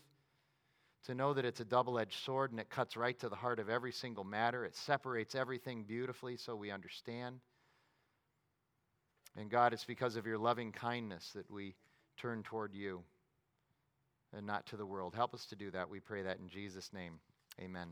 to 1.06 1.14
know 1.14 1.34
that 1.34 1.44
it's 1.44 1.58
a 1.58 1.64
double 1.64 1.98
edged 1.98 2.22
sword 2.24 2.52
and 2.52 2.60
it 2.60 2.70
cuts 2.70 2.96
right 2.96 3.18
to 3.18 3.28
the 3.28 3.34
heart 3.34 3.58
of 3.58 3.68
every 3.68 3.90
single 3.90 4.22
matter. 4.22 4.64
It 4.64 4.76
separates 4.76 5.34
everything 5.34 5.82
beautifully 5.82 6.36
so 6.36 6.54
we 6.54 6.70
understand. 6.70 7.40
And 9.36 9.50
God, 9.50 9.72
it's 9.72 9.84
because 9.84 10.14
of 10.14 10.26
your 10.26 10.38
loving 10.38 10.70
kindness 10.70 11.30
that 11.34 11.50
we 11.50 11.74
turn 12.18 12.44
toward 12.44 12.74
you 12.74 13.02
and 14.32 14.46
not 14.46 14.66
to 14.66 14.76
the 14.76 14.86
world. 14.86 15.14
Help 15.14 15.34
us 15.34 15.46
to 15.46 15.56
do 15.56 15.70
that. 15.72 15.88
We 15.88 15.98
pray 15.98 16.22
that 16.22 16.38
in 16.38 16.48
Jesus' 16.48 16.92
name. 16.92 17.14
Amen. 17.60 17.88